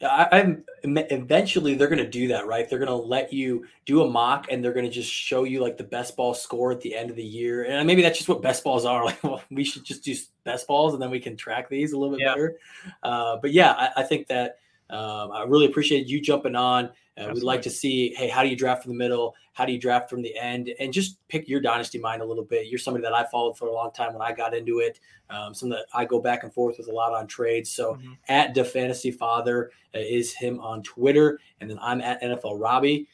[0.00, 2.68] Yeah, I, am eventually they're going to do that, right?
[2.68, 5.60] They're going to let you do a mock, and they're going to just show you
[5.60, 8.28] like the best ball score at the end of the year, and maybe that's just
[8.28, 9.04] what best balls are.
[9.04, 10.14] Like, well, we should just do
[10.44, 12.32] best balls, and then we can track these a little bit yeah.
[12.32, 12.56] better.
[13.02, 14.58] Uh, but yeah, I, I think that
[14.90, 16.90] um, I really appreciate you jumping on.
[17.16, 19.34] Uh, we'd like to see, hey, how do you draft from the middle?
[19.52, 20.70] How do you draft from the end?
[20.80, 22.66] And just pick your dynasty mind a little bit.
[22.66, 24.98] You're somebody that I followed for a long time when I got into it.
[25.30, 27.70] Um, something that I go back and forth with a lot on trades.
[27.70, 28.12] So mm-hmm.
[28.28, 33.08] at the Fantasy Father uh, is him on Twitter, and then I'm at NFL Robby,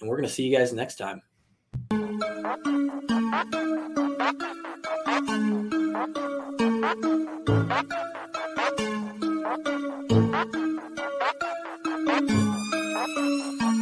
[0.00, 1.22] and we're gonna see you guys next time.